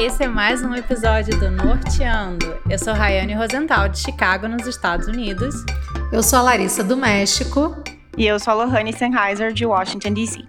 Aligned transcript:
esse 0.00 0.24
é 0.24 0.28
mais 0.28 0.64
um 0.64 0.74
episódio 0.74 1.38
do 1.38 1.50
Norteando. 1.50 2.58
Eu 2.70 2.78
sou 2.78 2.94
Rayane 2.94 3.34
Rosenthal, 3.34 3.86
de 3.86 3.98
Chicago, 3.98 4.48
nos 4.48 4.66
Estados 4.66 5.06
Unidos. 5.06 5.54
Eu 6.10 6.22
sou 6.22 6.38
a 6.38 6.42
Larissa, 6.42 6.82
do 6.82 6.96
México. 6.96 7.76
E 8.16 8.26
eu 8.26 8.40
sou 8.40 8.52
a 8.52 8.64
Lohane 8.64 8.94
Sennheiser, 8.94 9.52
de 9.52 9.66
Washington, 9.66 10.14
D.C. 10.14 10.42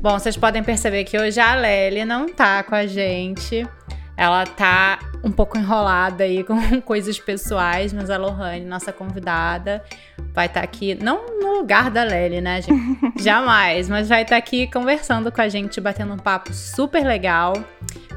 Bom, 0.00 0.18
vocês 0.18 0.34
podem 0.34 0.62
perceber 0.62 1.04
que 1.04 1.18
hoje 1.18 1.38
a 1.38 1.54
Lely 1.54 2.06
não 2.06 2.26
tá 2.26 2.62
com 2.62 2.74
a 2.74 2.86
gente. 2.86 3.68
Ela 4.16 4.46
tá 4.46 4.98
um 5.22 5.30
pouco 5.30 5.58
enrolada 5.58 6.24
aí 6.24 6.42
com 6.42 6.56
coisas 6.80 7.18
pessoais, 7.18 7.92
mas 7.92 8.08
a 8.08 8.16
Lohane, 8.16 8.64
nossa 8.64 8.94
convidada, 8.94 9.84
vai 10.32 10.46
estar 10.46 10.60
tá 10.60 10.64
aqui, 10.64 10.94
não 10.94 11.26
no 11.38 11.58
lugar 11.58 11.90
da 11.90 12.02
Lely, 12.02 12.40
né, 12.40 12.62
gente? 12.62 13.12
Jamais, 13.22 13.90
mas 13.90 14.08
vai 14.08 14.22
estar 14.22 14.36
tá 14.36 14.38
aqui 14.38 14.66
conversando 14.70 15.30
com 15.30 15.42
a 15.42 15.50
gente, 15.50 15.82
batendo 15.82 16.14
um 16.14 16.18
papo 16.18 16.50
super 16.54 17.04
legal. 17.04 17.52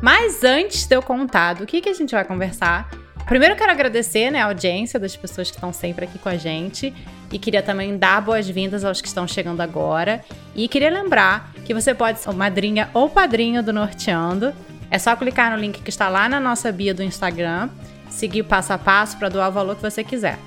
Mas 0.02 0.44
antes 0.44 0.86
de 0.86 0.96
eu 0.96 1.02
contar 1.02 1.54
do 1.54 1.66
que, 1.66 1.82
que 1.82 1.90
a 1.90 1.94
gente 1.94 2.12
vai 2.12 2.24
conversar, 2.24 2.90
primeiro 3.26 3.54
eu 3.54 3.58
quero 3.58 3.72
agradecer 3.72 4.32
né, 4.32 4.42
a 4.42 4.46
audiência 4.46 5.00
das 5.00 5.16
pessoas 5.16 5.50
que 5.50 5.58
estão 5.58 5.74
sempre 5.74 6.06
aqui 6.06 6.18
com 6.18 6.30
a 6.30 6.38
gente. 6.38 6.94
E 7.32 7.38
queria 7.38 7.62
também 7.62 7.98
dar 7.98 8.22
boas-vindas 8.22 8.84
aos 8.84 9.02
que 9.02 9.08
estão 9.08 9.28
chegando 9.28 9.62
agora. 9.62 10.24
E 10.56 10.68
queria 10.68 10.90
lembrar 10.90 11.52
que 11.66 11.74
você 11.74 11.94
pode 11.94 12.20
ser 12.20 12.34
madrinha 12.34 12.90
ou 12.94 13.10
padrinho 13.10 13.62
do 13.62 13.72
Norteando. 13.72 14.54
É 14.90 14.98
só 14.98 15.16
clicar 15.16 15.52
no 15.52 15.58
link 15.58 15.82
que 15.82 15.90
está 15.90 16.10
lá 16.10 16.28
na 16.28 16.40
nossa 16.40 16.72
bio 16.72 16.96
do 16.96 17.04
Instagram, 17.04 17.70
seguir 18.10 18.44
passo 18.44 18.74
a 18.74 18.78
passo 18.78 19.18
para 19.18 19.30
doar 19.30 19.50
o 19.50 19.52
valor 19.52 19.76
que 19.76 19.82
você 19.82 20.04
quiser. 20.04 20.40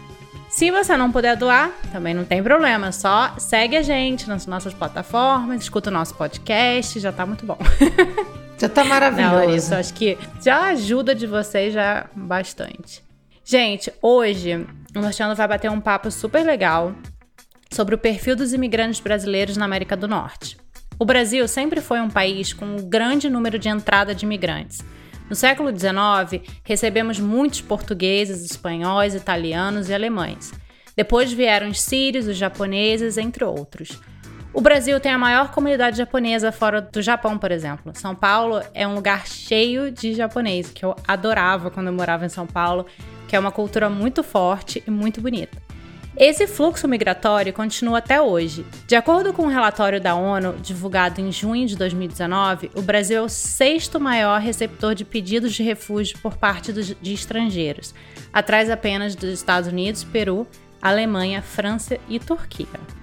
Se 0.51 0.71
você 0.71 0.97
não 0.97 1.11
puder 1.11 1.37
doar, 1.37 1.71
também 1.93 2.13
não 2.13 2.25
tem 2.25 2.43
problema, 2.43 2.93
só 2.93 3.35
segue 3.39 3.75
a 3.75 3.81
gente 3.81 4.29
nas 4.29 4.47
nossas 4.47 4.75
plataformas, 4.75 5.63
escuta 5.63 5.89
o 5.89 5.93
nosso 5.93 6.15
podcast, 6.15 7.01
já 7.01 7.11
tá 7.11 7.25
muito 7.25 7.47
bom. 7.47 7.57
Já 8.63 8.69
tá 8.69 8.85
maravilhoso. 8.85 9.73
Não, 9.73 9.79
acho 9.79 9.93
que 9.93 10.17
já 10.41 10.69
ajuda 10.69 11.17
de 11.17 11.27
vocês 11.27 11.75
já 11.75 12.07
bastante. 12.15 13.03
Gente, 13.45 13.93
hoje 14.01 14.65
o 14.95 15.01
Norteando 15.01 15.35
vai 15.35 15.49
bater 15.49 15.69
um 15.69 15.81
papo 15.81 16.13
super 16.13 16.47
legal 16.47 16.95
sobre 17.73 17.97
o 17.97 17.99
perfil 17.99 18.37
dos 18.37 18.53
imigrantes 18.53 19.01
brasileiros 19.01 19.57
na 19.57 19.65
América 19.65 19.97
do 19.97 20.07
Norte. 20.07 20.57
O 20.97 21.05
Brasil 21.05 21.49
sempre 21.49 21.81
foi 21.81 22.01
um 22.01 22.09
país 22.09 22.53
com 22.53 22.65
um 22.65 22.89
grande 22.89 23.29
número 23.29 23.59
de 23.59 23.69
entrada 23.69 24.15
de 24.15 24.25
imigrantes. 24.25 24.79
No 25.29 25.35
século 25.35 25.71
XIX, 25.77 26.49
recebemos 26.63 27.19
muitos 27.19 27.63
portugueses, 27.63 28.49
espanhóis, 28.49 29.13
italianos 29.13 29.89
e 29.89 29.95
alemães. 29.95 30.53
Depois 30.97 31.33
vieram 31.33 31.69
os 31.69 31.81
sírios, 31.81 32.29
os 32.29 32.37
japoneses, 32.37 33.19
entre 33.19 33.43
outros. 33.43 34.01
O 34.55 34.61
Brasil 34.61 35.01
tem 35.01 35.11
a 35.11 35.17
maior 35.17 35.51
comunidade 35.51 35.97
japonesa 35.97 36.53
fora 36.53 36.83
do 36.83 37.01
Japão, 37.01 37.39
por 37.39 37.51
exemplo. 37.51 37.91
São 37.95 38.15
Paulo 38.15 38.61
é 38.75 38.87
um 38.87 38.95
lugar 38.95 39.27
cheio 39.27 39.91
de 39.91 40.13
japonês, 40.13 40.71
que 40.71 40.85
eu 40.85 40.95
adorava 41.09 41.71
quando 41.71 41.87
eu 41.87 41.93
morava 41.93 42.27
em 42.27 42.29
São 42.29 42.47
Paulo, 42.47 42.85
que 43.27 43.35
é 43.35 43.39
uma 43.39 43.51
cultura 43.51 43.89
muito 43.89 44.23
forte 44.23 44.83
e 44.87 44.91
muito 44.91 45.23
bonita. 45.23 45.57
Esse 46.15 46.47
fluxo 46.47 46.87
migratório 46.87 47.51
continua 47.55 47.97
até 47.97 48.21
hoje. 48.21 48.67
De 48.87 48.95
acordo 48.95 49.33
com 49.33 49.45
um 49.45 49.49
relatório 49.49 49.99
da 49.99 50.15
ONU 50.15 50.57
divulgado 50.61 51.23
em 51.23 51.33
junho 51.33 51.67
de 51.67 51.75
2019, 51.75 52.71
o 52.75 52.83
Brasil 52.83 53.17
é 53.17 53.23
o 53.23 53.31
sexto 53.31 53.99
maior 53.99 54.39
receptor 54.39 54.95
de 54.95 55.07
pedidos 55.07 55.55
de 55.55 55.63
refúgio 55.63 56.19
por 56.19 56.37
parte 56.37 56.75
de 56.75 57.15
estrangeiros, 57.15 57.95
atrás 58.31 58.69
apenas 58.69 59.15
dos 59.15 59.31
Estados 59.31 59.71
Unidos, 59.71 60.05
Peru, 60.05 60.47
Alemanha, 60.83 61.41
França 61.41 61.97
e 62.07 62.19
Turquia. 62.19 63.02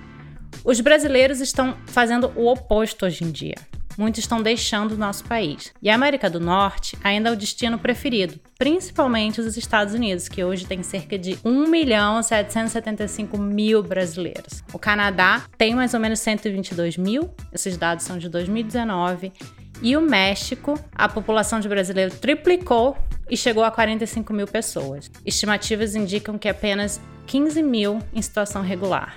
Os 0.69 0.79
brasileiros 0.81 1.41
estão 1.41 1.75
fazendo 1.87 2.31
o 2.35 2.45
oposto 2.45 3.03
hoje 3.03 3.23
em 3.23 3.31
dia. 3.31 3.55
Muitos 3.97 4.19
estão 4.19 4.39
deixando 4.39 4.91
o 4.91 4.97
nosso 4.97 5.23
país. 5.23 5.73
E 5.81 5.89
a 5.89 5.95
América 5.95 6.29
do 6.29 6.39
Norte 6.39 6.95
ainda 7.03 7.29
é 7.29 7.33
o 7.33 7.35
destino 7.35 7.79
preferido, 7.79 8.39
principalmente 8.55 9.41
os 9.41 9.57
Estados 9.57 9.95
Unidos, 9.95 10.29
que 10.29 10.43
hoje 10.43 10.67
tem 10.67 10.83
cerca 10.83 11.17
de 11.17 11.39
1 11.43 11.65
milhão 11.65 12.21
775 12.21 13.35
mil 13.35 13.81
brasileiros. 13.81 14.63
O 14.71 14.77
Canadá 14.77 15.43
tem 15.57 15.73
mais 15.73 15.95
ou 15.95 15.99
menos 15.99 16.19
122 16.19 16.97
mil, 16.97 17.33
esses 17.51 17.75
dados 17.75 18.05
são 18.05 18.19
de 18.19 18.29
2019. 18.29 19.33
E 19.81 19.97
o 19.97 20.01
México, 20.01 20.79
a 20.93 21.09
população 21.09 21.59
de 21.59 21.67
brasileiros 21.67 22.19
triplicou 22.19 22.95
e 23.27 23.35
chegou 23.35 23.63
a 23.63 23.71
45 23.71 24.31
mil 24.33 24.45
pessoas. 24.45 25.09
Estimativas 25.25 25.95
indicam 25.95 26.37
que 26.37 26.47
apenas 26.47 27.01
15 27.25 27.63
mil 27.63 27.97
em 28.13 28.21
situação 28.21 28.61
regular. 28.61 29.15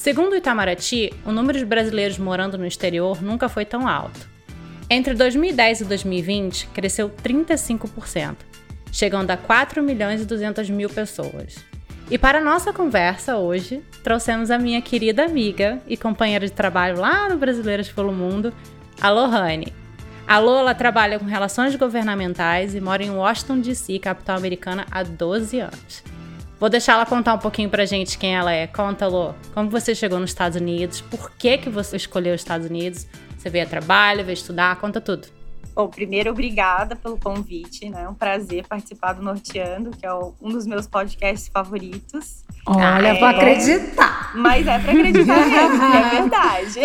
Segundo 0.00 0.32
o 0.32 0.36
Itamaraty, 0.36 1.12
o 1.26 1.30
número 1.30 1.58
de 1.58 1.64
brasileiros 1.66 2.16
morando 2.16 2.56
no 2.56 2.64
exterior 2.64 3.20
nunca 3.20 3.50
foi 3.50 3.66
tão 3.66 3.86
alto. 3.86 4.26
Entre 4.88 5.12
2010 5.12 5.82
e 5.82 5.84
2020, 5.84 6.68
cresceu 6.68 7.10
35%, 7.10 8.36
chegando 8.90 9.30
a 9.30 9.36
4 9.36 9.82
milhões 9.82 10.22
e 10.22 10.24
200 10.24 10.70
mil 10.70 10.88
pessoas. 10.88 11.56
E 12.10 12.16
para 12.16 12.40
nossa 12.40 12.72
conversa 12.72 13.36
hoje, 13.36 13.82
trouxemos 14.02 14.50
a 14.50 14.58
minha 14.58 14.80
querida 14.80 15.22
amiga 15.22 15.82
e 15.86 15.98
companheira 15.98 16.46
de 16.46 16.52
trabalho 16.52 16.98
lá 16.98 17.28
no 17.28 17.36
Brasileiras 17.36 17.90
pelo 17.90 18.10
Mundo, 18.10 18.54
a 19.02 19.10
Lohane. 19.10 19.70
A 20.26 20.38
Lola 20.38 20.74
trabalha 20.74 21.18
com 21.18 21.26
relações 21.26 21.76
governamentais 21.76 22.74
e 22.74 22.80
mora 22.80 23.04
em 23.04 23.10
Washington, 23.10 23.60
D.C., 23.60 23.98
capital 23.98 24.38
americana, 24.38 24.86
há 24.90 25.02
12 25.02 25.60
anos. 25.60 26.19
Vou 26.60 26.68
deixar 26.68 26.92
ela 26.92 27.06
contar 27.06 27.32
um 27.32 27.38
pouquinho 27.38 27.70
pra 27.70 27.86
gente 27.86 28.18
quem 28.18 28.36
ela 28.36 28.52
é. 28.52 28.66
Conta, 28.66 29.06
Lô, 29.06 29.32
como 29.54 29.70
você 29.70 29.94
chegou 29.94 30.20
nos 30.20 30.28
Estados 30.28 30.60
Unidos, 30.60 31.00
por 31.00 31.30
que, 31.30 31.56
que 31.56 31.70
você 31.70 31.96
escolheu 31.96 32.34
os 32.34 32.42
Estados 32.42 32.68
Unidos? 32.68 33.06
Você 33.38 33.48
veio 33.48 33.64
a 33.64 33.66
trabalho, 33.66 34.22
veio 34.22 34.34
estudar, 34.34 34.76
conta 34.76 35.00
tudo. 35.00 35.28
Bom, 35.74 35.88
primeiro, 35.88 36.30
obrigada 36.30 36.94
pelo 36.94 37.16
convite, 37.16 37.88
né? 37.88 38.02
É 38.02 38.08
um 38.08 38.14
prazer 38.14 38.66
participar 38.68 39.14
do 39.14 39.22
Norteando, 39.22 39.90
que 39.90 40.04
é 40.04 40.12
um 40.12 40.50
dos 40.50 40.66
meus 40.66 40.86
podcasts 40.86 41.48
favoritos. 41.48 42.44
Olha, 42.66 43.08
é... 43.08 43.18
vou 43.18 43.28
acreditar. 43.28 44.32
Mas 44.36 44.66
é 44.66 44.78
pra 44.78 44.92
acreditar 44.92 45.46
mesmo, 45.46 45.82
é 45.82 46.10
verdade. 46.10 46.80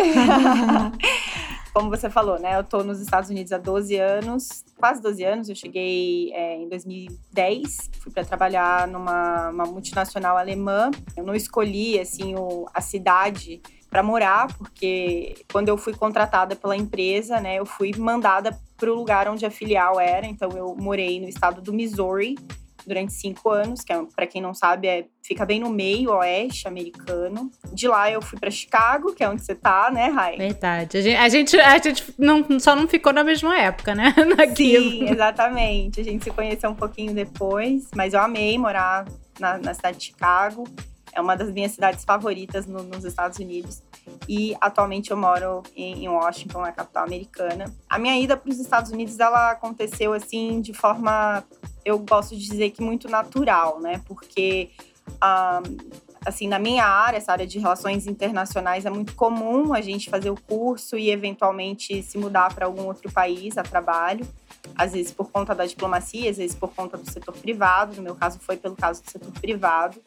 como 1.75 1.89
você 1.89 2.09
falou, 2.09 2.39
né? 2.39 2.57
Eu 2.57 2.63
tô 2.63 2.85
nos 2.85 3.01
Estados 3.01 3.29
Unidos 3.29 3.51
há 3.51 3.57
12 3.57 3.97
anos, 3.97 4.63
quase 4.77 5.01
12 5.01 5.23
anos. 5.25 5.49
Eu 5.49 5.55
cheguei 5.55 6.31
é, 6.31 6.55
em 6.55 6.69
2010, 6.69 7.91
fui 7.99 8.13
para 8.13 8.23
trabalhar 8.23 8.87
numa 8.87 9.51
multinacional 9.51 10.37
alemã. 10.37 10.89
Eu 11.17 11.25
não 11.25 11.35
escolhi, 11.35 11.99
assim, 11.99 12.33
o, 12.33 12.65
a 12.73 12.79
cidade 12.79 13.61
para 13.89 14.01
morar, 14.01 14.47
porque 14.57 15.35
quando 15.51 15.67
eu 15.67 15.77
fui 15.77 15.93
contratada 15.93 16.55
pela 16.55 16.77
empresa, 16.77 17.41
né, 17.41 17.59
eu 17.59 17.65
fui 17.65 17.91
mandada 17.97 18.57
para 18.77 18.89
o 18.89 18.95
lugar 18.95 19.27
onde 19.27 19.45
a 19.45 19.51
filial 19.51 19.99
era. 19.99 20.25
Então, 20.25 20.51
eu 20.51 20.77
morei 20.79 21.19
no 21.19 21.27
estado 21.27 21.61
do 21.61 21.73
Missouri, 21.73 22.35
durante 22.85 23.13
cinco 23.13 23.49
anos, 23.49 23.81
que 23.81 23.91
é, 23.91 24.01
para 24.15 24.27
quem 24.27 24.41
não 24.41 24.53
sabe, 24.53 24.87
é, 24.87 25.05
fica 25.23 25.45
bem 25.45 25.59
no 25.59 25.69
meio 25.69 26.11
oeste 26.11 26.67
americano. 26.67 27.51
De 27.73 27.87
lá 27.87 28.09
eu 28.11 28.21
fui 28.21 28.39
para 28.39 28.51
Chicago, 28.51 29.13
que 29.13 29.23
é 29.23 29.29
onde 29.29 29.43
você 29.43 29.55
tá, 29.55 29.89
né, 29.91 30.07
Rai? 30.07 30.37
Verdade. 30.37 30.97
A 30.97 31.01
gente, 31.01 31.17
a 31.17 31.29
gente, 31.29 31.59
a 31.59 31.77
gente 31.77 32.13
não, 32.17 32.59
só 32.59 32.75
não 32.75 32.87
ficou 32.87 33.11
na 33.11 33.23
mesma 33.23 33.57
época, 33.57 33.95
né? 33.95 34.13
Naquilo. 34.37 34.89
Sim, 34.89 35.09
exatamente. 35.09 36.01
A 36.01 36.03
gente 36.03 36.23
se 36.23 36.31
conheceu 36.31 36.69
um 36.69 36.75
pouquinho 36.75 37.13
depois, 37.13 37.89
mas 37.95 38.13
eu 38.13 38.21
amei 38.21 38.57
morar 38.57 39.05
na, 39.39 39.57
na 39.57 39.73
cidade 39.73 39.97
de 39.97 40.05
Chicago. 40.05 40.65
É 41.15 41.21
uma 41.21 41.35
das 41.35 41.51
minhas 41.51 41.71
cidades 41.71 42.03
favoritas 42.03 42.67
no, 42.67 42.83
nos 42.83 43.05
Estados 43.05 43.39
Unidos. 43.39 43.81
E 44.27 44.55
atualmente 44.59 45.09
eu 45.09 45.17
moro 45.17 45.63
em, 45.75 46.03
em 46.03 46.09
Washington, 46.09 46.61
na 46.61 46.71
capital 46.71 47.05
americana. 47.05 47.73
A 47.89 47.97
minha 47.97 48.19
ida 48.19 48.35
para 48.35 48.51
os 48.51 48.59
Estados 48.59 48.91
Unidos 48.91 49.19
ela 49.19 49.51
aconteceu 49.51 50.13
assim 50.13 50.61
de 50.61 50.73
forma 50.73 51.43
eu 51.85 51.99
gosto 51.99 52.35
de 52.35 52.43
dizer 52.43 52.71
que 52.71 52.81
muito 52.81 53.07
natural, 53.07 53.79
né? 53.79 54.01
Porque, 54.07 54.71
um, 55.07 55.77
assim, 56.25 56.47
na 56.47 56.57
minha 56.57 56.83
área, 56.83 57.17
essa 57.17 57.31
área 57.31 57.45
de 57.45 57.59
relações 57.59 58.07
internacionais, 58.07 58.87
é 58.87 58.89
muito 58.89 59.13
comum 59.13 59.71
a 59.71 59.79
gente 59.81 60.09
fazer 60.09 60.31
o 60.31 60.35
curso 60.35 60.97
e 60.97 61.11
eventualmente 61.11 62.01
se 62.01 62.17
mudar 62.17 62.51
para 62.53 62.65
algum 62.65 62.85
outro 62.85 63.11
país 63.11 63.55
a 63.55 63.63
trabalho. 63.63 64.27
Às 64.75 64.93
vezes 64.93 65.11
por 65.11 65.29
conta 65.29 65.53
da 65.53 65.67
diplomacia, 65.67 66.29
às 66.29 66.37
vezes 66.37 66.55
por 66.55 66.73
conta 66.73 66.97
do 66.97 67.09
setor 67.09 67.37
privado. 67.37 67.95
No 67.97 68.01
meu 68.01 68.15
caso, 68.15 68.39
foi 68.39 68.57
pelo 68.57 68.75
caso 68.75 69.03
do 69.03 69.11
setor 69.11 69.31
privado. 69.33 70.01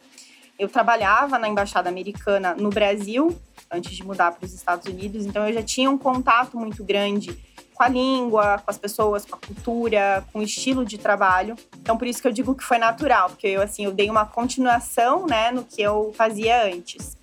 Eu 0.58 0.68
trabalhava 0.68 1.38
na 1.38 1.48
embaixada 1.48 1.88
americana 1.88 2.54
no 2.54 2.68
Brasil 2.70 3.38
antes 3.70 3.92
de 3.92 4.04
mudar 4.04 4.32
para 4.32 4.44
os 4.44 4.52
Estados 4.52 4.86
Unidos, 4.86 5.26
então 5.26 5.46
eu 5.46 5.52
já 5.52 5.62
tinha 5.62 5.90
um 5.90 5.98
contato 5.98 6.56
muito 6.56 6.82
grande 6.82 7.38
com 7.78 7.84
a 7.84 7.88
língua, 7.88 8.60
com 8.64 8.70
as 8.70 8.76
pessoas, 8.76 9.24
com 9.24 9.36
a 9.36 9.38
cultura, 9.38 10.26
com 10.32 10.40
o 10.40 10.42
estilo 10.42 10.84
de 10.84 10.98
trabalho. 10.98 11.54
Então, 11.80 11.96
por 11.96 12.08
isso 12.08 12.20
que 12.20 12.26
eu 12.26 12.32
digo 12.32 12.54
que 12.56 12.64
foi 12.64 12.76
natural, 12.76 13.28
porque 13.28 13.46
eu, 13.46 13.62
assim, 13.62 13.84
eu 13.84 13.92
dei 13.92 14.10
uma 14.10 14.26
continuação, 14.26 15.26
né, 15.26 15.52
no 15.52 15.62
que 15.62 15.80
eu 15.80 16.12
fazia 16.16 16.64
antes. 16.64 17.16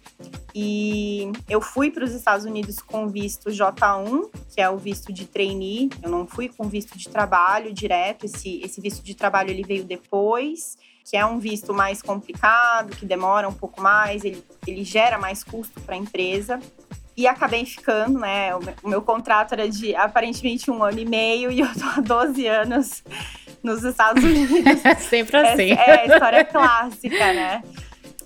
E 0.54 1.30
eu 1.50 1.60
fui 1.60 1.92
para 1.92 2.06
os 2.06 2.14
Estados 2.14 2.46
Unidos 2.46 2.80
com 2.80 3.10
visto 3.10 3.50
J1, 3.50 4.30
que 4.54 4.62
é 4.62 4.70
o 4.70 4.78
visto 4.78 5.12
de 5.12 5.26
trainee. 5.26 5.90
Eu 6.02 6.10
não 6.10 6.26
fui 6.26 6.48
com 6.48 6.70
visto 6.70 6.98
de 6.98 7.10
trabalho 7.10 7.74
direto. 7.74 8.26
Esse, 8.26 8.62
esse 8.64 8.80
visto 8.80 9.04
de 9.04 9.14
trabalho 9.14 9.50
ele 9.50 9.64
veio 9.64 9.84
depois, 9.84 10.78
que 11.06 11.16
é 11.16 11.24
um 11.24 11.38
visto 11.38 11.72
mais 11.72 12.02
complicado, 12.02 12.96
que 12.96 13.06
demora 13.06 13.48
um 13.48 13.54
pouco 13.54 13.80
mais, 13.80 14.26
ele, 14.26 14.44
ele 14.66 14.84
gera 14.84 15.20
mais 15.20 15.44
custo 15.44 15.80
para 15.82 15.94
a 15.94 15.98
empresa. 15.98 16.60
e 17.16 17.28
acabei 17.28 17.64
ficando, 17.64 18.20
né? 18.20 18.54
O 18.56 18.60
meu, 18.60 18.74
o 18.84 18.90
meu, 18.90 19.02
contrato 19.02 19.54
era 19.54 19.70
de 19.70 19.96
aparentemente 19.96 20.70
um 20.70 20.84
ano 20.84 21.00
e 21.00 21.06
meio 21.06 21.52
e 21.52 21.62
eu 21.62 21.68
tô 21.74 21.86
há 21.86 22.02
12 22.02 22.48
anos 22.48 23.04
nos 23.64 23.84
Estados 23.84 24.22
Unidos. 24.24 24.60
Sempre 25.08 25.38
assim. 25.38 25.72
É, 25.72 25.90
é 25.90 26.00
a 26.02 26.06
história 26.08 26.44
clássica, 26.44 27.34
né? 27.34 27.64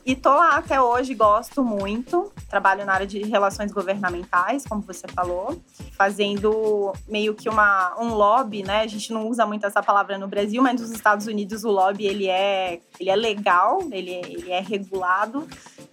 E 0.10 0.16
tô 0.16 0.32
lá 0.32 0.56
até 0.56 0.82
hoje, 0.82 1.14
gosto 1.14 1.64
muito. 1.64 2.34
Trabalho 2.50 2.84
na 2.84 2.94
área 2.94 3.06
de 3.06 3.22
relações 3.26 3.72
governamentais, 3.72 4.66
como 4.66 4.82
você 4.82 5.08
falou, 5.08 5.62
fazendo 5.96 6.94
meio 7.08 7.36
que 7.36 7.48
uma, 7.48 7.96
um 8.02 8.16
lobby, 8.16 8.64
né? 8.64 8.82
A 8.82 8.88
gente 8.88 9.14
não 9.14 9.28
usa 9.28 9.46
muito 9.46 9.68
essa 9.68 9.84
palavra 9.84 10.18
no 10.18 10.28
Brasil, 10.28 10.64
mas 10.64 10.82
nos 10.82 10.90
Estados 10.90 11.28
Unidos 11.28 11.64
o 11.64 11.70
lobby 11.70 12.08
ele 12.08 12.28
é, 12.28 12.80
ele 13.00 13.12
é 13.12 13.16
legal, 13.16 13.88
ele 13.92 14.16
é, 14.16 14.22
ele 14.22 14.52
é 14.52 14.60
regulado. 14.60 15.48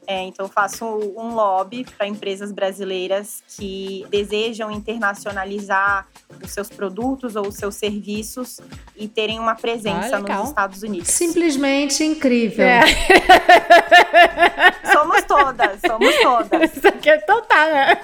É, 0.06 0.22
então, 0.22 0.46
eu 0.46 0.50
faço 0.50 0.86
um 0.86 1.34
lobby 1.34 1.84
para 1.84 2.06
empresas 2.06 2.52
brasileiras 2.52 3.42
que 3.48 4.06
desejam 4.08 4.70
internacionalizar 4.70 6.06
os 6.42 6.52
seus 6.52 6.68
produtos 6.68 7.34
ou 7.34 7.48
os 7.48 7.56
seus 7.56 7.74
serviços 7.74 8.60
e 8.96 9.08
terem 9.08 9.40
uma 9.40 9.56
presença 9.56 10.16
ah, 10.16 10.20
nos 10.20 10.48
Estados 10.48 10.82
Unidos. 10.84 11.08
Simplesmente 11.08 12.04
incrível. 12.04 12.64
É. 12.64 12.82
somos 14.92 15.22
todas, 15.24 15.80
somos 15.80 16.16
todas. 16.16 16.72
Isso 16.76 16.88
aqui 16.88 17.10
é 17.10 17.18
total, 17.18 17.66
né? 17.70 17.98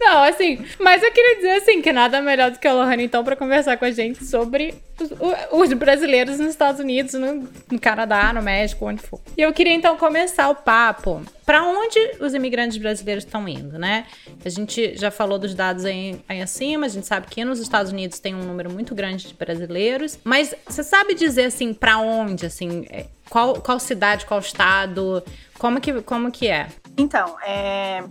Não, 0.00 0.22
assim, 0.24 0.64
mas 0.78 1.02
eu 1.02 1.12
queria 1.12 1.36
dizer 1.36 1.50
assim 1.52 1.82
que 1.82 1.92
nada 1.92 2.20
melhor 2.20 2.50
do 2.50 2.58
que 2.58 2.66
a 2.66 2.72
Lohane 2.72 3.04
então 3.04 3.24
para 3.24 3.36
conversar 3.36 3.76
com 3.76 3.84
a 3.84 3.90
gente 3.90 4.24
sobre 4.24 4.74
os, 5.00 5.10
os 5.50 5.72
brasileiros 5.72 6.38
nos 6.38 6.50
Estados 6.50 6.80
Unidos, 6.80 7.14
no, 7.14 7.48
no, 7.70 7.80
Canadá, 7.80 8.32
no 8.32 8.42
México, 8.42 8.86
onde 8.86 9.02
for. 9.02 9.20
E 9.36 9.42
eu 9.42 9.52
queria 9.52 9.72
então 9.72 9.96
começar 9.96 10.48
o 10.48 10.54
papo. 10.54 11.22
Para 11.44 11.64
onde 11.64 11.98
os 12.20 12.32
imigrantes 12.32 12.78
brasileiros 12.78 13.24
estão 13.24 13.48
indo, 13.48 13.76
né? 13.76 14.06
A 14.44 14.48
gente 14.48 14.96
já 14.96 15.10
falou 15.10 15.36
dos 15.36 15.52
dados 15.52 15.84
aí, 15.84 16.20
aí 16.28 16.40
acima, 16.40 16.86
a 16.86 16.88
gente 16.88 17.06
sabe 17.06 17.26
que 17.26 17.44
nos 17.44 17.58
Estados 17.58 17.90
Unidos 17.90 18.20
tem 18.20 18.34
um 18.36 18.44
número 18.44 18.70
muito 18.70 18.94
grande 18.94 19.26
de 19.26 19.34
brasileiros, 19.34 20.16
mas 20.22 20.54
você 20.64 20.84
sabe 20.84 21.12
dizer 21.14 21.46
assim 21.46 21.74
para 21.74 21.98
onde, 21.98 22.46
assim, 22.46 22.86
é, 22.88 23.06
qual, 23.30 23.54
qual 23.60 23.78
cidade, 23.78 24.26
qual 24.26 24.40
estado, 24.40 25.22
como 25.58 25.80
que, 25.80 26.02
como 26.02 26.30
que 26.30 26.48
é? 26.48 26.68
Então, 26.98 27.38
é, 27.40 28.04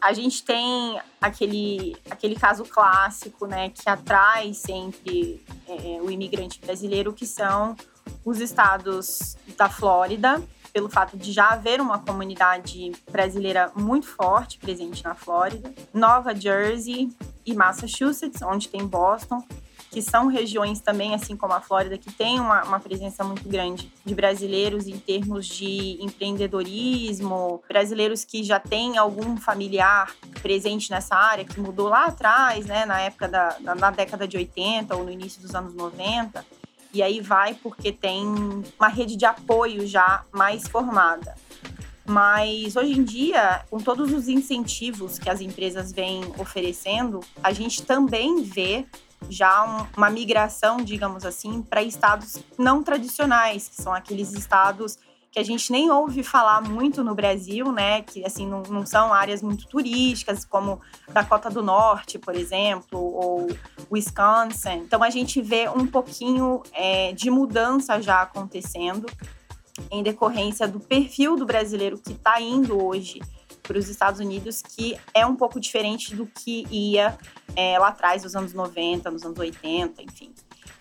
a 0.00 0.12
gente 0.12 0.44
tem 0.44 1.00
aquele, 1.20 1.96
aquele 2.10 2.36
caso 2.36 2.64
clássico, 2.64 3.46
né, 3.46 3.70
que 3.70 3.88
atrai 3.88 4.52
sempre 4.52 5.44
é, 5.66 6.00
o 6.02 6.10
imigrante 6.10 6.60
brasileiro, 6.60 7.12
que 7.12 7.26
são 7.26 7.74
os 8.24 8.40
estados 8.40 9.36
da 9.56 9.68
Flórida, 9.68 10.42
pelo 10.72 10.88
fato 10.88 11.16
de 11.16 11.32
já 11.32 11.48
haver 11.48 11.80
uma 11.80 11.98
comunidade 11.98 12.92
brasileira 13.10 13.72
muito 13.74 14.06
forte 14.06 14.58
presente 14.58 15.02
na 15.02 15.14
Flórida, 15.14 15.72
Nova 15.92 16.34
Jersey 16.34 17.10
e 17.44 17.54
Massachusetts, 17.54 18.42
onde 18.42 18.68
tem 18.68 18.86
Boston, 18.86 19.42
que 19.90 20.02
são 20.02 20.26
regiões 20.26 20.80
também, 20.80 21.14
assim 21.14 21.36
como 21.36 21.54
a 21.54 21.60
Flórida, 21.60 21.96
que 21.96 22.12
tem 22.12 22.38
uma, 22.38 22.62
uma 22.64 22.80
presença 22.80 23.24
muito 23.24 23.48
grande 23.48 23.90
de 24.04 24.14
brasileiros 24.14 24.86
em 24.86 24.98
termos 24.98 25.46
de 25.46 25.98
empreendedorismo, 26.00 27.62
brasileiros 27.66 28.24
que 28.24 28.44
já 28.44 28.60
têm 28.60 28.98
algum 28.98 29.36
familiar 29.36 30.14
presente 30.42 30.90
nessa 30.90 31.14
área, 31.14 31.44
que 31.44 31.58
mudou 31.60 31.88
lá 31.88 32.06
atrás, 32.06 32.66
né, 32.66 32.84
na 32.84 33.00
época 33.00 33.28
da, 33.28 33.56
na 33.60 33.90
década 33.90 34.28
de 34.28 34.36
80 34.36 34.94
ou 34.94 35.04
no 35.04 35.10
início 35.10 35.40
dos 35.40 35.54
anos 35.54 35.74
90. 35.74 36.44
E 36.92 37.02
aí 37.02 37.20
vai 37.20 37.54
porque 37.54 37.92
tem 37.92 38.24
uma 38.78 38.88
rede 38.88 39.16
de 39.16 39.24
apoio 39.24 39.86
já 39.86 40.24
mais 40.32 40.68
formada. 40.68 41.34
Mas 42.08 42.74
hoje 42.74 42.98
em 42.98 43.04
dia, 43.04 43.62
com 43.70 43.78
todos 43.78 44.12
os 44.12 44.28
incentivos 44.28 45.18
que 45.18 45.28
as 45.28 45.42
empresas 45.42 45.92
vêm 45.92 46.24
oferecendo, 46.38 47.20
a 47.42 47.52
gente 47.52 47.82
também 47.82 48.42
vê 48.42 48.86
já 49.28 49.64
um, 49.64 49.86
uma 49.96 50.10
migração, 50.10 50.78
digamos 50.78 51.24
assim, 51.24 51.62
para 51.62 51.82
estados 51.82 52.42
não 52.58 52.82
tradicionais, 52.82 53.68
que 53.68 53.82
são 53.82 53.92
aqueles 53.92 54.32
estados 54.32 54.98
que 55.30 55.38
a 55.38 55.42
gente 55.42 55.70
nem 55.70 55.90
ouve 55.90 56.22
falar 56.22 56.62
muito 56.62 57.04
no 57.04 57.14
Brasil, 57.14 57.70
né? 57.70 58.02
Que 58.02 58.24
assim 58.24 58.46
não, 58.46 58.62
não, 58.62 58.86
são 58.86 59.12
áreas 59.12 59.42
muito 59.42 59.66
turísticas, 59.66 60.44
como 60.44 60.80
Dakota 61.08 61.50
do 61.50 61.62
Norte, 61.62 62.18
por 62.18 62.34
exemplo, 62.34 62.98
ou 62.98 63.48
Wisconsin. 63.92 64.78
Então 64.84 65.02
a 65.02 65.10
gente 65.10 65.40
vê 65.42 65.68
um 65.68 65.86
pouquinho 65.86 66.62
é, 66.72 67.12
de 67.12 67.30
mudança 67.30 68.00
já 68.00 68.22
acontecendo 68.22 69.06
em 69.90 70.02
decorrência 70.02 70.66
do 70.66 70.80
perfil 70.80 71.36
do 71.36 71.46
brasileiro 71.46 71.98
que 71.98 72.12
está 72.12 72.40
indo 72.40 72.82
hoje 72.82 73.20
para 73.68 73.78
os 73.78 73.88
Estados 73.88 74.18
Unidos, 74.18 74.62
que 74.62 74.98
é 75.12 75.26
um 75.26 75.36
pouco 75.36 75.60
diferente 75.60 76.16
do 76.16 76.26
que 76.26 76.66
ia 76.70 77.16
é, 77.54 77.78
lá 77.78 77.88
atrás, 77.88 78.24
nos 78.24 78.34
anos 78.34 78.54
90, 78.54 79.10
nos 79.10 79.22
anos 79.22 79.38
80, 79.38 80.02
enfim. 80.02 80.32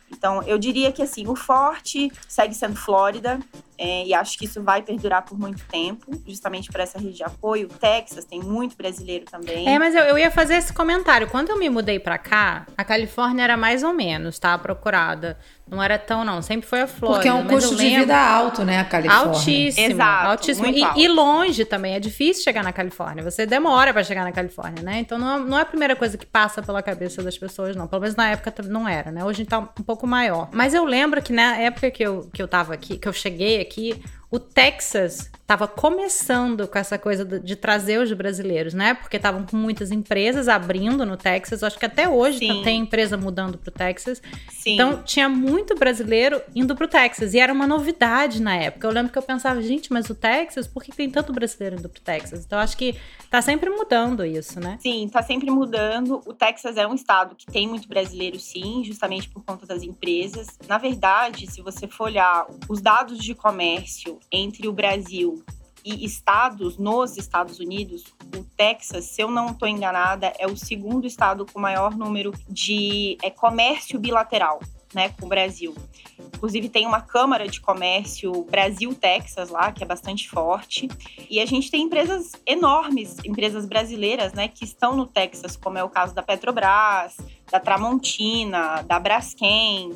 Então, 0.10 0.42
eu 0.44 0.58
diria 0.58 0.90
que 0.90 1.04
assim, 1.04 1.28
o 1.28 1.36
forte 1.36 2.10
segue 2.30 2.56
sendo 2.56 2.78
Flórida, 2.78 3.40
é, 3.78 4.06
e 4.06 4.14
acho 4.14 4.38
que 4.38 4.46
isso 4.46 4.64
vai 4.64 4.82
perdurar 4.82 5.24
por 5.24 5.38
muito 5.38 5.64
tempo, 5.66 6.12
justamente 6.26 6.72
por 6.72 6.82
essa 6.82 6.98
rede 6.98 7.18
de 7.18 7.24
apoio. 7.24 7.68
Texas 7.68 8.26
tem 8.26 8.40
muito 8.40 8.76
brasileiro 8.76 9.26
também. 9.26 9.68
É, 9.68 9.78
mas 9.78 9.94
eu, 9.94 10.04
eu 10.04 10.18
ia 10.18 10.32
fazer 10.32 10.56
esse 10.56 10.74
comentário. 10.74 11.28
Quando 11.28 11.50
eu 11.50 11.60
me 11.60 11.70
mudei 11.70 12.00
para 12.00 12.18
cá, 12.18 12.66
a 12.76 12.84
Califórnia 12.84 13.44
era 13.44 13.56
mais 13.56 13.84
ou 13.84 13.94
menos, 13.94 14.40
tá? 14.40 14.58
Procurada. 14.58 15.38
Não 15.70 15.84
era 15.84 16.00
tão, 16.00 16.24
não. 16.24 16.42
Sempre 16.42 16.68
foi 16.68 16.82
a 16.82 16.88
Flórida. 16.88 17.20
Porque 17.20 17.28
é 17.28 17.34
um 17.34 17.46
custo 17.46 17.76
de 17.76 17.90
vida 17.90 18.18
alto, 18.18 18.64
né, 18.64 18.80
a 18.80 18.86
Califórnia. 18.86 19.34
Altíssimo. 19.34 19.92
Exato, 19.92 20.30
altíssimo. 20.30 20.68
E, 20.68 21.04
e, 21.04 21.08
longe 21.08 21.66
também. 21.66 21.94
É 21.94 22.00
difícil 22.00 22.44
chegar 22.44 22.64
na 22.64 22.72
Califórnia. 22.72 23.24
Você 23.24 23.46
demora 23.46 23.94
para 23.94 24.04
chegar 24.04 24.24
na 24.24 24.32
Califórnia, 24.32 24.82
né? 24.82 25.00
Então 25.00 25.20
não 25.20 25.36
é, 25.36 25.40
não 25.40 25.60
é 25.60 25.62
a 25.62 25.66
primeira 25.66 25.96
coisa 25.96 26.18
que 26.18 26.26
passa 26.26 26.62
pela 26.62 26.82
cabeça 26.82 27.22
das 27.22 27.38
pessoas, 27.38 27.76
não. 27.76 27.86
Pelo 27.86 28.02
menos 28.02 28.16
na 28.16 28.30
época 28.30 28.54
não 28.64 28.88
era, 28.88 29.12
né? 29.12 29.26
Hoje 29.26 29.46
tá 29.46 29.60
um 29.60 29.84
pouco 29.84 30.08
maior. 30.08 30.50
Mas 30.54 30.74
eu 30.74 30.86
lembro 30.86 31.22
que 31.22 31.34
na 31.34 31.58
época 31.58 31.92
que 31.92 32.04
eu, 32.04 32.30
que 32.34 32.42
eu 32.42 32.48
tava 32.48 32.74
aqui, 32.74 32.98
que 32.98 33.08
eu 33.08 33.14
cheguei 33.14 33.60
aqui, 33.60 33.67
aqui 33.68 33.94
o 34.30 34.40
Texas 34.40 35.32
estava 35.48 35.66
começando 35.66 36.68
com 36.68 36.78
essa 36.78 36.98
coisa 37.00 37.24
de, 37.24 37.56
trazer 37.56 38.02
os 38.02 38.12
brasileiros, 38.12 38.74
né? 38.74 38.94
Porque 38.94 39.16
estavam 39.16 39.46
com 39.46 39.56
muitas 39.56 39.92
empresas 39.92 40.50
abrindo 40.50 41.06
no 41.06 41.16
Texas. 41.16 41.64
Acho 41.64 41.80
que 41.80 41.86
até 41.86 42.10
hoje 42.10 42.40
Sim. 42.40 42.62
tem 42.64 42.82
empresa 42.82 43.16
mudando 43.16 43.58
para 43.58 43.70
o 43.70 43.72
Texas. 43.72 44.22
Sim. 44.50 44.74
Então 44.74 45.02
tinha 45.04 45.30
muito 45.30 45.74
brasileiro 45.76 46.42
indo 46.54 46.76
para 46.76 46.84
o 46.84 46.88
Texas 46.90 47.34
e 47.34 47.40
era 47.40 47.54
uma 47.54 47.66
novidade 47.66 48.42
na 48.42 48.58
época. 48.58 48.86
Eu 48.86 48.92
lembro 48.92 49.10
que 49.10 49.18
eu 49.18 49.24
pensava, 49.24 49.62
gente, 49.62 49.94
mas 49.94 50.10
o 50.10 50.16
Texas, 50.16 50.68
por 50.68 50.84
que 50.84 50.92
tem 50.92 51.10
tanto 51.10 51.32
brasileiro 51.32 51.78
indo 51.78 51.88
para 51.88 52.00
o 52.00 52.04
Texas? 52.04 52.44
Então 52.46 52.60
acho 52.60 52.76
que 52.76 52.94
tá 53.30 53.42
sempre 53.42 53.70
mudando 53.70 54.26
isso, 54.26 54.60
né? 54.60 54.78
Sim, 54.82 55.08
tá 55.08 55.24
sempre 55.24 55.50
mudando. 55.50 56.22
O 56.26 56.34
Texas 56.34 56.76
é 56.76 56.86
um 56.86 56.94
estado 56.94 57.36
que 57.36 57.46
tem 57.46 57.66
muito 57.66 57.88
brasileiro, 57.88 58.38
sim, 58.38 58.84
justamente 58.84 59.30
por 59.30 59.42
conta 59.46 59.66
das 59.66 59.82
empresas. 59.82 60.48
Na 60.68 60.78
verdade, 60.78 61.50
se 61.50 61.62
você 61.62 61.88
for 61.88 62.08
olhar 62.08 62.46
os 62.68 62.82
dados 62.82 63.20
de 63.20 63.34
comércio 63.34 64.17
entre 64.32 64.68
o 64.68 64.74
Brasil 64.74 65.44
e 65.88 66.04
estados 66.04 66.78
nos 66.78 67.18
Estados 67.18 67.60
Unidos, 67.60 68.04
o 68.36 68.44
Texas, 68.58 69.06
se 69.06 69.22
eu 69.22 69.32
não 69.32 69.52
estou 69.52 69.68
enganada, 69.68 70.34
é 70.38 70.46
o 70.46 70.58
segundo 70.58 71.08
estado 71.08 71.46
com 71.46 71.60
maior 71.60 71.96
número 71.96 72.34
de 72.50 73.18
é, 73.24 73.30
comércio 73.30 73.98
bilateral. 73.98 74.60
Né, 74.94 75.10
com 75.10 75.26
o 75.26 75.30
Brasil. 75.30 75.76
Inclusive 76.18 76.70
tem 76.70 76.88
uma 76.88 77.02
Câmara 77.02 77.46
de 77.46 77.60
Comércio 77.60 78.32
Brasil-Texas 78.46 79.50
lá, 79.50 79.70
que 79.70 79.84
é 79.84 79.86
bastante 79.86 80.30
forte. 80.30 80.88
E 81.30 81.42
a 81.42 81.46
gente 81.46 81.70
tem 81.70 81.84
empresas 81.84 82.32
enormes, 82.46 83.18
empresas 83.26 83.66
brasileiras, 83.66 84.32
né, 84.32 84.48
que 84.48 84.64
estão 84.64 84.96
no 84.96 85.06
Texas, 85.06 85.58
como 85.58 85.78
é 85.78 85.84
o 85.84 85.90
caso 85.90 86.16
da 86.16 86.24
Petrobras, 86.24 87.18
da 87.52 87.60
Tramontina, 87.60 88.82
da 88.84 88.98
Braskem, 88.98 89.92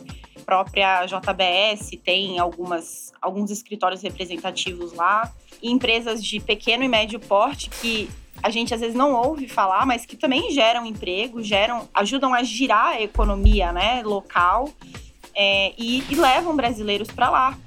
própria 0.45 1.05
JBS 1.05 1.91
tem 2.03 2.39
algumas, 2.39 3.11
alguns 3.21 3.51
escritórios 3.51 4.01
representativos 4.01 4.93
lá 4.93 5.31
e 5.61 5.71
empresas 5.71 6.23
de 6.23 6.39
pequeno 6.39 6.83
e 6.83 6.87
médio 6.87 7.19
porte 7.19 7.69
que 7.69 8.09
a 8.41 8.49
gente 8.49 8.73
às 8.73 8.79
vezes 8.79 8.95
não 8.95 9.13
ouve 9.13 9.47
falar, 9.47 9.85
mas 9.85 10.05
que 10.05 10.15
também 10.15 10.51
geram 10.51 10.85
emprego, 10.85 11.43
geram, 11.43 11.87
ajudam 11.93 12.33
a 12.33 12.43
girar 12.43 12.87
a 12.87 13.01
economia 13.01 13.71
né, 13.71 14.01
local 14.03 14.69
é, 15.35 15.73
e, 15.77 16.03
e 16.09 16.15
levam 16.15 16.55
brasileiros 16.55 17.09
para 17.09 17.29
lá. 17.29 17.57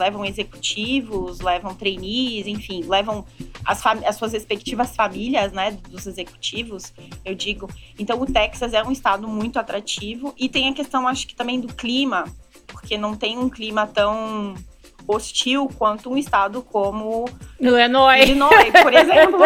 Levam 0.00 0.24
executivos, 0.24 1.40
levam 1.40 1.74
trainees, 1.74 2.46
enfim, 2.46 2.82
levam 2.84 3.24
as, 3.64 3.84
as, 3.86 4.16
suas 4.16 4.32
respectivas 4.32 4.96
famílias, 4.96 5.52
né, 5.52 5.72
dos 5.88 6.06
executivos, 6.06 6.92
eu 7.24 7.34
digo. 7.34 7.68
Então, 7.98 8.20
o 8.20 8.26
Texas 8.26 8.72
é 8.72 8.82
um 8.82 8.90
estado 8.90 9.28
muito 9.28 9.58
atrativo 9.58 10.34
e 10.38 10.48
tem 10.48 10.68
a 10.68 10.72
questão, 10.72 11.06
acho 11.06 11.26
que 11.26 11.34
também 11.34 11.60
do 11.60 11.68
clima, 11.68 12.24
porque 12.66 12.96
não 12.96 13.14
tem 13.14 13.38
um 13.38 13.50
clima 13.50 13.86
tão 13.86 14.54
hostil 15.06 15.68
quanto 15.76 16.10
um 16.10 16.16
estado 16.16 16.62
como 16.62 17.26
Illinois, 17.60 18.22
Illinois 18.22 18.72
por 18.82 18.92
exemplo, 18.94 19.40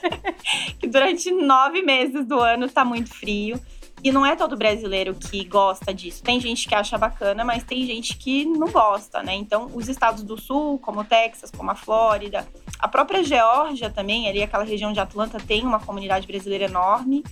que 0.80 0.86
durante 0.86 1.30
nove 1.30 1.82
meses 1.82 2.24
do 2.26 2.40
ano 2.40 2.66
está 2.66 2.84
muito 2.84 3.12
frio. 3.12 3.60
E 4.04 4.12
não 4.12 4.26
é 4.26 4.36
todo 4.36 4.54
brasileiro 4.54 5.14
que 5.14 5.42
gosta 5.44 5.94
disso. 5.94 6.22
Tem 6.22 6.38
gente 6.38 6.68
que 6.68 6.74
acha 6.74 6.98
bacana, 6.98 7.42
mas 7.42 7.64
tem 7.64 7.86
gente 7.86 8.18
que 8.18 8.44
não 8.44 8.68
gosta, 8.68 9.22
né? 9.22 9.34
Então, 9.34 9.70
os 9.72 9.88
estados 9.88 10.22
do 10.22 10.38
sul, 10.38 10.78
como 10.78 11.00
o 11.00 11.04
Texas, 11.04 11.50
como 11.50 11.70
a 11.70 11.74
Flórida, 11.74 12.46
a 12.78 12.86
própria 12.86 13.24
Geórgia 13.24 13.88
também, 13.88 14.28
ali 14.28 14.42
aquela 14.42 14.62
região 14.62 14.92
de 14.92 15.00
Atlanta 15.00 15.38
tem 15.40 15.64
uma 15.64 15.80
comunidade 15.80 16.26
brasileira 16.26 16.66
enorme. 16.66 17.24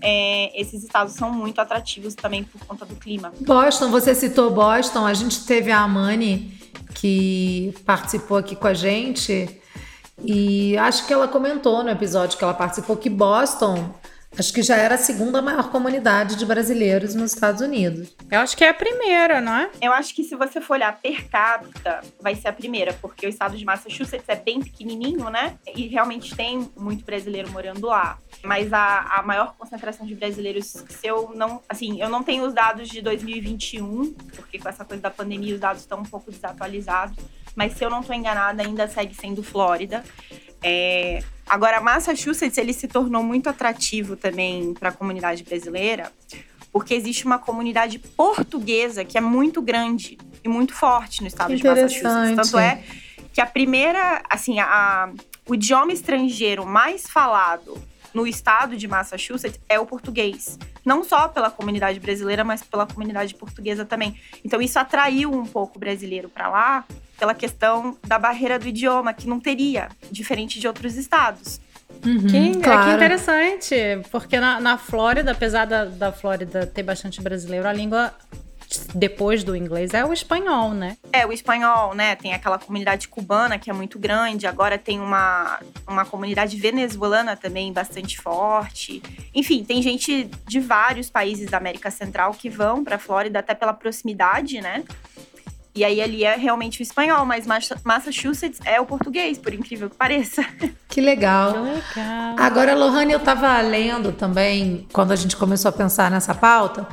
É, 0.00 0.60
esses 0.60 0.82
estados 0.82 1.14
são 1.14 1.32
muito 1.32 1.60
atrativos 1.60 2.16
também 2.16 2.42
por 2.42 2.60
conta 2.66 2.84
do 2.84 2.96
clima. 2.96 3.32
Boston, 3.42 3.88
você 3.88 4.12
citou 4.12 4.50
Boston, 4.50 5.06
a 5.06 5.14
gente 5.14 5.46
teve 5.46 5.70
a 5.70 5.78
Amani 5.78 6.58
que 6.92 7.72
participou 7.86 8.38
aqui 8.38 8.56
com 8.56 8.66
a 8.66 8.74
gente 8.74 9.60
e 10.24 10.76
acho 10.78 11.06
que 11.06 11.12
ela 11.12 11.28
comentou 11.28 11.84
no 11.84 11.90
episódio 11.90 12.36
que 12.36 12.42
ela 12.42 12.52
participou 12.52 12.96
que 12.96 13.08
Boston 13.08 13.94
Acho 14.38 14.52
que 14.52 14.62
já 14.62 14.76
era 14.76 14.96
a 14.96 14.98
segunda 14.98 15.40
maior 15.40 15.70
comunidade 15.70 16.36
de 16.36 16.44
brasileiros 16.44 17.14
nos 17.14 17.32
Estados 17.32 17.62
Unidos. 17.62 18.14
Eu 18.30 18.40
acho 18.40 18.56
que 18.56 18.64
é 18.64 18.68
a 18.68 18.74
primeira, 18.74 19.40
não 19.40 19.54
é? 19.54 19.70
Eu 19.80 19.92
acho 19.92 20.14
que 20.14 20.22
se 20.22 20.36
você 20.36 20.60
for 20.60 20.74
olhar 20.74 20.94
per 21.00 21.26
capita, 21.28 22.02
vai 22.20 22.34
ser 22.34 22.48
a 22.48 22.52
primeira, 22.52 22.92
porque 23.00 23.26
o 23.26 23.28
estado 23.28 23.56
de 23.56 23.64
Massachusetts 23.64 24.28
é 24.28 24.36
bem 24.36 24.60
pequenininho, 24.60 25.30
né? 25.30 25.56
E 25.74 25.86
realmente 25.88 26.36
tem 26.36 26.70
muito 26.76 27.04
brasileiro 27.04 27.50
morando 27.50 27.86
lá. 27.86 28.18
Mas 28.42 28.72
a, 28.72 29.00
a 29.18 29.22
maior 29.22 29.54
concentração 29.56 30.06
de 30.06 30.14
brasileiros, 30.14 30.66
se 30.66 31.06
eu 31.06 31.32
não. 31.34 31.62
Assim, 31.68 32.00
eu 32.00 32.10
não 32.10 32.22
tenho 32.22 32.44
os 32.46 32.52
dados 32.52 32.88
de 32.88 33.00
2021, 33.00 34.12
porque 34.34 34.58
com 34.58 34.68
essa 34.68 34.84
coisa 34.84 35.02
da 35.02 35.10
pandemia 35.10 35.54
os 35.54 35.60
dados 35.60 35.82
estão 35.82 36.00
um 36.00 36.04
pouco 36.04 36.30
desatualizados. 36.30 37.16
Mas 37.54 37.72
se 37.72 37.82
eu 37.82 37.88
não 37.88 38.00
estou 38.00 38.14
enganada, 38.14 38.62
ainda 38.62 38.86
segue 38.86 39.14
sendo 39.14 39.42
Flórida. 39.42 40.04
É, 40.62 41.22
agora, 41.46 41.80
Massachusetts 41.80 42.58
ele 42.58 42.72
se 42.72 42.88
tornou 42.88 43.22
muito 43.22 43.48
atrativo 43.48 44.16
também 44.16 44.74
para 44.74 44.90
a 44.90 44.92
comunidade 44.92 45.42
brasileira, 45.42 46.12
porque 46.72 46.94
existe 46.94 47.24
uma 47.24 47.38
comunidade 47.38 47.98
portuguesa 47.98 49.04
que 49.04 49.16
é 49.16 49.20
muito 49.20 49.62
grande 49.62 50.18
e 50.44 50.48
muito 50.48 50.74
forte 50.74 51.22
no 51.22 51.26
estado 51.26 51.54
de 51.56 51.64
Massachusetts. 51.64 52.36
Tanto 52.36 52.58
é 52.58 52.82
que 53.32 53.40
a 53.40 53.46
primeira, 53.46 54.22
assim, 54.30 54.60
a, 54.60 55.10
o 55.46 55.54
idioma 55.54 55.92
estrangeiro 55.92 56.66
mais 56.66 57.08
falado 57.08 57.76
no 58.12 58.26
estado 58.26 58.76
de 58.76 58.88
Massachusetts 58.88 59.60
é 59.68 59.78
o 59.78 59.84
português. 59.84 60.58
Não 60.84 61.04
só 61.04 61.28
pela 61.28 61.50
comunidade 61.50 62.00
brasileira, 62.00 62.42
mas 62.42 62.62
pela 62.62 62.86
comunidade 62.86 63.34
portuguesa 63.34 63.84
também. 63.84 64.18
Então 64.42 64.60
isso 64.60 64.78
atraiu 64.78 65.30
um 65.30 65.44
pouco 65.44 65.76
o 65.76 65.78
brasileiro 65.78 66.28
para 66.28 66.48
lá, 66.48 66.84
pela 67.18 67.34
questão 67.34 67.96
da 68.06 68.18
barreira 68.18 68.58
do 68.58 68.68
idioma, 68.68 69.12
que 69.12 69.28
não 69.28 69.40
teria, 69.40 69.88
diferente 70.10 70.60
de 70.60 70.66
outros 70.66 70.96
estados. 70.96 71.60
Uhum, 72.04 72.26
que, 72.26 72.60
claro. 72.60 72.80
é 72.80 72.84
que 72.84 72.96
interessante, 72.96 73.74
porque 74.10 74.38
na, 74.38 74.60
na 74.60 74.76
Flórida, 74.76 75.32
apesar 75.32 75.64
da, 75.64 75.84
da 75.84 76.12
Flórida 76.12 76.66
ter 76.66 76.82
bastante 76.82 77.22
brasileiro, 77.22 77.66
a 77.66 77.72
língua 77.72 78.12
depois 78.94 79.44
do 79.44 79.54
inglês 79.54 79.94
é 79.94 80.04
o 80.04 80.12
espanhol, 80.12 80.72
né? 80.72 80.96
É, 81.12 81.24
o 81.24 81.32
espanhol, 81.32 81.94
né? 81.94 82.16
Tem 82.16 82.34
aquela 82.34 82.58
comunidade 82.58 83.08
cubana 83.08 83.58
que 83.58 83.70
é 83.70 83.72
muito 83.72 83.98
grande, 83.98 84.46
agora 84.46 84.76
tem 84.76 85.00
uma, 85.00 85.60
uma 85.86 86.04
comunidade 86.04 86.56
venezuelana 86.56 87.36
também 87.36 87.72
bastante 87.72 88.18
forte. 88.18 89.02
Enfim, 89.34 89.64
tem 89.64 89.80
gente 89.80 90.28
de 90.46 90.60
vários 90.60 91.08
países 91.08 91.48
da 91.48 91.58
América 91.58 91.90
Central 91.90 92.34
que 92.34 92.50
vão 92.50 92.82
para 92.82 92.96
a 92.96 92.98
Flórida 92.98 93.38
até 93.38 93.54
pela 93.54 93.72
proximidade, 93.72 94.60
né? 94.60 94.84
E 95.76 95.84
aí 95.84 96.00
ali 96.00 96.24
é 96.24 96.34
realmente 96.36 96.80
o 96.80 96.82
espanhol, 96.82 97.26
mas 97.26 97.46
Massachusetts 97.84 98.58
é 98.64 98.80
o 98.80 98.86
português, 98.86 99.36
por 99.36 99.52
incrível 99.52 99.90
que 99.90 99.96
pareça. 99.96 100.44
Que 100.88 101.02
legal. 101.02 101.52
Que 101.52 102.00
legal. 102.00 102.34
Agora, 102.38 102.74
Lohane, 102.74 103.12
eu 103.12 103.18
estava 103.18 103.60
lendo 103.60 104.12
também, 104.12 104.86
quando 104.90 105.12
a 105.12 105.16
gente 105.16 105.36
começou 105.36 105.68
a 105.68 105.72
pensar 105.72 106.10
nessa 106.10 106.34
pauta, 106.34 106.88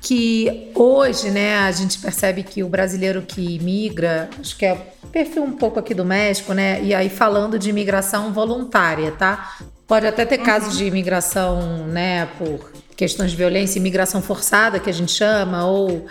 que 0.00 0.72
hoje, 0.74 1.30
né, 1.30 1.58
a 1.58 1.70
gente 1.70 2.00
percebe 2.00 2.42
que 2.42 2.64
o 2.64 2.68
brasileiro 2.68 3.22
que 3.22 3.60
migra, 3.60 4.28
acho 4.40 4.56
que 4.56 4.66
é 4.66 4.74
perfil 5.12 5.44
um 5.44 5.52
pouco 5.52 5.78
aqui 5.78 5.94
do 5.94 6.04
México, 6.04 6.52
né, 6.52 6.82
e 6.82 6.92
aí 6.92 7.08
falando 7.08 7.60
de 7.60 7.70
imigração 7.70 8.32
voluntária, 8.32 9.12
tá? 9.12 9.56
Pode 9.86 10.08
até 10.08 10.24
ter 10.24 10.38
casos 10.38 10.76
de 10.76 10.84
imigração, 10.84 11.86
né, 11.86 12.26
por 12.38 12.72
questões 12.98 13.30
de 13.30 13.36
violência, 13.36 13.78
imigração 13.78 14.20
forçada, 14.20 14.80
que 14.80 14.90
a 14.90 14.92
gente 14.92 15.12
chama, 15.12 15.64
ou 15.64 16.06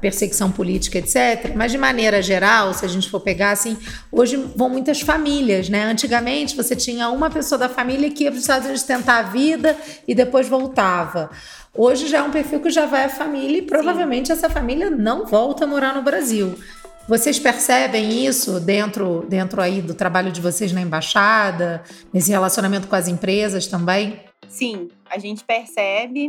perseguição 0.00 0.50
política, 0.50 0.96
etc. 0.96 1.54
Mas 1.54 1.70
de 1.70 1.76
maneira 1.76 2.22
geral, 2.22 2.72
se 2.72 2.82
a 2.82 2.88
gente 2.88 3.10
for 3.10 3.20
pegar 3.20 3.50
assim, 3.50 3.76
hoje 4.10 4.36
vão 4.56 4.70
muitas 4.70 5.02
famílias, 5.02 5.68
né? 5.68 5.84
Antigamente 5.84 6.56
você 6.56 6.74
tinha 6.74 7.10
uma 7.10 7.28
pessoa 7.28 7.58
da 7.58 7.68
família 7.68 8.10
que 8.10 8.24
ia 8.24 8.30
para 8.30 8.38
os 8.38 8.44
Estados 8.44 8.64
Unidos 8.64 8.84
tentar 8.84 9.18
a 9.18 9.22
vida 9.24 9.76
e 10.08 10.14
depois 10.14 10.48
voltava. 10.48 11.30
Hoje 11.74 12.08
já 12.08 12.18
é 12.18 12.22
um 12.22 12.30
perfil 12.30 12.60
que 12.60 12.70
já 12.70 12.86
vai 12.86 13.04
a 13.04 13.10
família 13.10 13.58
e 13.58 13.62
provavelmente 13.62 14.28
Sim. 14.28 14.32
essa 14.32 14.48
família 14.48 14.88
não 14.88 15.26
volta 15.26 15.64
a 15.64 15.68
morar 15.68 15.94
no 15.94 16.00
Brasil. 16.00 16.58
Vocês 17.06 17.38
percebem 17.38 18.24
isso 18.24 18.58
dentro, 18.60 19.26
dentro 19.28 19.60
aí 19.60 19.82
do 19.82 19.92
trabalho 19.92 20.32
de 20.32 20.40
vocês 20.40 20.72
na 20.72 20.80
embaixada, 20.80 21.82
nesse 22.14 22.30
relacionamento 22.30 22.88
com 22.88 22.96
as 22.96 23.08
empresas 23.08 23.66
também? 23.66 24.29
Sim, 24.50 24.88
a 25.08 25.16
gente 25.16 25.44
percebe 25.44 26.28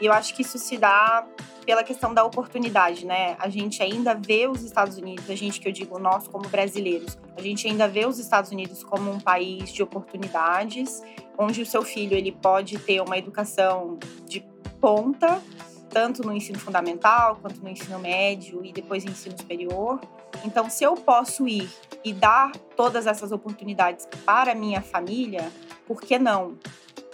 e 0.00 0.06
eu 0.06 0.12
acho 0.12 0.34
que 0.34 0.40
isso 0.40 0.56
se 0.58 0.78
dá 0.78 1.26
pela 1.66 1.84
questão 1.84 2.14
da 2.14 2.24
oportunidade, 2.24 3.04
né? 3.04 3.36
A 3.38 3.50
gente 3.50 3.82
ainda 3.82 4.14
vê 4.14 4.48
os 4.48 4.62
Estados 4.62 4.96
Unidos, 4.96 5.28
a 5.28 5.34
gente 5.34 5.60
que 5.60 5.68
eu 5.68 5.72
digo 5.72 5.98
nós 5.98 6.26
como 6.26 6.48
brasileiros, 6.48 7.18
a 7.36 7.42
gente 7.42 7.68
ainda 7.68 7.86
vê 7.86 8.06
os 8.06 8.18
Estados 8.18 8.50
Unidos 8.50 8.82
como 8.82 9.10
um 9.10 9.20
país 9.20 9.70
de 9.70 9.82
oportunidades, 9.82 11.02
onde 11.36 11.60
o 11.60 11.66
seu 11.66 11.82
filho 11.82 12.16
ele 12.16 12.32
pode 12.32 12.78
ter 12.78 13.02
uma 13.02 13.18
educação 13.18 13.98
de 14.26 14.42
ponta, 14.80 15.42
tanto 15.90 16.22
no 16.22 16.32
ensino 16.32 16.58
fundamental 16.58 17.36
quanto 17.36 17.60
no 17.62 17.68
ensino 17.68 17.98
médio 17.98 18.64
e 18.64 18.72
depois 18.72 19.04
no 19.04 19.10
ensino 19.10 19.36
superior. 19.36 20.00
Então, 20.42 20.70
se 20.70 20.84
eu 20.84 20.94
posso 20.94 21.46
ir 21.46 21.68
e 22.02 22.14
dar 22.14 22.50
todas 22.74 23.06
essas 23.06 23.30
oportunidades 23.30 24.08
para 24.24 24.54
minha 24.54 24.80
família, 24.80 25.52
por 25.86 26.00
que 26.00 26.18
não, 26.18 26.56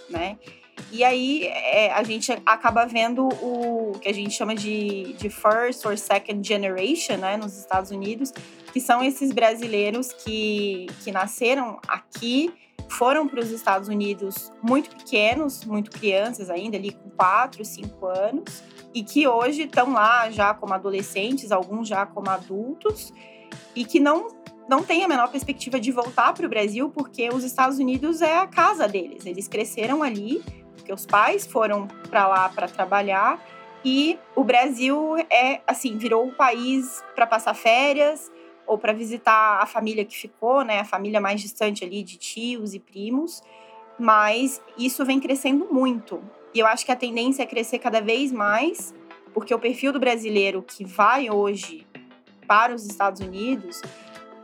né? 0.09 0.37
E 0.91 1.03
aí 1.03 1.45
é, 1.45 1.91
a 1.91 2.03
gente 2.03 2.31
acaba 2.45 2.85
vendo 2.85 3.27
o 3.27 3.97
que 3.99 4.09
a 4.09 4.13
gente 4.13 4.31
chama 4.31 4.55
de, 4.55 5.13
de 5.13 5.29
first 5.29 5.85
or 5.85 5.97
second 5.97 6.45
generation, 6.45 7.17
né, 7.17 7.37
nos 7.37 7.57
Estados 7.57 7.91
Unidos, 7.91 8.31
que 8.71 8.79
são 8.79 9.03
esses 9.03 9.31
brasileiros 9.31 10.11
que, 10.11 10.87
que 11.03 11.11
nasceram 11.11 11.79
aqui, 11.87 12.53
foram 12.89 13.27
para 13.27 13.39
os 13.39 13.51
Estados 13.51 13.87
Unidos 13.87 14.51
muito 14.61 14.95
pequenos, 14.95 15.65
muito 15.65 15.91
crianças 15.91 16.49
ainda, 16.49 16.77
ali 16.77 16.91
com 16.91 17.09
4, 17.09 17.63
5 17.63 18.05
anos, 18.05 18.63
e 18.93 19.03
que 19.03 19.27
hoje 19.27 19.63
estão 19.63 19.93
lá 19.93 20.29
já 20.29 20.53
como 20.53 20.73
adolescentes, 20.73 21.51
alguns 21.51 21.87
já 21.87 22.05
como 22.05 22.29
adultos, 22.29 23.11
e 23.75 23.83
que 23.83 23.99
não 23.99 24.27
não 24.67 24.83
têm 24.83 25.03
a 25.03 25.07
menor 25.07 25.29
perspectiva 25.29 25.79
de 25.79 25.91
voltar 25.91 26.33
para 26.33 26.45
o 26.45 26.49
Brasil, 26.49 26.89
porque 26.89 27.29
os 27.29 27.43
Estados 27.43 27.77
Unidos 27.77 28.21
é 28.21 28.37
a 28.37 28.47
casa 28.47 28.87
deles. 28.87 29.25
Eles 29.25 29.47
cresceram 29.47 30.01
ali, 30.01 30.43
porque 30.75 30.91
os 30.91 31.05
pais 31.05 31.45
foram 31.45 31.87
para 32.09 32.27
lá 32.27 32.49
para 32.49 32.67
trabalhar 32.67 33.39
e 33.83 34.17
o 34.35 34.43
Brasil 34.43 35.15
é 35.29 35.61
assim 35.67 35.97
virou 35.97 36.27
o 36.27 36.33
país 36.33 37.03
para 37.13 37.27
passar 37.27 37.53
férias 37.53 38.31
ou 38.65 38.79
para 38.79 38.93
visitar 38.93 39.61
a 39.61 39.65
família 39.67 40.03
que 40.03 40.17
ficou, 40.17 40.63
né, 40.63 40.79
a 40.79 40.85
família 40.85 41.21
mais 41.21 41.39
distante 41.39 41.85
ali 41.85 42.01
de 42.01 42.17
tios 42.17 42.73
e 42.73 42.79
primos. 42.79 43.43
Mas 43.99 44.59
isso 44.77 45.05
vem 45.05 45.19
crescendo 45.19 45.67
muito 45.71 46.19
e 46.55 46.59
eu 46.59 46.65
acho 46.65 46.85
que 46.85 46.91
a 46.91 46.95
tendência 46.95 47.43
é 47.43 47.45
crescer 47.45 47.79
cada 47.79 47.99
vez 47.99 48.31
mais, 48.31 48.95
porque 49.33 49.53
o 49.53 49.59
perfil 49.59 49.91
do 49.91 49.99
brasileiro 49.99 50.63
que 50.63 50.85
vai 50.85 51.29
hoje 51.29 51.85
para 52.47 52.73
os 52.73 52.85
Estados 52.85 53.19
Unidos 53.19 53.81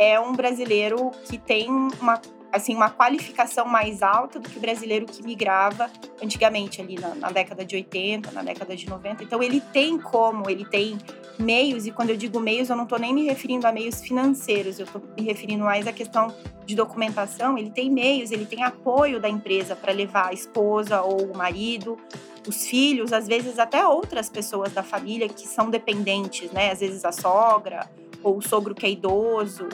é 0.01 0.20
um 0.20 0.34
brasileiro 0.34 1.12
que 1.25 1.38
tem 1.38 1.70
uma 1.70 2.20
assim, 2.51 2.75
uma 2.75 2.89
qualificação 2.89 3.65
mais 3.65 4.03
alta 4.03 4.38
do 4.38 4.50
que 4.50 4.58
o 4.58 4.60
brasileiro 4.60 5.05
que 5.05 5.24
migrava 5.24 5.89
antigamente, 6.22 6.81
ali 6.81 6.96
na, 7.00 7.15
na, 7.15 7.31
década 7.31 7.63
de 7.63 7.77
80, 7.77 8.29
na 8.31 8.43
década 8.43 8.75
de 8.75 8.89
90. 8.89 9.24
Então, 9.24 9.41
ele 9.41 9.62
tem 9.62 9.98
como, 9.98 10.50
ele 10.50 10.65
tem 10.65 10.98
meios, 11.39 11.88
e 11.88 11.91
quando 11.91 12.10
eu 12.10 12.17
digo 12.17 12.41
meios, 12.41 12.70
eu 12.70 12.75
não 12.75 12.84
estou 12.84 13.00
nem 13.00 13.13
me 13.13 13.24
referindo 13.24 13.65
a 13.65 13.72
meios 13.72 14.01
financeiros, 14.01 14.79
eu 14.79 14.86
estou 14.86 15.01
me 15.17 15.24
referindo 15.24 15.63
mais 15.63 15.88
à 15.88 15.93
questão 15.93 16.36
de 16.65 16.75
documentação. 16.75 17.58
Ele 17.58 17.70
tem 17.70 17.89
meios, 17.89 18.31
ele 18.31 18.46
tem 18.46 18.63
apoio 18.63 19.20
da 19.20 19.29
empresa 19.29 19.74
para 19.74 19.93
levar 19.93 20.27
a 20.27 20.34
esposa 20.34 21.01
ou 21.01 21.31
o 21.31 21.38
marido, 21.38 21.98
os 22.46 22.67
filhos, 22.67 23.13
às 23.13 23.27
vezes 23.27 23.60
até 23.60 23.86
outras 23.88 24.29
pessoas 24.29 24.74
da 24.74 24.84
família 24.84 25.29
que 25.29 25.48
são 25.48 25.70
dependentes, 25.70 26.51
né? 26.51 26.72
Às 26.72 26.79
vezes 26.81 27.05
a 27.05 27.13
sogra 27.13 27.89
ou 28.24 28.38
o 28.38 28.41
sogro 28.41 28.75
que 28.75 28.86
é 28.86 28.89
idoso. 28.89 29.70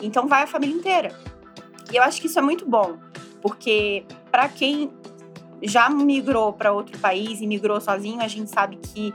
Então, 0.00 0.26
vai 0.26 0.42
a 0.42 0.46
família 0.46 0.74
inteira. 0.74 1.18
E 1.92 1.96
eu 1.96 2.02
acho 2.02 2.20
que 2.20 2.26
isso 2.26 2.38
é 2.38 2.42
muito 2.42 2.66
bom, 2.66 2.98
porque 3.40 4.04
para 4.30 4.48
quem 4.48 4.90
já 5.62 5.88
migrou 5.88 6.52
para 6.52 6.72
outro 6.72 6.98
país 6.98 7.40
e 7.40 7.46
migrou 7.46 7.80
sozinho, 7.80 8.20
a 8.20 8.28
gente 8.28 8.50
sabe 8.50 8.76
que 8.76 9.14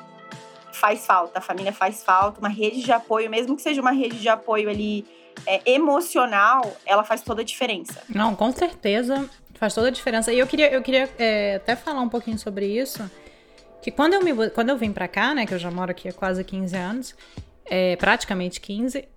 faz 0.71 1.05
falta, 1.05 1.39
a 1.39 1.41
família 1.41 1.71
faz 1.71 2.03
falta, 2.03 2.39
uma 2.39 2.50
rede 2.50 2.81
de 2.81 2.91
apoio, 2.91 3.29
mesmo 3.29 3.55
que 3.55 3.61
seja 3.61 3.81
uma 3.81 3.91
rede 3.91 4.19
de 4.19 4.29
apoio 4.29 4.69
ali 4.69 5.05
é, 5.45 5.61
emocional, 5.71 6.61
ela 6.85 7.03
faz 7.03 7.21
toda 7.21 7.41
a 7.41 7.45
diferença. 7.45 8.01
Não, 8.09 8.35
com 8.35 8.51
certeza 8.51 9.29
faz 9.55 9.75
toda 9.75 9.89
a 9.89 9.91
diferença. 9.91 10.33
E 10.33 10.39
eu 10.39 10.47
queria, 10.47 10.71
eu 10.71 10.81
queria 10.81 11.07
é, 11.19 11.55
até 11.55 11.75
falar 11.75 12.01
um 12.01 12.09
pouquinho 12.09 12.39
sobre 12.39 12.65
isso, 12.65 13.09
que 13.81 13.91
quando 13.91 14.13
eu, 14.13 14.23
me, 14.23 14.50
quando 14.50 14.69
eu 14.69 14.77
vim 14.77 14.91
para 14.91 15.07
cá, 15.07 15.35
né, 15.35 15.45
que 15.45 15.53
eu 15.53 15.59
já 15.59 15.69
moro 15.69 15.91
aqui 15.91 16.09
há 16.09 16.13
quase 16.13 16.43
15 16.43 16.75
anos, 16.75 17.15
é, 17.65 17.95
praticamente 17.95 18.59
15, 18.59 19.07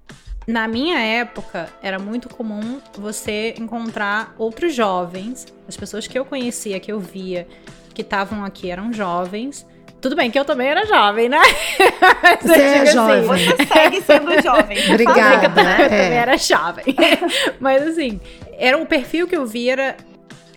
na 0.46 0.68
minha 0.68 0.98
época 0.98 1.68
era 1.82 1.98
muito 1.98 2.28
comum 2.28 2.80
você 2.98 3.54
encontrar 3.58 4.34
outros 4.38 4.74
jovens, 4.74 5.46
as 5.66 5.76
pessoas 5.76 6.06
que 6.06 6.18
eu 6.18 6.24
conhecia, 6.24 6.78
que 6.78 6.92
eu 6.92 7.00
via, 7.00 7.46
que 7.94 8.02
estavam 8.02 8.44
aqui 8.44 8.70
eram 8.70 8.92
jovens. 8.92 9.66
Tudo 10.00 10.16
bem 10.16 10.30
que 10.30 10.38
eu 10.38 10.44
também 10.44 10.68
era 10.68 10.84
jovem, 10.84 11.30
né? 11.30 11.40
Você 12.42 12.60
é 12.60 12.82
assim, 12.82 12.92
jovem. 12.92 13.24
Você 13.24 13.66
segue 13.66 14.02
sendo 14.02 14.42
jovem. 14.42 14.78
Obrigada. 14.90 15.46
Eu, 15.46 15.54
também, 15.54 15.72
eu 15.72 15.88
também 15.88 16.18
era 16.18 16.36
jovem. 16.36 16.84
Mas 17.58 17.82
assim, 17.82 18.20
era 18.58 18.76
o 18.76 18.84
perfil 18.84 19.26
que 19.26 19.34
eu 19.34 19.46
via 19.46 19.72
era 19.72 19.96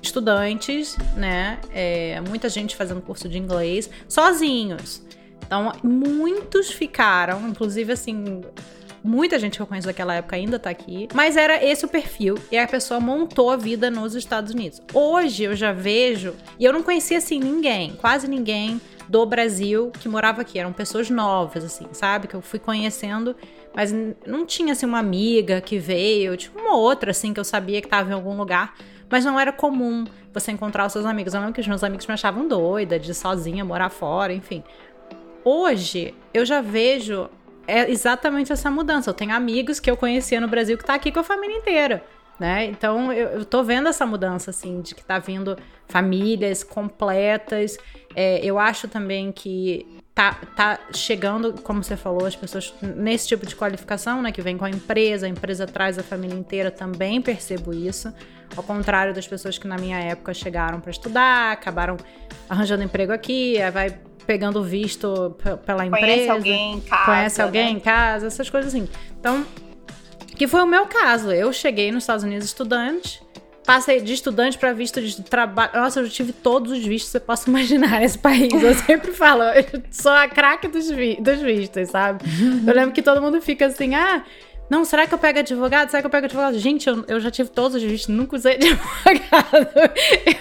estudantes, 0.02 0.98
né? 1.16 1.60
É, 1.74 2.20
muita 2.28 2.50
gente 2.50 2.76
fazendo 2.76 3.02
curso 3.02 3.30
de 3.30 3.38
inglês, 3.38 3.90
sozinhos. 4.10 5.02
Então, 5.46 5.72
muitos 5.82 6.70
ficaram, 6.70 7.48
inclusive 7.48 7.94
assim, 7.94 8.44
muita 9.04 9.40
gente 9.40 9.58
que 9.58 9.62
eu 9.62 9.68
conheço 9.68 9.88
daquela 9.88 10.16
época 10.16 10.36
ainda 10.36 10.58
tá 10.60 10.70
aqui, 10.70 11.08
mas 11.14 11.38
era 11.38 11.64
esse 11.64 11.86
o 11.86 11.88
perfil 11.88 12.38
e 12.52 12.58
a 12.58 12.68
pessoa 12.68 13.00
montou 13.00 13.50
a 13.50 13.56
vida 13.56 13.90
nos 13.90 14.16
Estados 14.16 14.54
Unidos. 14.54 14.82
Hoje 14.94 15.44
eu 15.44 15.56
já 15.56 15.72
vejo, 15.72 16.34
e 16.60 16.66
eu 16.66 16.74
não 16.74 16.84
conhecia 16.84 17.18
assim 17.18 17.40
ninguém, 17.40 17.96
quase 17.96 18.28
ninguém 18.28 18.82
do 19.08 19.26
Brasil 19.26 19.92
que 20.00 20.10
morava 20.10 20.42
aqui, 20.42 20.60
eram 20.60 20.74
pessoas 20.74 21.10
novas 21.10 21.64
assim, 21.64 21.88
sabe? 21.94 22.28
Que 22.28 22.36
eu 22.36 22.42
fui 22.42 22.60
conhecendo, 22.60 23.36
mas 23.74 23.94
não 24.26 24.46
tinha 24.46 24.74
assim 24.74 24.86
uma 24.86 25.00
amiga 25.00 25.62
que 25.62 25.78
veio, 25.78 26.36
tipo 26.36 26.60
uma 26.60 26.76
outra 26.76 27.12
assim 27.12 27.34
que 27.34 27.40
eu 27.40 27.46
sabia 27.46 27.82
que 27.82 27.88
tava 27.88 28.10
em 28.10 28.14
algum 28.14 28.36
lugar. 28.36 28.76
Mas 29.10 29.24
não 29.24 29.40
era 29.40 29.54
comum 29.54 30.04
você 30.34 30.52
encontrar 30.52 30.86
os 30.86 30.92
seus 30.92 31.06
amigos. 31.06 31.34
Eu 31.34 31.40
lembro 31.40 31.54
que 31.54 31.62
os 31.62 31.68
meus 31.68 31.82
amigos 31.82 32.06
me 32.06 32.14
achavam 32.14 32.46
doida 32.46 33.00
de 33.00 33.14
sozinha 33.14 33.64
morar 33.64 33.90
fora, 33.90 34.34
enfim. 34.34 34.62
Hoje, 35.46 36.14
eu 36.34 36.46
já 36.46 36.60
vejo 36.60 37.30
é 37.68 37.92
exatamente 37.92 38.52
essa 38.52 38.72
mudança. 38.72 39.10
Eu 39.10 39.14
tenho 39.14 39.34
amigos 39.34 39.80
que 39.80 39.92
eu 39.92 39.98
conhecia 39.98 40.40
no 40.40 40.48
Brasil 40.48 40.78
que 40.78 40.86
tá 40.86 40.94
aqui 40.94 41.12
com 41.12 41.20
a 41.20 41.24
família 41.24 41.58
inteira. 41.58 42.04
Né? 42.40 42.66
Então 42.66 43.12
eu, 43.12 43.30
eu 43.30 43.46
tô 43.46 43.64
vendo 43.64 43.90
essa 43.90 44.06
mudança, 44.06 44.52
assim, 44.52 44.80
de 44.82 44.94
que 44.94 45.04
tá 45.04 45.18
vindo 45.18 45.58
famílias 45.88 46.64
completas. 46.64 47.78
É, 48.16 48.40
eu 48.46 48.60
acho 48.60 48.88
também 48.88 49.32
que 49.32 50.04
tá, 50.14 50.36
tá 50.56 50.80
chegando, 50.94 51.54
como 51.62 51.84
você 51.84 51.98
falou, 51.98 52.26
as 52.26 52.36
pessoas 52.36 52.74
nesse 52.82 53.28
tipo 53.28 53.46
de 53.46 53.56
qualificação, 53.56 54.22
né? 54.22 54.32
Que 54.32 54.42
vem 54.42 54.56
com 54.56 54.66
a 54.66 54.70
empresa, 54.70 55.26
a 55.26 55.30
empresa 55.30 55.66
traz 55.66 55.98
a 55.98 56.04
família 56.04 56.36
inteira, 56.36 56.70
também 56.70 57.22
percebo 57.22 57.74
isso. 57.74 58.14
Ao 58.56 58.64
contrário 58.64 59.14
das 59.14 59.28
pessoas 59.28 59.58
que 59.58 59.68
na 59.68 59.78
minha 59.78 60.00
época 60.00 60.34
chegaram 60.34 60.80
para 60.80 60.92
estudar, 60.92 61.52
acabaram 61.52 61.98
arranjando 62.48 62.84
emprego 62.84 63.12
aqui, 63.12 63.58
vai 63.74 64.00
pegando 64.28 64.62
visto 64.62 65.36
pela 65.66 65.86
empresa. 65.86 66.06
Conhece 66.06 66.30
alguém 66.30 66.74
em 66.74 66.82
casa. 66.82 67.06
Conhece 67.06 67.42
alguém 67.42 67.66
né? 67.66 67.72
em 67.72 67.80
casa, 67.80 68.28
essas 68.28 68.50
coisas 68.50 68.76
assim. 68.76 68.88
Então, 69.18 69.46
que 70.36 70.48
foi 70.48 70.62
o 70.62 70.68
meu 70.68 70.86
caso. 70.86 71.32
Eu 71.32 71.52
cheguei 71.54 71.92
nos 71.92 72.04
Estados 72.04 72.26
Unidos 72.26 72.46
estudante, 72.46 73.24
passei 73.66 74.02
de 74.02 74.14
estudante 74.14 74.58
para 74.58 74.74
visto 74.74 75.02
de 75.02 75.22
trabalho. 75.24 75.72
Nossa, 75.74 76.02
eu 76.02 76.06
já 76.06 76.12
tive 76.12 76.34
todos 76.34 76.74
os 76.74 76.80
vistos 76.80 77.06
que 77.06 77.12
você 77.14 77.20
possa 77.22 77.50
imaginar 77.50 78.02
nesse 78.02 78.20
país. 78.20 78.52
Eu 78.54 78.76
sempre 78.76 79.12
falo, 79.16 79.44
eu 79.44 79.82
sou 79.90 80.12
a 80.12 80.28
craque 80.28 80.68
dos, 80.68 80.90
vi 80.90 81.20
dos 81.22 81.40
vistos, 81.40 81.90
sabe? 81.90 82.24
Eu 82.68 82.74
lembro 82.74 82.92
que 82.92 83.02
todo 83.02 83.22
mundo 83.22 83.42
fica 83.42 83.66
assim, 83.66 83.96
ah. 83.96 84.24
Não, 84.70 84.84
será 84.84 85.08
que 85.08 85.14
eu 85.14 85.18
pego 85.18 85.40
advogado? 85.40 85.90
Será 85.90 86.02
que 86.02 86.08
eu 86.08 86.12
pego 86.12 86.26
advogado? 86.26 86.60
Gente, 86.60 86.90
eu, 86.90 87.06
eu 87.08 87.22
já 87.22 87.32
tive 87.32 87.50
todos 87.50 87.78
os 87.78 87.82
vistos, 87.82 88.14
nunca 88.14 88.36
usei 88.36 88.56
advogado. 88.60 89.70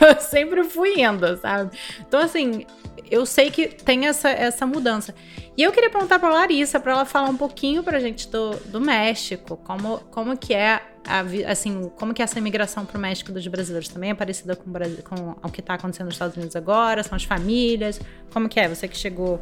Eu 0.00 0.20
sempre 0.20 0.64
fui 0.64 1.00
indo, 1.00 1.36
sabe? 1.36 1.70
Então, 2.00 2.20
assim, 2.20 2.66
eu 3.10 3.24
sei 3.26 3.50
que 3.50 3.68
tem 3.68 4.06
essa, 4.06 4.28
essa 4.28 4.66
mudança. 4.66 5.14
E 5.56 5.62
eu 5.62 5.72
queria 5.72 5.90
perguntar 5.90 6.18
para 6.18 6.28
Larissa, 6.28 6.78
para 6.78 6.92
ela 6.92 7.04
falar 7.04 7.28
um 7.28 7.36
pouquinho 7.36 7.82
pra 7.82 7.98
gente 7.98 8.28
do, 8.28 8.50
do 8.66 8.80
México, 8.80 9.56
como, 9.64 9.98
como 10.10 10.36
que 10.36 10.52
é 10.52 10.82
a, 11.06 11.20
assim, 11.50 11.90
como 11.96 12.12
que 12.12 12.20
é 12.20 12.24
essa 12.24 12.38
imigração 12.38 12.84
para 12.84 12.98
o 12.98 13.00
México 13.00 13.32
dos 13.32 13.46
brasileiros 13.46 13.88
também 13.88 14.10
é 14.10 14.14
parecida 14.14 14.56
com, 14.56 14.72
com 14.72 15.36
o 15.42 15.50
que 15.50 15.60
está 15.60 15.74
acontecendo 15.74 16.06
nos 16.06 16.14
Estados 16.16 16.36
Unidos 16.36 16.56
agora? 16.56 17.02
São 17.02 17.16
as 17.16 17.24
famílias? 17.24 18.00
Como 18.32 18.48
que 18.48 18.58
é? 18.60 18.68
Você 18.68 18.88
que 18.88 18.96
chegou 18.96 19.40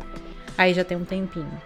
aí 0.56 0.74
já 0.74 0.84
tem 0.84 0.96
um 0.96 1.04
tempinho. 1.04 1.60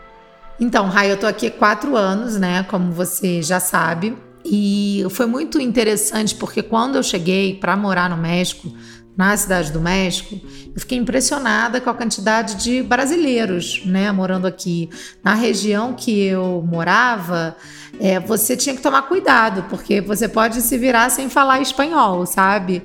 Então, 0.61 0.89
Rai, 0.89 1.11
eu 1.11 1.17
tô 1.17 1.27
aqui 1.27 1.49
há 1.49 1.51
quatro 1.51 1.97
anos, 1.97 2.37
né? 2.37 2.65
Como 2.65 2.91
você 2.93 3.43
já 3.43 3.61
sabe. 3.61 4.17
E 4.45 5.05
foi 5.11 5.27
muito 5.27 5.61
interessante 5.61 6.35
porque 6.35 6.63
quando 6.63 6.97
eu 6.97 7.03
cheguei 7.03 7.55
para 7.55 7.77
morar 7.77 8.09
no 8.09 8.17
México, 8.17 8.73
na 9.19 9.37
cidade 9.37 9.73
do 9.73 9.81
México, 9.81 10.41
eu 10.73 10.81
fiquei 10.81 10.97
impressionada 10.97 11.81
com 11.81 11.91
a 11.91 11.95
quantidade 11.95 12.55
de 12.55 12.85
brasileiros, 12.85 13.83
né, 13.85 14.13
morando 14.13 14.47
aqui. 14.47 14.89
Na 15.25 15.35
região 15.35 15.93
que 15.93 16.23
eu 16.23 16.65
morava, 16.65 17.57
é, 17.99 18.21
você 18.21 18.57
tinha 18.57 18.77
que 18.77 18.81
tomar 18.81 19.03
cuidado, 19.03 19.65
porque 19.69 20.01
você 20.01 20.29
pode 20.29 20.63
se 20.63 20.79
virar 20.79 21.11
sem 21.11 21.29
falar 21.29 21.61
espanhol, 21.61 22.25
sabe? 22.27 22.85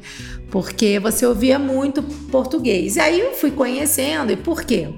Porque 0.50 1.00
você 1.00 1.24
ouvia 1.24 1.60
muito 1.60 2.02
português. 2.02 2.96
E 2.96 3.00
aí 3.00 3.20
eu 3.20 3.34
fui 3.34 3.52
conhecendo, 3.52 4.32
e 4.32 4.36
por 4.36 4.64
quê? 4.64 4.92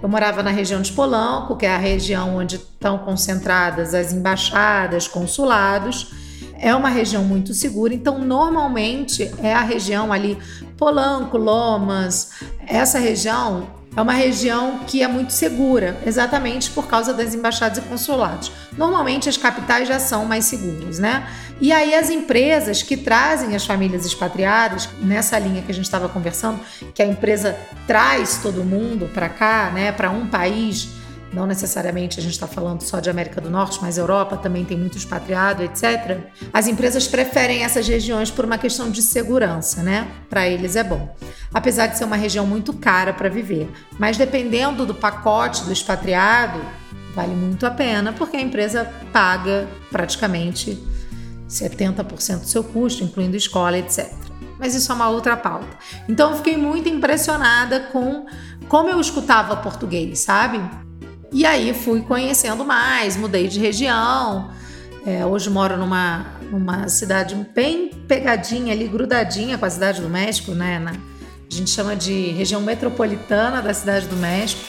Eu 0.00 0.08
morava 0.08 0.40
na 0.40 0.50
região 0.52 0.80
de 0.80 0.92
Polanco, 0.92 1.56
que 1.56 1.66
é 1.66 1.74
a 1.74 1.78
região 1.78 2.36
onde 2.36 2.56
estão 2.56 2.98
concentradas 2.98 3.92
as 3.92 4.12
embaixadas, 4.12 5.08
consulados 5.08 6.25
é 6.60 6.74
uma 6.74 6.88
região 6.88 7.24
muito 7.24 7.54
segura, 7.54 7.94
então 7.94 8.18
normalmente 8.18 9.30
é 9.42 9.52
a 9.52 9.62
região 9.62 10.12
ali, 10.12 10.38
Polanco, 10.76 11.36
Lomas, 11.36 12.30
essa 12.66 12.98
região 12.98 13.68
é 13.96 14.02
uma 14.02 14.12
região 14.12 14.80
que 14.86 15.02
é 15.02 15.08
muito 15.08 15.32
segura, 15.32 15.96
exatamente 16.04 16.70
por 16.70 16.86
causa 16.86 17.14
das 17.14 17.34
embaixadas 17.34 17.78
e 17.78 17.80
consulados. 17.80 18.52
Normalmente 18.76 19.26
as 19.26 19.38
capitais 19.38 19.88
já 19.88 19.98
são 19.98 20.26
mais 20.26 20.44
seguras, 20.44 20.98
né? 20.98 21.26
E 21.58 21.72
aí 21.72 21.94
as 21.94 22.10
empresas 22.10 22.82
que 22.82 22.94
trazem 22.94 23.56
as 23.56 23.64
famílias 23.64 24.04
expatriadas, 24.04 24.86
nessa 25.00 25.38
linha 25.38 25.62
que 25.62 25.72
a 25.72 25.74
gente 25.74 25.86
estava 25.86 26.10
conversando, 26.10 26.60
que 26.94 27.02
a 27.02 27.06
empresa 27.06 27.56
traz 27.86 28.38
todo 28.42 28.62
mundo 28.62 29.10
para 29.14 29.30
cá, 29.30 29.70
né, 29.72 29.90
para 29.90 30.10
um 30.10 30.26
país 30.26 30.88
não 31.36 31.46
necessariamente 31.46 32.18
a 32.18 32.22
gente 32.22 32.32
está 32.32 32.46
falando 32.46 32.80
só 32.80 32.98
de 32.98 33.10
América 33.10 33.42
do 33.42 33.50
Norte, 33.50 33.78
mas 33.82 33.98
Europa 33.98 34.38
também 34.38 34.64
tem 34.64 34.74
muito 34.74 34.96
expatriado, 34.96 35.62
etc. 35.62 36.20
As 36.50 36.66
empresas 36.66 37.06
preferem 37.06 37.62
essas 37.62 37.86
regiões 37.86 38.30
por 38.30 38.46
uma 38.46 38.56
questão 38.56 38.90
de 38.90 39.02
segurança, 39.02 39.82
né? 39.82 40.08
Para 40.30 40.48
eles 40.48 40.76
é 40.76 40.82
bom. 40.82 41.14
Apesar 41.52 41.88
de 41.88 41.98
ser 41.98 42.04
uma 42.04 42.16
região 42.16 42.46
muito 42.46 42.72
cara 42.72 43.12
para 43.12 43.28
viver, 43.28 43.70
mas 43.98 44.16
dependendo 44.16 44.86
do 44.86 44.94
pacote 44.94 45.62
do 45.64 45.72
expatriado, 45.72 46.58
vale 47.14 47.34
muito 47.34 47.66
a 47.66 47.70
pena, 47.70 48.14
porque 48.14 48.38
a 48.38 48.40
empresa 48.40 48.90
paga 49.12 49.68
praticamente 49.90 50.82
70% 51.46 52.40
do 52.40 52.46
seu 52.46 52.64
custo, 52.64 53.04
incluindo 53.04 53.36
escola, 53.36 53.76
etc. 53.76 54.10
Mas 54.58 54.74
isso 54.74 54.90
é 54.90 54.94
uma 54.94 55.10
outra 55.10 55.36
pauta. 55.36 55.68
Então 56.08 56.30
eu 56.30 56.38
fiquei 56.38 56.56
muito 56.56 56.88
impressionada 56.88 57.80
com 57.92 58.24
como 58.68 58.88
eu 58.88 58.98
escutava 58.98 59.54
português, 59.56 60.20
sabe? 60.20 60.85
E 61.32 61.44
aí 61.44 61.74
fui 61.74 62.02
conhecendo 62.02 62.64
mais, 62.64 63.16
mudei 63.16 63.48
de 63.48 63.58
região. 63.58 64.50
É, 65.06 65.24
hoje 65.24 65.48
moro 65.48 65.76
numa, 65.76 66.26
numa 66.50 66.88
cidade 66.88 67.34
bem 67.54 67.90
pegadinha 68.08 68.72
ali, 68.72 68.88
grudadinha 68.88 69.56
com 69.56 69.64
a 69.64 69.70
cidade 69.70 70.00
do 70.00 70.08
México, 70.08 70.52
né? 70.52 70.78
Na, 70.78 70.90
a 70.90 71.54
gente 71.54 71.70
chama 71.70 71.94
de 71.94 72.30
região 72.32 72.60
metropolitana 72.60 73.62
da 73.62 73.72
cidade 73.72 74.06
do 74.06 74.16
México. 74.16 74.62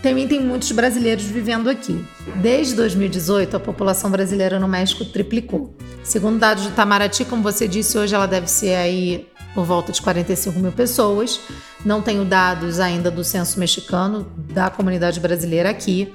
Também 0.00 0.28
tem 0.28 0.38
muitos 0.38 0.70
brasileiros 0.70 1.24
vivendo 1.24 1.68
aqui. 1.68 2.04
Desde 2.36 2.74
2018, 2.74 3.56
a 3.56 3.60
população 3.60 4.10
brasileira 4.10 4.60
no 4.60 4.68
México 4.68 5.04
triplicou. 5.06 5.74
Segundo 6.04 6.38
dados 6.38 6.64
do 6.64 6.68
Itamaraty, 6.70 7.24
como 7.24 7.42
você 7.42 7.66
disse, 7.66 7.96
hoje 7.96 8.14
ela 8.14 8.26
deve 8.26 8.46
ser 8.46 8.74
aí 8.74 9.26
por 9.54 9.64
volta 9.64 9.92
de 9.92 10.02
45 10.02 10.58
mil 10.58 10.72
pessoas. 10.72 11.40
Não 11.84 12.02
tenho 12.02 12.24
dados 12.24 12.80
ainda 12.80 13.10
do 13.10 13.22
censo 13.22 13.58
mexicano 13.58 14.26
da 14.52 14.68
comunidade 14.68 15.20
brasileira 15.20 15.70
aqui. 15.70 16.12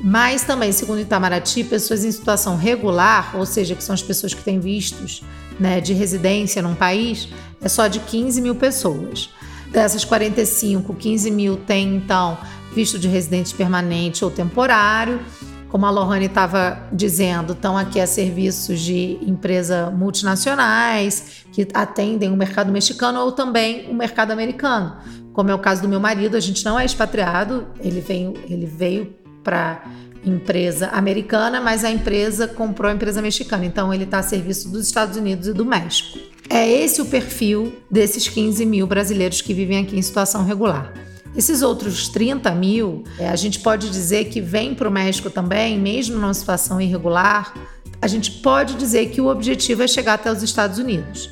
Mas 0.00 0.42
também, 0.42 0.72
segundo 0.72 1.00
Itamaraty, 1.00 1.64
pessoas 1.64 2.04
em 2.04 2.12
situação 2.12 2.56
regular, 2.56 3.34
ou 3.34 3.46
seja, 3.46 3.74
que 3.74 3.82
são 3.82 3.94
as 3.94 4.02
pessoas 4.02 4.34
que 4.34 4.42
têm 4.42 4.60
vistos 4.60 5.22
né, 5.58 5.80
de 5.80 5.94
residência 5.94 6.60
num 6.60 6.74
país, 6.74 7.28
é 7.62 7.68
só 7.68 7.86
de 7.86 8.00
15 8.00 8.40
mil 8.42 8.54
pessoas. 8.54 9.30
Dessas 9.70 10.04
45, 10.04 10.94
15 10.94 11.30
mil 11.30 11.56
têm 11.56 11.96
então 11.96 12.36
visto 12.74 12.98
de 12.98 13.08
residente 13.08 13.54
permanente 13.54 14.22
ou 14.22 14.30
temporário 14.30 15.18
como 15.68 15.84
a 15.86 15.90
Lohane 15.90 16.26
estava 16.26 16.78
dizendo, 16.92 17.52
estão 17.52 17.76
aqui 17.76 18.00
a 18.00 18.06
serviços 18.06 18.80
de 18.80 19.18
empresas 19.22 19.92
multinacionais 19.92 21.44
que 21.52 21.66
atendem 21.74 22.30
o 22.30 22.36
mercado 22.36 22.70
mexicano 22.70 23.20
ou 23.20 23.32
também 23.32 23.90
o 23.90 23.94
mercado 23.94 24.30
americano. 24.30 24.96
Como 25.32 25.50
é 25.50 25.54
o 25.54 25.58
caso 25.58 25.82
do 25.82 25.88
meu 25.88 26.00
marido, 26.00 26.36
a 26.36 26.40
gente 26.40 26.64
não 26.64 26.78
é 26.78 26.84
expatriado, 26.84 27.66
ele 27.80 28.00
veio, 28.00 28.34
ele 28.48 28.66
veio 28.66 29.14
para 29.44 29.82
empresa 30.24 30.88
americana, 30.88 31.60
mas 31.60 31.84
a 31.84 31.90
empresa 31.90 32.48
comprou 32.48 32.90
a 32.90 32.94
empresa 32.94 33.22
mexicana, 33.22 33.64
então 33.64 33.92
ele 33.92 34.04
está 34.04 34.18
a 34.18 34.22
serviço 34.22 34.68
dos 34.70 34.86
Estados 34.86 35.16
Unidos 35.16 35.46
e 35.46 35.52
do 35.52 35.64
México. 35.64 36.18
É 36.48 36.68
esse 36.68 37.00
o 37.00 37.06
perfil 37.06 37.72
desses 37.90 38.28
15 38.28 38.64
mil 38.64 38.86
brasileiros 38.86 39.40
que 39.40 39.52
vivem 39.52 39.78
aqui 39.78 39.98
em 39.98 40.02
situação 40.02 40.44
regular. 40.44 40.92
Esses 41.36 41.60
outros 41.60 42.08
30 42.08 42.50
mil, 42.52 43.04
é, 43.18 43.28
a 43.28 43.36
gente 43.36 43.60
pode 43.60 43.90
dizer 43.90 44.26
que 44.26 44.40
vem 44.40 44.74
para 44.74 44.88
o 44.88 44.90
México 44.90 45.28
também, 45.28 45.78
mesmo 45.78 46.16
numa 46.18 46.32
situação 46.32 46.80
irregular, 46.80 47.52
a 48.00 48.06
gente 48.06 48.30
pode 48.30 48.74
dizer 48.74 49.10
que 49.10 49.20
o 49.20 49.26
objetivo 49.26 49.82
é 49.82 49.86
chegar 49.86 50.14
até 50.14 50.32
os 50.32 50.42
Estados 50.42 50.78
Unidos. 50.78 51.30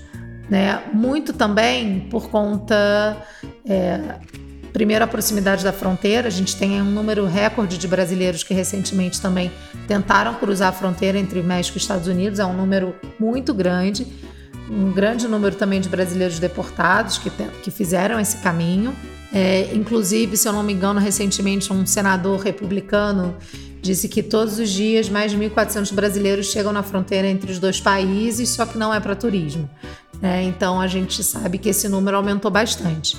Né? 0.49 0.83
Muito 0.93 1.33
também 1.33 2.01
por 2.11 2.29
conta, 2.29 3.17
é, 3.67 4.19
primeiro, 4.75 5.05
a 5.05 5.07
proximidade 5.07 5.65
da 5.65 5.73
fronteira. 5.73 6.29
A 6.29 6.31
gente 6.31 6.55
tem 6.57 6.83
um 6.83 6.91
número 6.91 7.27
recorde 7.27 7.79
de 7.79 7.89
brasileiros 7.89 8.43
que 8.43 8.53
recentemente 8.53 9.21
também 9.21 9.51
tentaram 9.89 10.35
cruzar 10.35 10.69
a 10.69 10.73
fronteira 10.73 11.19
entre 11.19 11.43
México 11.43 11.79
e 11.79 11.81
Estados 11.81 12.09
Unidos. 12.09 12.39
É 12.39 12.45
um 12.45 12.55
número 12.55 12.95
muito 13.19 13.55
grande. 13.55 14.07
Um 14.71 14.93
grande 14.93 15.27
número 15.29 15.55
também 15.57 15.81
de 15.81 15.89
brasileiros 15.89 16.39
deportados 16.39 17.19
que, 17.19 17.31
que 17.63 17.71
fizeram 17.71 18.21
esse 18.21 18.39
caminho. 18.39 18.95
É, 19.35 19.75
inclusive, 19.75 20.37
se 20.37 20.47
eu 20.47 20.53
não 20.53 20.63
me 20.63 20.73
engano, 20.73 21.01
recentemente 21.01 21.73
um 21.73 21.85
senador 21.85 22.39
republicano 22.39 23.37
disse 23.83 24.09
que 24.09 24.23
todos 24.23 24.61
os 24.61 24.71
dias 24.71 25.09
mais 25.09 25.33
de 25.33 25.37
1.400 25.37 25.93
brasileiros 25.93 26.47
chegam 26.47 26.73
na 26.73 26.85
fronteira 26.85 27.27
entre 27.27 27.51
os 27.51 27.59
dois 27.59 27.81
países, 27.81 28.51
só 28.51 28.65
que 28.65 28.79
não 28.79 28.95
é 28.95 29.01
para 29.01 29.17
turismo. 29.17 29.69
É, 30.23 30.43
então 30.45 30.81
a 30.81 30.87
gente 30.87 31.25
sabe 31.25 31.59
que 31.59 31.69
esse 31.69 31.89
número 31.89 32.17
aumentou 32.17 32.49
bastante. 32.49 33.17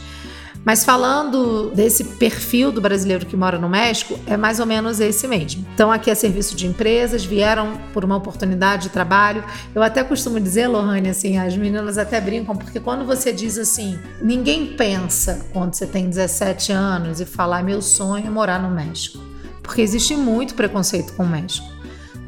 Mas 0.65 0.83
falando 0.83 1.69
desse 1.75 2.03
perfil 2.03 2.71
do 2.71 2.81
brasileiro 2.81 3.27
que 3.27 3.37
mora 3.37 3.59
no 3.59 3.69
México, 3.69 4.19
é 4.25 4.35
mais 4.35 4.59
ou 4.59 4.65
menos 4.65 4.99
esse 4.99 5.27
mesmo. 5.27 5.63
Então, 5.75 5.91
aqui 5.91 6.09
é 6.09 6.15
serviço 6.15 6.55
de 6.55 6.65
empresas, 6.65 7.23
vieram 7.23 7.77
por 7.93 8.03
uma 8.03 8.15
oportunidade 8.15 8.83
de 8.83 8.89
trabalho. 8.89 9.43
Eu 9.75 9.83
até 9.83 10.03
costumo 10.03 10.39
dizer, 10.39 10.67
Lohane, 10.67 11.09
assim, 11.09 11.37
as 11.37 11.55
meninas 11.55 11.99
até 11.99 12.19
brincam, 12.19 12.55
porque 12.55 12.79
quando 12.79 13.05
você 13.05 13.31
diz 13.31 13.59
assim, 13.59 13.99
ninguém 14.19 14.75
pensa 14.75 15.45
quando 15.53 15.75
você 15.75 15.85
tem 15.85 16.09
17 16.09 16.71
anos 16.71 17.21
e 17.21 17.25
falar 17.25 17.63
meu 17.63 17.79
sonho 17.79 18.25
é 18.25 18.29
morar 18.29 18.59
no 18.59 18.73
México. 18.73 19.19
Porque 19.61 19.81
existe 19.81 20.15
muito 20.15 20.55
preconceito 20.55 21.13
com 21.13 21.23
o 21.23 21.29
México, 21.29 21.67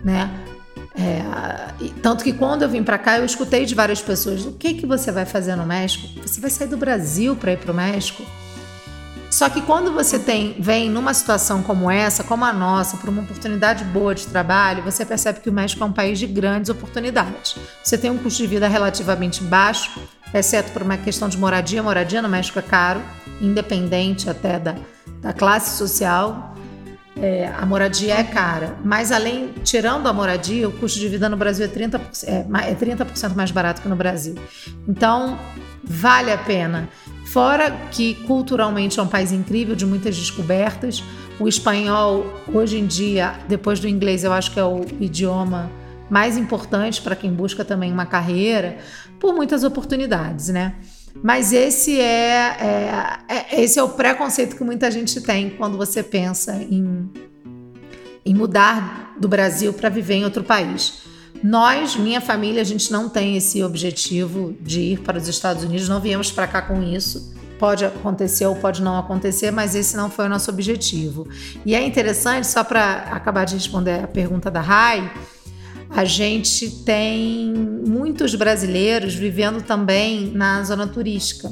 né? 0.04 0.30
É, 1.00 1.22
tanto 2.02 2.24
que 2.24 2.34
quando 2.34 2.64
eu 2.64 2.70
vim 2.70 2.84
para 2.84 2.98
cá, 2.98 3.20
eu 3.20 3.26
escutei 3.26 3.66
de 3.66 3.76
várias 3.76 4.02
pessoas: 4.02 4.46
o 4.46 4.54
que, 4.54 4.74
que 4.74 4.86
você 4.86 5.12
vai 5.12 5.26
fazer 5.26 5.56
no 5.56 5.66
México? 5.66 6.08
Você 6.22 6.42
vai 6.42 6.50
sair 6.50 6.68
do 6.68 6.78
Brasil 6.78 7.36
para 7.36 7.54
ir 7.54 7.58
para 7.58 7.72
o 7.72 7.76
México? 7.76 8.24
Só 9.30 9.50
que 9.50 9.62
quando 9.62 9.92
você 9.92 10.18
tem, 10.18 10.56
vem 10.58 10.90
numa 10.90 11.14
situação 11.14 11.62
como 11.62 11.92
essa, 11.92 12.24
como 12.24 12.46
a 12.46 12.54
nossa, 12.54 12.98
por 12.98 13.10
uma 13.10 13.22
oportunidade 13.22 13.84
boa 13.84 14.16
de 14.16 14.26
trabalho, 14.26 14.82
você 14.82 15.06
percebe 15.06 15.42
que 15.42 15.50
o 15.50 15.54
México 15.54 15.84
é 15.84 15.86
um 15.86 15.92
país 15.92 16.18
de 16.18 16.26
grandes 16.26 16.70
oportunidades. 16.70 17.56
Você 17.84 17.98
tem 17.98 18.10
um 18.10 18.18
custo 18.18 18.42
de 18.42 18.48
vida 18.48 18.68
relativamente 18.68 19.44
baixo, 19.44 20.00
exceto 20.34 20.72
por 20.72 20.82
uma 20.82 20.98
questão 20.98 21.28
de 21.28 21.38
moradia. 21.38 21.84
Moradia 21.84 22.22
no 22.22 22.30
México 22.30 22.58
é 22.58 22.62
caro, 22.62 23.02
independente 23.42 24.30
até 24.30 24.58
da, 24.58 24.76
da 25.22 25.34
classe 25.34 25.78
social. 25.78 26.56
É, 27.22 27.48
a 27.48 27.66
moradia 27.66 28.14
é 28.14 28.24
cara, 28.24 28.78
mas 28.84 29.12
além, 29.12 29.50
tirando 29.64 30.08
a 30.08 30.14
moradia, 30.14 30.70
o 30.70 30.72
custo 30.72 31.00
de 31.00 31.08
vida 31.08 31.28
no 31.28 31.36
Brasil 31.36 31.66
é 31.66 31.68
30%, 31.68 32.26
é, 32.28 32.72
é 32.72 32.76
30 32.76 33.08
mais 33.36 33.50
barato 33.50 33.82
que 33.82 33.88
no 33.88 33.96
Brasil. 33.96 34.36
Então, 34.88 35.38
vale 35.84 36.32
a 36.32 36.38
pena. 36.38 36.88
Fora 37.26 37.72
que 37.92 38.16
culturalmente 38.26 39.00
é 39.00 39.04
um 39.04 39.08
país 39.08 39.32
incrível, 39.32 39.76
de 39.76 39.86
muitas 39.86 40.16
descobertas. 40.16 41.04
O 41.40 41.48
espanhol, 41.48 42.26
hoje 42.54 42.78
em 42.78 42.86
dia, 42.86 43.34
depois 43.48 43.80
do 43.80 43.88
inglês, 43.88 44.24
eu 44.24 44.32
acho 44.32 44.52
que 44.52 44.60
é 44.60 44.64
o 44.64 44.86
idioma 45.00 45.70
mais 46.10 46.38
importante 46.38 47.02
para 47.02 47.16
quem 47.16 47.34
busca 47.34 47.66
também 47.66 47.92
uma 47.92 48.06
carreira, 48.06 48.78
por 49.20 49.34
muitas 49.34 49.64
oportunidades, 49.64 50.50
né? 50.50 50.76
Mas 51.24 51.52
esse 51.52 52.00
é, 52.00 52.58
é, 52.60 53.20
é, 53.28 53.62
esse 53.62 53.80
é 53.80 53.84
o 53.84 53.90
preconceito 53.90 54.56
que 54.56 54.64
muita 54.64 54.90
gente 54.92 55.20
tem 55.22 55.50
quando 55.50 55.78
você 55.78 56.04
pensa 56.04 56.56
em, 56.56 57.10
em 58.26 58.36
mudar 58.36 59.16
do 59.20 59.28
Brasil 59.28 59.74
para 59.74 59.90
viver 59.90 60.16
em 60.16 60.24
outro 60.24 60.44
país. 60.44 61.06
Nós, 61.44 61.96
minha 61.96 62.20
família, 62.20 62.62
a 62.62 62.66
gente 62.66 62.92
não 62.92 63.10
tem 63.10 63.38
esse 63.38 63.64
objetivo 63.64 64.56
de 64.60 64.82
ir 64.82 65.00
para 65.00 65.18
os 65.18 65.28
Estados 65.28 65.64
Unidos, 65.64 65.88
não 65.88 66.00
viemos 66.00 66.32
para 66.32 66.48
cá 66.48 66.62
com 66.62 66.82
isso. 66.82 67.36
Pode 67.60 67.86
acontecer 67.86 68.46
ou 68.46 68.56
pode 68.56 68.84
não 68.84 69.00
acontecer, 69.00 69.50
mas 69.50 69.74
esse 69.74 69.98
não 69.98 70.12
foi 70.12 70.26
o 70.26 70.30
nosso 70.30 70.52
objetivo. 70.52 71.28
E 71.66 71.74
é 71.74 71.84
interessante, 71.84 72.46
só 72.46 72.64
para 72.64 73.08
acabar 73.12 73.46
de 73.46 73.56
responder 73.56 74.04
a 74.04 74.08
pergunta 74.08 74.52
da 74.52 74.62
Rai, 74.62 75.12
a 75.90 76.06
gente 76.06 76.70
tem 76.84 77.54
muitos 77.54 78.36
brasileiros 78.36 79.14
vivendo 79.14 79.62
também 79.62 80.32
na 80.34 80.64
zona 80.64 80.88
turística 80.88 81.50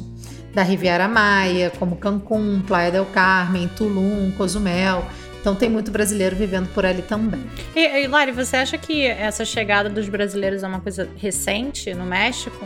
da 0.54 0.63
Riviera 0.63 1.08
Maia, 1.08 1.71
como 1.78 1.98
Cancún, 1.98 2.62
Playa 2.65 2.91
del 2.91 3.06
Carmen, 3.06 3.67
Tulum, 3.76 4.32
Cozumel. 4.38 5.06
Então 5.41 5.54
tem 5.54 5.69
muito 5.69 5.91
brasileiro 5.91 6.36
vivendo 6.36 6.67
por 6.74 6.86
ali 6.86 7.02
também. 7.04 7.45
E, 7.76 8.04
e 8.04 8.08
Lari, 8.08 8.32
você 8.32 8.58
acha 8.58 8.78
que 8.78 9.06
essa 9.06 9.45
chegada 9.45 9.89
dos 9.89 10.10
brasileiros 10.10 10.63
é 10.63 10.67
uma 10.67 10.80
coisa 10.80 11.08
recente 11.17 11.93
no 11.93 12.06
México? 12.06 12.65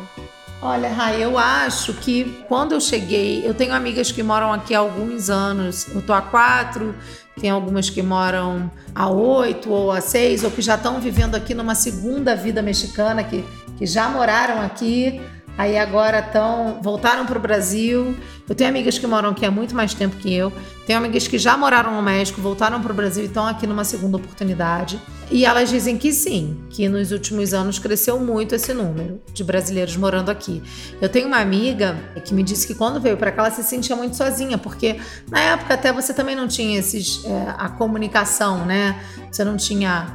Olha, 0.61 0.89
Rai, 0.89 1.23
eu 1.23 1.37
acho 1.37 1.93
que 1.93 2.43
quando 2.47 2.73
eu 2.73 2.81
cheguei, 2.81 3.47
eu 3.47 3.53
tenho 3.53 3.73
amigas 3.73 4.11
que 4.11 4.21
moram 4.21 4.53
aqui 4.53 4.75
há 4.75 4.79
alguns 4.79 5.29
anos. 5.29 5.87
Eu 5.93 6.01
tô 6.01 6.13
há 6.13 6.21
quatro, 6.21 6.93
tem 7.39 7.49
algumas 7.49 7.89
que 7.89 8.01
moram 8.01 8.69
há 8.93 9.09
oito 9.09 9.71
ou 9.71 9.91
há 9.91 10.01
seis, 10.01 10.43
ou 10.43 10.51
que 10.51 10.61
já 10.61 10.75
estão 10.75 10.99
vivendo 10.99 11.35
aqui 11.35 11.53
numa 11.53 11.75
segunda 11.75 12.35
vida 12.35 12.61
mexicana, 12.61 13.23
que, 13.23 13.43
que 13.77 13.85
já 13.85 14.09
moraram 14.09 14.61
aqui, 14.61 15.21
aí 15.59 15.77
agora 15.77 16.19
estão 16.19 16.79
voltaram 16.81 17.25
para 17.25 17.37
o 17.37 17.41
Brasil. 17.41 18.15
Eu 18.47 18.55
tenho 18.55 18.69
amigas 18.69 18.97
que 18.97 19.05
moram 19.05 19.31
aqui 19.31 19.45
há 19.45 19.51
muito 19.51 19.75
mais 19.75 19.93
tempo 19.93 20.15
que 20.15 20.33
eu. 20.33 20.53
Tenho 20.87 20.97
amigas 20.97 21.27
que 21.27 21.37
já 21.37 21.57
moraram 21.57 21.93
no 21.93 22.01
México, 22.01 22.39
voltaram 22.39 22.81
para 22.81 22.93
o 22.93 22.95
Brasil 22.95 23.23
e 23.23 23.27
estão 23.27 23.45
aqui 23.45 23.67
numa 23.67 23.83
segunda 23.83 24.15
oportunidade. 24.15 24.97
E 25.29 25.45
elas 25.45 25.69
dizem 25.69 25.97
que 25.97 26.13
sim, 26.13 26.57
que 26.69 26.87
nos 26.87 27.11
últimos 27.11 27.53
anos 27.53 27.77
cresceu 27.77 28.17
muito 28.21 28.55
esse 28.55 28.73
número 28.73 29.21
de 29.33 29.43
brasileiros 29.43 29.97
morando 29.97 30.31
aqui. 30.31 30.63
Eu 31.01 31.09
tenho 31.09 31.27
uma 31.27 31.39
amiga 31.39 31.97
que 32.23 32.33
me 32.33 32.41
disse 32.41 32.65
que 32.65 32.73
quando 32.73 33.01
veio 33.01 33.17
para 33.17 33.29
cá 33.29 33.41
ela 33.41 33.51
se 33.51 33.61
sentia 33.61 33.97
muito 33.97 34.15
sozinha, 34.15 34.57
porque 34.57 34.97
na 35.29 35.41
época 35.41 35.73
até 35.73 35.91
você 35.91 36.13
também 36.13 36.37
não 36.37 36.47
tinha 36.47 36.79
esses, 36.79 37.25
é, 37.25 37.53
a 37.57 37.67
comunicação, 37.67 38.65
né? 38.65 38.97
Você 39.29 39.43
não 39.43 39.57
tinha 39.57 40.07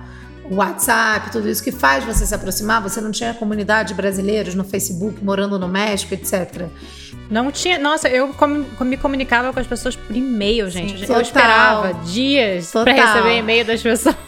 o 0.50 0.57
WhatsApp, 0.57 1.30
tudo 1.30 1.48
isso 1.48 1.62
que 1.62 1.72
faz 1.72 2.04
você 2.04 2.26
se 2.26 2.35
aproximar. 2.35 2.83
Você 2.83 3.00
não 3.00 3.11
tinha 3.11 3.33
comunidade 3.35 3.88
de 3.88 3.94
brasileiros 3.94 4.54
no 4.54 4.64
Facebook 4.64 5.22
morando 5.24 5.59
no 5.59 5.68
México, 5.68 6.14
etc. 6.14 6.68
Não 7.30 7.50
tinha. 7.50 7.78
Nossa, 7.78 8.09
eu 8.09 8.35
me 8.80 8.96
comunicava 8.96 9.52
com 9.52 9.61
as 9.61 9.66
pessoas 9.66 9.96
por 9.96 10.14
e-mail, 10.14 10.68
gente. 10.70 11.07
Sim, 11.07 11.12
eu 11.12 11.20
esperava 11.20 11.94
dias 12.04 12.70
para 12.70 12.92
receber 12.92 13.38
e-mail 13.38 13.64
das 13.64 13.83
pessoas. 13.83 14.16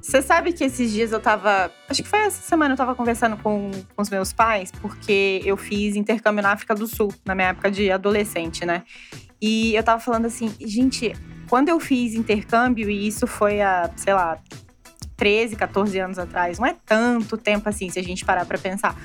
Você 0.00 0.22
sabe 0.22 0.52
que 0.52 0.64
esses 0.64 0.90
dias 0.90 1.12
eu 1.12 1.20
tava. 1.20 1.70
Acho 1.88 2.02
que 2.02 2.08
foi 2.08 2.20
essa 2.20 2.42
semana 2.42 2.72
eu 2.72 2.76
tava 2.76 2.94
conversando 2.94 3.36
com, 3.36 3.70
com 3.94 4.02
os 4.02 4.10
meus 4.10 4.32
pais, 4.32 4.72
porque 4.80 5.40
eu 5.44 5.56
fiz 5.56 5.94
intercâmbio 5.94 6.42
na 6.42 6.52
África 6.52 6.74
do 6.74 6.86
Sul, 6.86 7.12
na 7.24 7.34
minha 7.34 7.48
época 7.48 7.70
de 7.70 7.90
adolescente, 7.92 8.64
né? 8.64 8.82
E 9.40 9.74
eu 9.74 9.82
tava 9.82 10.00
falando 10.00 10.26
assim, 10.26 10.52
gente, 10.60 11.14
quando 11.50 11.68
eu 11.68 11.80
fiz 11.80 12.14
intercâmbio, 12.14 12.88
e 12.88 13.08
isso 13.08 13.26
foi 13.26 13.60
há, 13.60 13.90
sei 13.96 14.14
lá, 14.14 14.38
13, 15.16 15.56
14 15.56 15.98
anos 15.98 16.18
atrás, 16.18 16.58
não 16.58 16.66
é 16.66 16.76
tanto 16.86 17.36
tempo 17.36 17.68
assim, 17.68 17.90
se 17.90 17.98
a 17.98 18.02
gente 18.02 18.24
parar 18.24 18.46
pra 18.46 18.56
pensar 18.56 18.96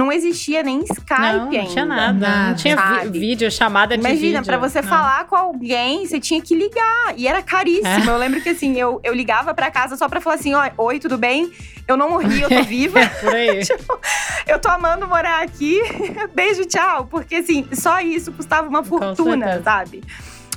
não 0.00 0.10
existia 0.10 0.62
nem 0.62 0.80
Skype 0.80 1.20
não, 1.20 1.50
ainda. 1.50 1.58
Não 1.58 1.66
tinha 1.66 1.84
nada. 1.84 2.46
Não 2.46 2.54
tinha 2.54 2.76
sabe? 2.76 3.18
vídeo, 3.18 3.50
chamada 3.50 3.94
de 3.94 4.00
Imagina, 4.00 4.18
vídeo. 4.18 4.36
Imagina, 4.36 4.58
pra 4.58 4.68
você 4.68 4.80
não. 4.80 4.88
falar 4.88 5.26
com 5.26 5.36
alguém, 5.36 6.06
você 6.06 6.18
tinha 6.18 6.40
que 6.40 6.54
ligar. 6.54 7.14
E 7.16 7.28
era 7.28 7.42
caríssimo. 7.42 8.10
É. 8.10 8.14
Eu 8.14 8.16
lembro 8.16 8.40
que 8.40 8.48
assim, 8.48 8.78
eu, 8.78 8.98
eu 9.04 9.12
ligava 9.12 9.52
pra 9.52 9.70
casa 9.70 9.96
só 9.96 10.08
pra 10.08 10.20
falar 10.20 10.36
assim: 10.36 10.52
oi, 10.78 10.98
tudo 10.98 11.18
bem? 11.18 11.52
Eu 11.86 11.96
não 11.98 12.10
morri, 12.10 12.40
eu 12.40 12.48
tô 12.48 12.62
viva. 12.64 13.00
Por 13.20 13.34
aí. 13.34 13.60
tipo, 13.64 14.00
eu 14.46 14.58
tô 14.58 14.70
amando 14.70 15.06
morar 15.06 15.42
aqui. 15.42 15.78
Beijo, 16.34 16.64
tchau. 16.64 17.06
Porque 17.06 17.36
assim, 17.36 17.68
só 17.72 18.00
isso 18.00 18.32
custava 18.32 18.66
uma 18.68 18.82
fortuna, 18.82 19.62
sabe? 19.62 20.02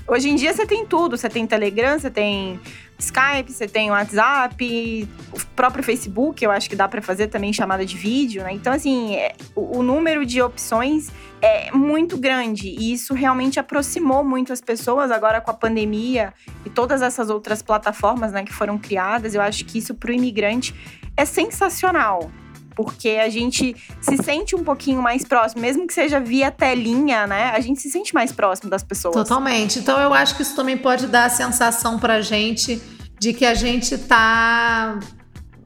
Hoje 0.05 0.29
em 0.29 0.35
dia 0.35 0.53
você 0.53 0.65
tem 0.65 0.85
tudo. 0.85 1.17
Você 1.17 1.29
tem 1.29 1.47
Telegram, 1.47 1.97
você 1.97 2.09
tem 2.09 2.59
Skype, 2.99 3.51
você 3.51 3.67
tem 3.67 3.89
WhatsApp, 3.89 5.09
o 5.31 5.45
próprio 5.55 5.83
Facebook, 5.83 6.43
eu 6.43 6.51
acho 6.51 6.69
que 6.69 6.75
dá 6.75 6.87
para 6.87 7.01
fazer 7.01 7.27
também 7.27 7.51
chamada 7.51 7.85
de 7.85 7.97
vídeo, 7.97 8.43
né? 8.43 8.53
Então, 8.53 8.71
assim, 8.71 9.15
é, 9.15 9.33
o, 9.55 9.79
o, 9.79 9.83
número 9.83 10.25
de 10.25 10.41
opções 10.41 11.11
é 11.41 11.71
muito 11.71 12.17
grande 12.17 12.69
e 12.69 12.93
isso 12.93 13.13
realmente 13.13 13.59
aproximou 13.59 14.23
muito 14.23 14.53
as 14.53 14.61
pessoas 14.61 15.11
agora 15.11 15.41
com 15.41 15.51
a 15.51 15.53
pandemia 15.53 16.33
e 16.65 16.69
todas 16.69 17.01
essas 17.01 17.29
outras 17.29 17.61
plataformas, 17.61 18.31
né, 18.31 18.43
que 18.43 18.53
foram 18.53 18.77
criadas. 18.77 19.35
Eu 19.35 19.41
acho 19.41 19.65
que 19.65 19.77
isso 19.77 19.95
para 19.95 20.11
o 20.11 20.13
imigrante 20.13 20.73
é 21.17 21.25
sensacional 21.25 22.31
porque 22.75 23.09
a 23.09 23.29
gente 23.29 23.75
se 24.01 24.17
sente 24.17 24.55
um 24.55 24.63
pouquinho 24.63 25.01
mais 25.01 25.23
próximo, 25.23 25.61
mesmo 25.61 25.87
que 25.87 25.93
seja 25.93 26.19
via 26.19 26.51
telinha, 26.51 27.27
né? 27.27 27.51
A 27.51 27.59
gente 27.59 27.81
se 27.81 27.89
sente 27.89 28.13
mais 28.13 28.31
próximo 28.31 28.69
das 28.69 28.83
pessoas. 28.83 29.15
Totalmente. 29.15 29.79
Então 29.79 29.99
eu 29.99 30.13
acho 30.13 30.35
que 30.35 30.41
isso 30.41 30.55
também 30.55 30.77
pode 30.77 31.07
dar 31.07 31.25
a 31.25 31.29
sensação 31.29 31.99
pra 31.99 32.21
gente 32.21 32.81
de 33.19 33.33
que 33.33 33.45
a 33.45 33.53
gente 33.53 33.97
tá 33.97 34.99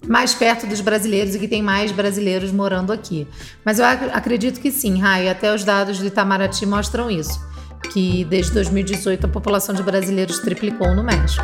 mais 0.08 0.34
perto 0.34 0.65
dos 0.67 0.80
brasileiros 0.80 1.36
e 1.36 1.39
que 1.39 1.48
tem 1.48 1.62
mais 1.62 1.91
brasileiros 1.91 2.52
morando 2.52 2.93
aqui. 2.93 3.28
Mas 3.65 3.80
eu 3.80 3.86
acredito 3.86 4.60
que 4.60 4.72
sim, 4.72 5.00
Rai, 5.00 5.28
até 5.28 5.54
os 5.54 5.63
dados 5.63 6.00
do 6.00 6.06
Itamaraty 6.06 6.65
mostram 6.65 7.10
isso. 7.10 7.39
Que 7.91 8.24
desde 8.26 8.54
2018 8.54 9.26
a 9.26 9.30
população 9.30 9.74
de 9.74 9.84
brasileiros 9.84 10.39
triplicou 10.39 10.96
no 10.96 11.04
México. 11.04 11.43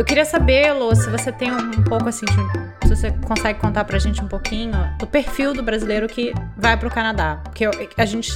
Eu 0.00 0.04
queria 0.06 0.24
saber, 0.24 0.72
Lô, 0.72 0.94
se 0.94 1.10
você 1.10 1.30
tem 1.30 1.52
um 1.52 1.84
pouco 1.84 2.08
assim, 2.08 2.24
se 2.84 2.88
você 2.88 3.12
consegue 3.28 3.60
contar 3.60 3.84
pra 3.84 3.98
gente 3.98 4.24
um 4.24 4.26
pouquinho 4.26 4.72
do 4.98 5.06
perfil 5.06 5.52
do 5.52 5.62
brasileiro 5.62 6.08
que 6.08 6.32
vai 6.56 6.74
pro 6.74 6.88
Canadá. 6.88 7.38
Porque 7.44 7.66
a 7.98 8.06
gente 8.06 8.32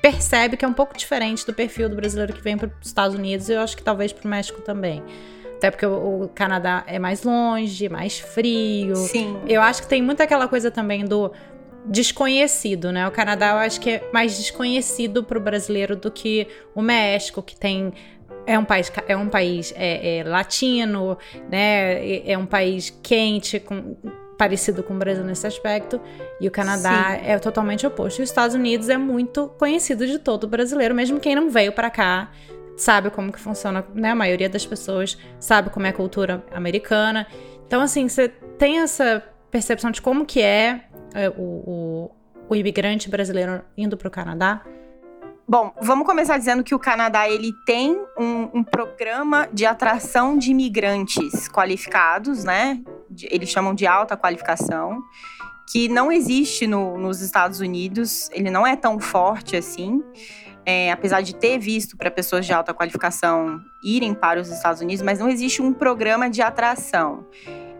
percebe 0.00 0.56
que 0.56 0.64
é 0.64 0.68
um 0.68 0.72
pouco 0.72 0.96
diferente 0.96 1.44
do 1.44 1.52
perfil 1.52 1.90
do 1.90 1.94
brasileiro 1.94 2.32
que 2.32 2.40
vem 2.40 2.56
para 2.56 2.70
os 2.80 2.86
Estados 2.86 3.14
Unidos 3.14 3.50
e 3.50 3.52
eu 3.52 3.60
acho 3.60 3.76
que 3.76 3.82
talvez 3.82 4.14
para 4.14 4.26
o 4.26 4.30
México 4.30 4.62
também. 4.62 5.02
Até 5.58 5.70
porque 5.70 5.84
o, 5.84 6.22
o, 6.22 6.28
Canadá 6.30 6.82
é 6.86 6.98
mais 6.98 7.22
longe, 7.22 7.86
mais 7.90 8.18
frio. 8.18 8.96
Sim. 8.96 9.38
Eu 9.46 9.60
acho 9.60 9.82
que 9.82 9.88
tem 9.88 10.00
muito 10.00 10.22
aquela 10.22 10.48
coisa 10.48 10.70
também 10.70 11.04
do 11.04 11.30
desconhecido, 11.84 12.90
né? 12.90 13.06
O 13.06 13.10
Canadá 13.10 13.50
eu 13.50 13.58
acho 13.58 13.78
que 13.78 13.90
é 13.90 14.10
mais 14.10 14.38
desconhecido 14.38 15.22
para 15.22 15.36
o 15.36 15.40
brasileiro 15.40 15.96
do 15.96 16.10
que 16.10 16.48
o 16.74 16.80
México, 16.80 17.42
que 17.42 17.54
tem 17.54 17.92
é 18.46 18.58
um 18.58 18.64
país, 18.64 18.92
é 19.08 19.16
um 19.16 19.28
país 19.28 19.72
é, 19.76 20.18
é 20.18 20.24
latino, 20.24 21.18
né? 21.50 22.28
É, 22.28 22.36
um 22.36 22.46
país 22.46 22.90
quente, 23.02 23.58
com, 23.60 23.96
parecido 24.36 24.82
com 24.82 24.94
o 24.94 24.98
Brasil 24.98 25.24
nesse 25.24 25.46
aspecto. 25.46 26.00
E 26.40 26.48
o 26.48 26.50
Canadá 26.50 27.18
Sim. 27.18 27.26
é 27.26 27.38
totalmente 27.38 27.86
oposto. 27.86 28.20
E 28.20 28.22
os 28.22 28.28
Estados 28.28 28.54
Unidos 28.54 28.88
é 28.88 28.98
muito 28.98 29.48
conhecido 29.58 30.06
de 30.06 30.18
todo 30.18 30.46
brasileiro, 30.46 30.94
mesmo 30.94 31.20
quem 31.20 31.34
não 31.34 31.50
veio 31.50 31.72
para 31.72 31.90
cá 31.90 32.30
sabe 32.76 33.10
como 33.10 33.32
que 33.32 33.38
funciona, 33.38 33.84
né? 33.94 34.10
A 34.10 34.14
maioria 34.14 34.48
das 34.48 34.66
pessoas 34.66 35.16
sabe 35.38 35.70
como 35.70 35.86
é 35.86 35.90
a 35.90 35.92
cultura 35.92 36.44
americana. 36.52 37.26
Então, 37.66 37.80
assim, 37.80 38.08
você 38.08 38.28
tem 38.28 38.80
essa 38.80 39.22
percepção 39.50 39.90
de 39.90 40.02
como 40.02 40.26
que 40.26 40.40
é, 40.42 40.84
é 41.14 41.28
o, 41.28 41.32
o, 41.40 42.10
o 42.48 42.56
imigrante 42.56 43.08
brasileiro 43.08 43.62
indo 43.76 43.96
para 43.96 44.08
o 44.08 44.10
Canadá? 44.10 44.62
Bom, 45.46 45.74
vamos 45.78 46.06
começar 46.06 46.38
dizendo 46.38 46.64
que 46.64 46.74
o 46.74 46.78
Canadá 46.78 47.28
ele 47.28 47.52
tem 47.66 47.94
um, 48.18 48.48
um, 48.54 48.64
programa 48.64 49.46
de 49.52 49.66
atração 49.66 50.38
de 50.38 50.50
imigrantes 50.50 51.46
qualificados, 51.48 52.44
né? 52.44 52.80
Eles 53.24 53.50
chamam 53.50 53.74
de 53.74 53.86
alta 53.86 54.16
qualificação, 54.16 55.02
que 55.70 55.86
não 55.86 56.10
existe 56.10 56.66
no, 56.66 56.96
nos 56.96 57.20
Estados 57.20 57.60
Unidos. 57.60 58.30
Ele 58.32 58.50
não 58.50 58.66
é 58.66 58.74
tão 58.74 58.98
forte 58.98 59.54
assim, 59.54 60.02
é, 60.64 60.90
apesar 60.90 61.20
de 61.20 61.34
ter 61.34 61.58
visto 61.58 61.94
para 61.94 62.10
pessoas 62.10 62.46
de 62.46 62.52
alta 62.54 62.72
qualificação 62.72 63.60
irem 63.84 64.14
para 64.14 64.40
os 64.40 64.48
Estados 64.48 64.80
Unidos, 64.80 65.02
mas 65.02 65.18
não 65.18 65.28
existe 65.28 65.60
um 65.60 65.74
programa 65.74 66.30
de 66.30 66.40
atração. 66.40 67.26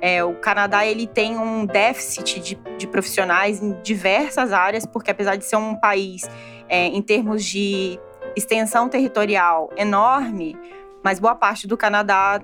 É, 0.02 0.22
o 0.22 0.34
Canadá 0.34 0.84
ele 0.84 1.06
tem 1.06 1.38
um 1.38 1.64
déficit 1.64 2.40
de, 2.40 2.58
de 2.76 2.86
profissionais 2.86 3.62
em 3.62 3.72
diversas 3.80 4.52
áreas, 4.52 4.84
porque 4.84 5.10
apesar 5.10 5.36
de 5.36 5.46
ser 5.46 5.56
um 5.56 5.74
país 5.74 6.28
é, 6.68 6.86
em 6.86 7.02
termos 7.02 7.44
de 7.44 7.98
extensão 8.36 8.88
territorial 8.88 9.70
enorme, 9.76 10.56
mas 11.02 11.18
boa 11.20 11.34
parte 11.34 11.66
do 11.66 11.76
Canadá, 11.76 12.40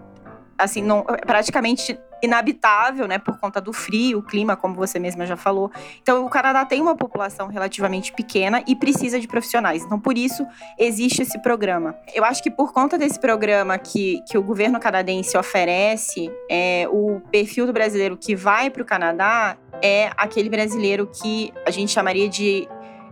assim, 0.58 0.82
não, 0.82 1.04
é 1.08 1.16
praticamente 1.18 1.98
inabitável, 2.22 3.08
né, 3.08 3.18
por 3.18 3.38
conta 3.38 3.60
do 3.60 3.72
frio, 3.72 4.18
o 4.18 4.22
clima, 4.22 4.56
como 4.56 4.74
você 4.74 4.98
mesma 4.98 5.26
já 5.26 5.36
falou. 5.36 5.70
Então, 6.02 6.24
o 6.24 6.28
Canadá 6.28 6.64
tem 6.64 6.80
uma 6.80 6.94
população 6.94 7.48
relativamente 7.48 8.12
pequena 8.12 8.62
e 8.66 8.76
precisa 8.76 9.18
de 9.18 9.26
profissionais. 9.26 9.82
Então, 9.82 9.98
por 9.98 10.16
isso 10.16 10.46
existe 10.78 11.22
esse 11.22 11.40
programa. 11.40 11.96
Eu 12.14 12.24
acho 12.24 12.42
que 12.42 12.50
por 12.50 12.72
conta 12.72 12.98
desse 12.98 13.18
programa 13.18 13.78
que, 13.78 14.22
que 14.28 14.36
o 14.36 14.42
governo 14.42 14.78
canadense 14.78 15.36
oferece, 15.36 16.30
é, 16.50 16.86
o 16.90 17.20
perfil 17.30 17.66
do 17.66 17.72
brasileiro 17.72 18.16
que 18.16 18.36
vai 18.36 18.70
para 18.70 18.82
o 18.82 18.84
Canadá 18.84 19.56
é 19.82 20.10
aquele 20.16 20.50
brasileiro 20.50 21.06
que 21.06 21.52
a 21.66 21.70
gente 21.70 21.90
chamaria 21.90 22.28
de 22.28 22.68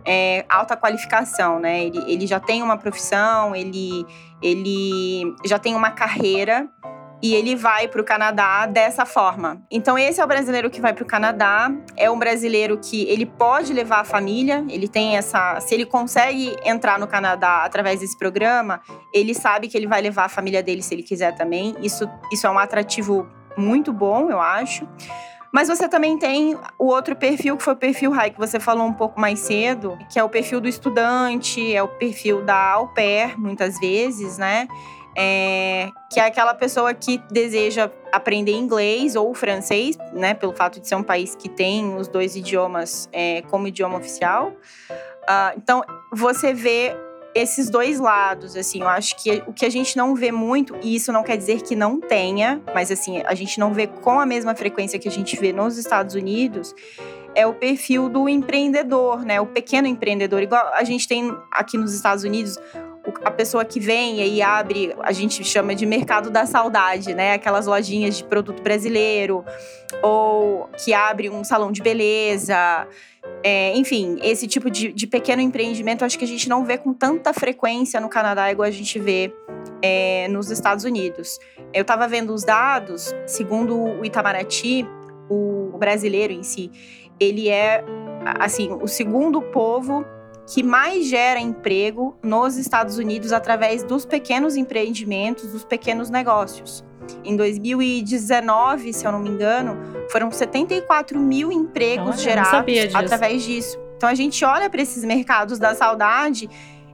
é, 0.09 0.47
alta 0.49 0.75
qualificação, 0.75 1.61
né? 1.61 1.85
Ele, 1.85 2.03
ele 2.11 2.27
já 2.27 2.41
tem 2.41 2.63
uma 2.63 2.79
profissão, 2.79 3.55
ele, 3.55 4.07
ele 4.43 5.37
já 5.45 5.59
tem 5.59 5.75
uma 5.75 5.91
carreira 5.91 6.67
e 7.23 7.35
ele 7.35 7.55
vai 7.55 7.89
para 7.89 8.01
o 8.01 8.05
Canadá 8.05 8.65
dessa 8.65 9.05
forma. 9.05 9.61
Então 9.71 9.99
esse 9.99 10.19
é 10.19 10.25
o 10.25 10.27
brasileiro 10.27 10.71
que 10.71 10.81
vai 10.81 10.95
para 10.95 11.03
o 11.03 11.07
Canadá, 11.07 11.71
é 11.95 12.11
um 12.11 12.19
brasileiro 12.19 12.79
que 12.79 13.03
ele 13.03 13.27
pode 13.27 13.71
levar 13.75 14.01
a 14.01 14.05
família, 14.05 14.65
ele 14.71 14.89
tem 14.89 15.17
essa, 15.17 15.61
se 15.61 15.75
ele 15.75 15.85
consegue 15.85 16.57
entrar 16.65 16.99
no 16.99 17.07
Canadá 17.07 17.65
através 17.65 18.01
desse 18.01 18.17
programa, 18.17 18.81
ele 19.13 19.35
sabe 19.35 19.69
que 19.69 19.77
ele 19.77 19.87
vai 19.87 20.01
levar 20.01 20.25
a 20.25 20.29
família 20.29 20.63
dele 20.63 20.81
se 20.81 20.95
ele 20.95 21.03
quiser 21.03 21.35
também. 21.35 21.77
Isso 21.83 22.09
isso 22.33 22.47
é 22.47 22.51
um 22.51 22.59
atrativo 22.59 23.29
muito 23.59 23.93
bom, 23.93 24.31
eu 24.31 24.41
acho. 24.41 24.89
Mas 25.53 25.69
você 25.69 25.89
também 25.89 26.19
tem 26.19 26.57
o 26.79 26.87
outro 26.87 27.17
perfil, 27.17 27.57
que 27.57 27.63
foi 27.63 27.73
o 27.73 27.77
perfil 27.77 28.11
Rai, 28.11 28.31
que 28.31 28.39
você 28.39 28.61
falou 28.61 28.87
um 28.87 28.93
pouco 28.93 29.21
mais 29.21 29.41
cedo, 29.41 29.99
que 30.11 30.19
é 30.19 30.25
o 30.25 30.29
perfil 30.29 30.61
do 30.61 30.69
estudante, 30.69 31.75
é 31.75 31.83
o 31.83 31.89
perfil 31.89 32.45
da 32.45 32.73
au 32.73 32.89
pair, 32.89 33.39
muitas 33.39 33.79
vezes, 33.81 34.39
né? 34.39 34.69
É, 35.17 35.91
que 36.13 36.21
é 36.21 36.27
aquela 36.27 36.55
pessoa 36.55 36.95
que 36.95 37.19
deseja 37.31 37.91
aprender 38.13 38.53
inglês 38.53 39.17
ou 39.17 39.35
francês, 39.35 39.97
né? 40.13 40.35
Pelo 40.35 40.53
fato 40.53 40.81
de 40.81 40.87
ser 40.87 40.95
um 40.95 41.03
país 41.03 41.35
que 41.35 41.49
tem 41.49 41.97
os 41.97 42.07
dois 42.07 42.37
idiomas 42.37 43.09
é, 43.13 43.43
como 43.43 43.67
idioma 43.67 43.97
oficial. 43.99 44.53
Uh, 45.29 45.57
então, 45.57 45.83
você 46.13 46.55
vê 46.55 46.97
esses 47.35 47.71
dois 47.71 48.01
lados, 48.01 48.57
assim, 48.57 48.81
eu 48.81 48.89
acho 48.89 49.17
que 49.17 49.43
o 49.47 49.53
que 49.53 49.65
a 49.65 49.71
gente 49.71 49.97
não 49.97 50.15
vê 50.15 50.33
muito, 50.33 50.77
e 50.83 50.95
isso 50.95 51.13
não 51.13 51.23
quer 51.23 51.37
dizer 51.37 51.63
que 51.63 51.77
não 51.77 52.01
tenha, 52.01 52.61
mas 52.75 52.91
assim, 52.91 53.23
a 53.25 53.35
gente 53.35 53.61
não 53.61 53.73
vê 53.73 53.87
com 53.87 54.19
a 54.19 54.27
mesma 54.27 54.55
frequência 54.55 54.99
que 54.99 55.09
a 55.09 55.11
gente 55.11 55.37
vê 55.37 55.53
nos 55.53 55.79
Estados 55.79 56.15
Unidos, 56.15 56.75
é 57.35 57.47
o 57.47 57.55
perfil 57.55 58.09
do 58.09 58.29
empreendedor, 58.29 59.25
né? 59.25 59.41
O 59.41 59.47
pequeno 59.47 59.87
empreendedor, 59.87 60.43
igual 60.43 60.73
a 60.75 60.83
gente 60.83 61.07
tem 61.07 61.33
aqui 61.53 61.79
nos 61.79 61.95
Estados 61.95 62.25
Unidos, 62.25 62.59
a 63.25 63.31
pessoa 63.31 63.65
que 63.65 63.79
vem 63.79 64.21
e 64.27 64.43
abre, 64.43 64.95
a 65.01 65.13
gente 65.13 65.43
chama 65.45 65.75
de 65.75 65.87
mercado 65.87 66.31
da 66.31 66.47
saudade, 66.47 67.15
né? 67.15 67.35
Aquelas 67.35 67.67
lojinhas 67.67 68.17
de 68.17 68.25
produto 68.25 68.63
brasileiro, 68.63 69.45
ou 70.03 70.69
que 70.85 70.93
abre 70.93 71.31
um 71.31 71.45
salão 71.45 71.71
de 71.71 71.83
beleza. 71.83 72.87
É, 73.43 73.77
enfim, 73.77 74.19
esse 74.23 74.47
tipo 74.49 74.69
de, 74.69 74.93
de, 74.93 75.07
pequeno 75.07 75.41
empreendimento 75.41 76.05
acho 76.05 76.19
que 76.19 76.25
a 76.25 76.29
gente 76.29 76.49
não 76.49 76.65
vê 76.65 76.77
com 76.77 76.93
tanta 76.93 77.33
frequência 77.33 78.01
no 78.01 78.09
Canadá 78.09 78.51
igual 78.51 78.67
a 78.67 78.71
gente 78.71 78.99
vê 78.99 79.33
é, 79.81 80.27
nos 80.29 80.51
Estados 80.51 80.85
Unidos. 80.85 81.39
Eu 81.73 81.83
estava 81.83 82.09
vendo 82.09 82.35
os 82.35 82.43
dados, 82.43 83.15
segundo 83.27 83.77
o 83.77 84.05
Itamaraty, 84.05 84.87
o 85.31 85.77
brasileiro 85.79 86.33
em 86.33 86.43
si, 86.43 86.71
ele 87.21 87.49
é 87.49 87.85
assim 88.39 88.71
o 88.81 88.89
segundo 88.89 89.41
povo 89.41 90.05
que 90.47 90.63
mais 90.63 91.07
gera 91.07 91.39
emprego 91.39 92.17
nos 92.23 92.57
Estados 92.57 92.97
Unidos 92.97 93.33
através 93.33 93.85
dos 93.85 94.07
pequenos 94.07 94.57
empreendimentos, 94.57 95.53
dos 95.53 95.65
pequenos 95.65 96.09
negócios. 96.09 96.85
Em 97.25 97.37
2019, 97.37 98.93
se 98.93 99.05
eu 99.05 99.13
não 99.13 99.21
me 99.21 99.29
engano, 99.29 99.77
foram 100.11 100.31
74 100.31 101.19
mil 101.19 101.53
empregos 101.53 102.09
olha, 102.09 102.19
gerados 102.19 102.95
através 102.95 103.43
disso. 103.43 103.79
Então 103.97 104.09
a 104.09 104.15
gente 104.15 104.45
olha 104.45 104.71
para 104.71 104.81
esses 104.81 105.05
mercados 105.05 105.59
da 105.59 105.75
saudade 105.75 106.49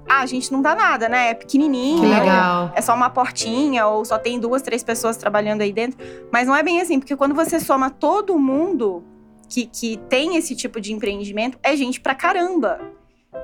ah, 0.09 0.21
a 0.21 0.27
gente 0.27 0.53
não 0.53 0.61
dá 0.61 0.75
nada, 0.75 1.09
né? 1.09 1.31
É 1.31 1.35
pequenininho. 1.35 2.01
Que 2.01 2.07
legal. 2.07 2.71
É 2.75 2.81
só 2.81 2.95
uma 2.95 3.09
portinha 3.09 3.87
ou 3.87 4.05
só 4.05 4.19
tem 4.19 4.39
duas, 4.39 4.63
três 4.63 4.83
pessoas 4.83 5.17
trabalhando 5.17 5.63
aí 5.63 5.73
dentro. 5.73 5.99
Mas 6.31 6.47
não 6.47 6.55
é 6.55 6.63
bem 6.63 6.81
assim, 6.81 6.99
porque 6.99 7.17
quando 7.17 7.35
você 7.35 7.59
soma 7.59 7.91
todo 7.91 8.39
mundo 8.39 9.03
que, 9.49 9.67
que 9.67 9.97
tem 10.09 10.37
esse 10.37 10.55
tipo 10.55 10.81
de 10.81 10.93
empreendimento, 10.93 11.59
é 11.63 11.75
gente 11.75 12.01
pra 12.01 12.15
caramba. 12.15 12.81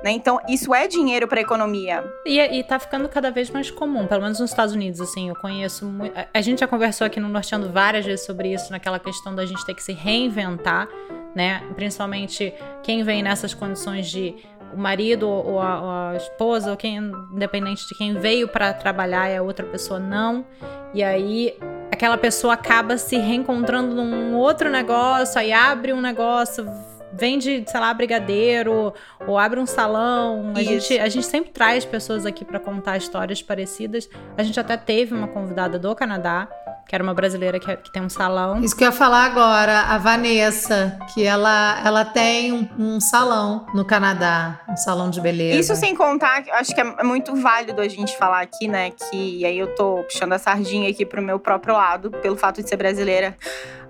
Né? 0.03 0.11
Então, 0.11 0.39
isso 0.49 0.73
é 0.73 0.87
dinheiro 0.87 1.27
para 1.27 1.39
a 1.39 1.41
economia. 1.41 2.03
E, 2.25 2.39
e 2.39 2.63
tá 2.63 2.79
ficando 2.79 3.07
cada 3.07 3.29
vez 3.29 3.49
mais 3.49 3.69
comum, 3.69 4.07
pelo 4.07 4.21
menos 4.21 4.39
nos 4.39 4.49
Estados 4.49 4.73
Unidos, 4.73 4.99
assim, 4.99 5.29
eu 5.29 5.35
conheço 5.35 5.85
muito. 5.85 6.13
A 6.33 6.41
gente 6.41 6.59
já 6.59 6.67
conversou 6.67 7.05
aqui 7.05 7.19
no 7.19 7.29
Norteando 7.29 7.69
várias 7.69 8.05
vezes 8.05 8.25
sobre 8.25 8.53
isso, 8.53 8.71
naquela 8.71 8.99
questão 8.99 9.35
da 9.35 9.45
gente 9.45 9.63
ter 9.65 9.75
que 9.75 9.83
se 9.83 9.93
reinventar, 9.93 10.87
né? 11.35 11.61
Principalmente 11.75 12.53
quem 12.83 13.03
vem 13.03 13.21
nessas 13.21 13.53
condições 13.53 14.09
de 14.09 14.35
o 14.73 14.77
marido 14.77 15.27
ou 15.27 15.59
a, 15.59 15.81
ou 15.81 15.89
a 15.89 16.15
esposa, 16.15 16.71
ou 16.71 16.77
quem, 16.77 16.97
independente 17.31 17.87
de 17.87 17.95
quem 17.95 18.13
veio 18.13 18.47
para 18.47 18.73
trabalhar 18.73 19.29
e 19.29 19.35
a 19.35 19.43
outra 19.43 19.65
pessoa 19.65 19.99
não. 19.99 20.45
E 20.93 21.03
aí 21.03 21.57
aquela 21.91 22.17
pessoa 22.17 22.53
acaba 22.53 22.97
se 22.97 23.17
reencontrando 23.17 23.93
num 23.93 24.35
outro 24.35 24.69
negócio, 24.69 25.39
aí 25.39 25.51
abre 25.51 25.93
um 25.93 26.01
negócio, 26.01 26.65
vende, 27.13 27.63
sei 27.67 27.79
lá, 27.79 27.93
brigadeiro 27.93 28.93
ou 29.27 29.37
abre 29.37 29.59
um 29.59 29.65
salão. 29.65 30.53
A 30.55 30.63
gente, 30.63 30.97
a 30.99 31.09
gente 31.09 31.25
sempre 31.25 31.51
traz 31.51 31.85
pessoas 31.85 32.25
aqui 32.25 32.43
para 32.45 32.59
contar 32.59 32.97
histórias 32.97 33.41
parecidas. 33.41 34.09
A 34.37 34.43
gente 34.43 34.59
até 34.59 34.77
teve 34.77 35.13
uma 35.13 35.27
convidada 35.27 35.77
do 35.79 35.95
Canadá, 35.95 36.47
que 36.91 36.95
era 36.95 37.01
uma 37.01 37.13
brasileira 37.13 37.57
que, 37.57 37.73
que 37.77 37.89
tem 37.89 38.01
um 38.01 38.09
salão. 38.09 38.61
Isso 38.61 38.75
que 38.75 38.83
eu 38.83 38.87
ia 38.87 38.91
falar 38.91 39.23
agora, 39.23 39.83
a 39.83 39.97
Vanessa, 39.97 40.99
que 41.13 41.23
ela, 41.23 41.81
ela 41.85 42.03
tem 42.03 42.51
um, 42.51 42.67
um 42.77 42.99
salão 42.99 43.65
no 43.73 43.85
Canadá. 43.85 44.59
um 44.67 44.75
salão 44.75 45.09
de 45.09 45.21
beleza. 45.21 45.57
Isso 45.57 45.75
sem 45.75 45.95
contar, 45.95 46.43
acho 46.51 46.75
que 46.75 46.81
é 46.81 47.03
muito 47.03 47.33
válido 47.33 47.79
a 47.79 47.87
gente 47.87 48.17
falar 48.17 48.41
aqui, 48.41 48.67
né? 48.67 48.91
Que 48.91 49.39
e 49.39 49.45
aí 49.45 49.57
eu 49.57 49.73
tô 49.73 50.03
puxando 50.03 50.33
a 50.33 50.37
sardinha 50.37 50.89
aqui 50.89 51.05
pro 51.05 51.21
meu 51.21 51.39
próprio 51.39 51.73
lado, 51.73 52.11
pelo 52.11 52.35
fato 52.35 52.61
de 52.61 52.67
ser 52.67 52.75
brasileira. 52.75 53.37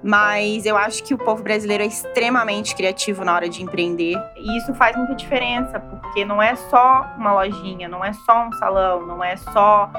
Mas 0.03 0.65
eu 0.65 0.77
acho 0.77 1.03
que 1.03 1.13
o 1.13 1.17
povo 1.17 1.43
brasileiro 1.43 1.84
é 1.84 1.88
extremamente 1.88 2.75
criativo 2.75 3.11
na 3.19 3.34
hora 3.36 3.50
de 3.50 3.62
empreender. 3.62 4.15
E 4.36 4.58
isso 4.58 4.74
faz 4.74 4.95
muita 4.95 5.15
diferença, 5.15 5.80
porque 5.80 6.24
não 6.24 6.41
é 6.41 6.56
só 6.56 7.10
uma 7.17 7.34
lojinha, 7.34 7.88
não 7.88 8.04
é 8.04 8.13
só 8.13 8.47
um 8.47 8.52
salão, 8.54 9.06
não 9.06 9.24
é 9.24 9.36
só 9.36 9.91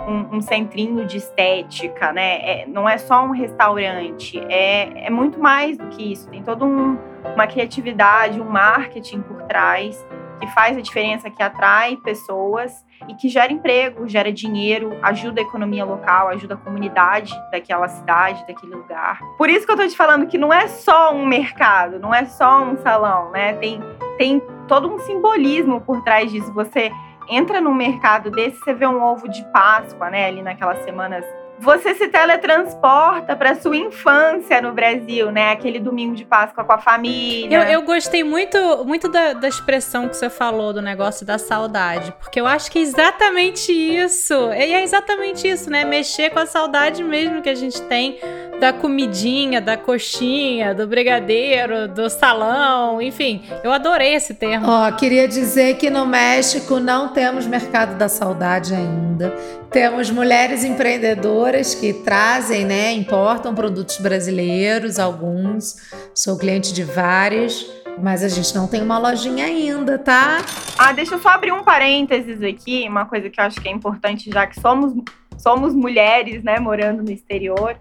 um, 0.00 0.36
um 0.36 0.40
centrinho 0.40 1.06
de 1.06 1.18
estética, 1.18 2.12
né? 2.12 2.38
É, 2.42 2.66
não 2.66 2.88
é 2.88 2.98
só 2.98 3.24
um 3.24 3.30
restaurante, 3.30 4.38
é, 4.48 5.06
é 5.06 5.10
muito 5.10 5.38
mais 5.38 5.78
do 5.78 5.86
que 5.88 6.12
isso. 6.12 6.28
Tem 6.28 6.42
toda 6.42 6.64
um, 6.64 6.98
uma 7.34 7.46
criatividade, 7.46 8.40
um 8.40 8.48
marketing 8.48 9.20
por 9.22 9.42
trás 9.42 10.04
que 10.40 10.46
faz 10.48 10.76
a 10.76 10.80
diferença, 10.80 11.30
que 11.30 11.42
atrai 11.42 11.96
pessoas 11.96 12.84
e 13.08 13.14
que 13.14 13.28
gera 13.28 13.52
emprego, 13.52 14.08
gera 14.08 14.32
dinheiro, 14.32 14.96
ajuda 15.02 15.40
a 15.40 15.44
economia 15.44 15.84
local, 15.84 16.28
ajuda 16.28 16.54
a 16.54 16.56
comunidade 16.56 17.34
daquela 17.50 17.88
cidade, 17.88 18.46
daquele 18.46 18.74
lugar. 18.74 19.20
Por 19.36 19.48
isso 19.48 19.66
que 19.66 19.72
eu 19.72 19.76
tô 19.76 19.86
te 19.86 19.96
falando 19.96 20.26
que 20.26 20.38
não 20.38 20.52
é 20.52 20.66
só 20.68 21.14
um 21.14 21.26
mercado, 21.26 21.98
não 21.98 22.14
é 22.14 22.24
só 22.24 22.62
um 22.62 22.76
salão, 22.78 23.30
né? 23.30 23.54
Tem, 23.54 23.80
tem 24.18 24.42
todo 24.68 24.92
um 24.92 24.98
simbolismo 24.98 25.80
por 25.80 26.02
trás 26.02 26.30
disso. 26.30 26.52
Você 26.52 26.90
entra 27.28 27.60
num 27.60 27.74
mercado 27.74 28.30
desse, 28.30 28.58
você 28.58 28.74
vê 28.74 28.86
um 28.86 29.02
ovo 29.02 29.28
de 29.28 29.44
Páscoa, 29.52 30.10
né? 30.10 30.26
Ali 30.26 30.42
naquelas 30.42 30.82
semanas 30.84 31.24
você 31.58 31.94
se 31.94 32.08
teletransporta 32.08 33.34
para 33.34 33.54
sua 33.54 33.76
infância 33.76 34.60
no 34.60 34.72
Brasil, 34.72 35.30
né? 35.30 35.52
Aquele 35.52 35.78
domingo 35.78 36.14
de 36.14 36.24
Páscoa 36.24 36.64
com 36.64 36.72
a 36.72 36.78
família. 36.78 37.56
Eu, 37.56 37.62
eu 37.62 37.82
gostei 37.82 38.22
muito, 38.22 38.84
muito 38.84 39.08
da, 39.08 39.32
da, 39.32 39.48
expressão 39.48 40.08
que 40.08 40.16
você 40.16 40.28
falou 40.28 40.72
do 40.72 40.82
negócio 40.82 41.24
da 41.24 41.38
saudade, 41.38 42.12
porque 42.20 42.40
eu 42.40 42.46
acho 42.46 42.70
que 42.70 42.78
é 42.78 42.82
exatamente 42.82 43.72
isso. 43.72 44.34
E 44.52 44.72
é 44.72 44.82
exatamente 44.82 45.48
isso, 45.48 45.70
né? 45.70 45.84
Mexer 45.84 46.30
com 46.30 46.38
a 46.38 46.46
saudade 46.46 47.02
mesmo 47.02 47.40
que 47.40 47.48
a 47.48 47.54
gente 47.54 47.80
tem 47.82 48.18
da 48.60 48.72
comidinha, 48.72 49.60
da 49.60 49.76
coxinha, 49.76 50.74
do 50.74 50.86
brigadeiro, 50.86 51.88
do 51.88 52.08
salão, 52.08 53.00
enfim. 53.00 53.42
Eu 53.62 53.72
adorei 53.72 54.14
esse 54.14 54.34
termo. 54.34 54.66
Ó, 54.66 54.88
oh, 54.88 54.92
queria 54.96 55.28
dizer 55.28 55.76
que 55.76 55.90
no 55.90 56.06
México 56.06 56.80
não 56.80 57.08
temos 57.08 57.46
mercado 57.46 57.96
da 57.96 58.08
saudade 58.08 58.74
ainda. 58.74 59.34
Temos 59.70 60.10
mulheres 60.10 60.64
empreendedoras 60.64 61.74
que 61.74 61.92
trazem, 61.92 62.64
né, 62.64 62.92
importam 62.92 63.54
produtos 63.54 63.98
brasileiros, 63.98 64.98
alguns. 64.98 65.76
Sou 66.14 66.38
cliente 66.38 66.72
de 66.72 66.82
vários. 66.82 67.66
Mas 67.98 68.22
a 68.22 68.28
gente 68.28 68.54
não 68.54 68.68
tem 68.68 68.82
uma 68.82 68.98
lojinha 68.98 69.46
ainda, 69.46 69.98
tá? 69.98 70.44
Ah, 70.76 70.92
deixa 70.92 71.14
eu 71.14 71.18
só 71.18 71.30
abrir 71.30 71.52
um 71.52 71.62
parênteses 71.62 72.42
aqui, 72.42 72.86
uma 72.86 73.06
coisa 73.06 73.30
que 73.30 73.40
eu 73.40 73.44
acho 73.44 73.58
que 73.58 73.68
é 73.68 73.72
importante, 73.72 74.30
já 74.30 74.46
que 74.46 74.60
somos, 74.60 74.92
somos 75.38 75.74
mulheres, 75.74 76.44
né, 76.44 76.60
morando 76.60 77.02
no 77.02 77.10
exterior. 77.10 77.78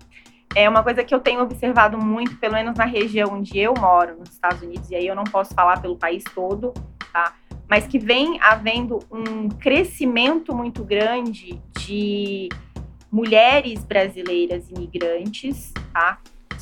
É 0.56 0.70
uma 0.70 0.82
coisa 0.82 1.04
que 1.04 1.14
eu 1.14 1.20
tenho 1.20 1.42
observado 1.42 1.98
muito, 1.98 2.38
pelo 2.38 2.54
menos 2.54 2.78
na 2.78 2.86
região 2.86 3.34
onde 3.34 3.60
eu 3.60 3.74
moro, 3.78 4.18
nos 4.18 4.30
Estados 4.32 4.62
Unidos, 4.62 4.90
e 4.90 4.96
aí 4.96 5.06
eu 5.06 5.14
não 5.14 5.26
posso 5.26 5.54
falar 5.54 5.82
pelo 5.82 5.98
país 5.98 6.24
todo, 6.34 6.74
tá? 7.12 7.34
Mas 7.70 7.86
que 7.86 8.00
vem 8.00 8.40
havendo 8.42 9.00
um 9.12 9.50
crescimento 9.50 10.56
muito 10.56 10.82
grande 10.82 11.62
de 11.80 12.48
mulheres 13.12 13.84
brasileiras 13.84 14.70
imigrantes, 14.70 15.74
tá? 15.92 16.20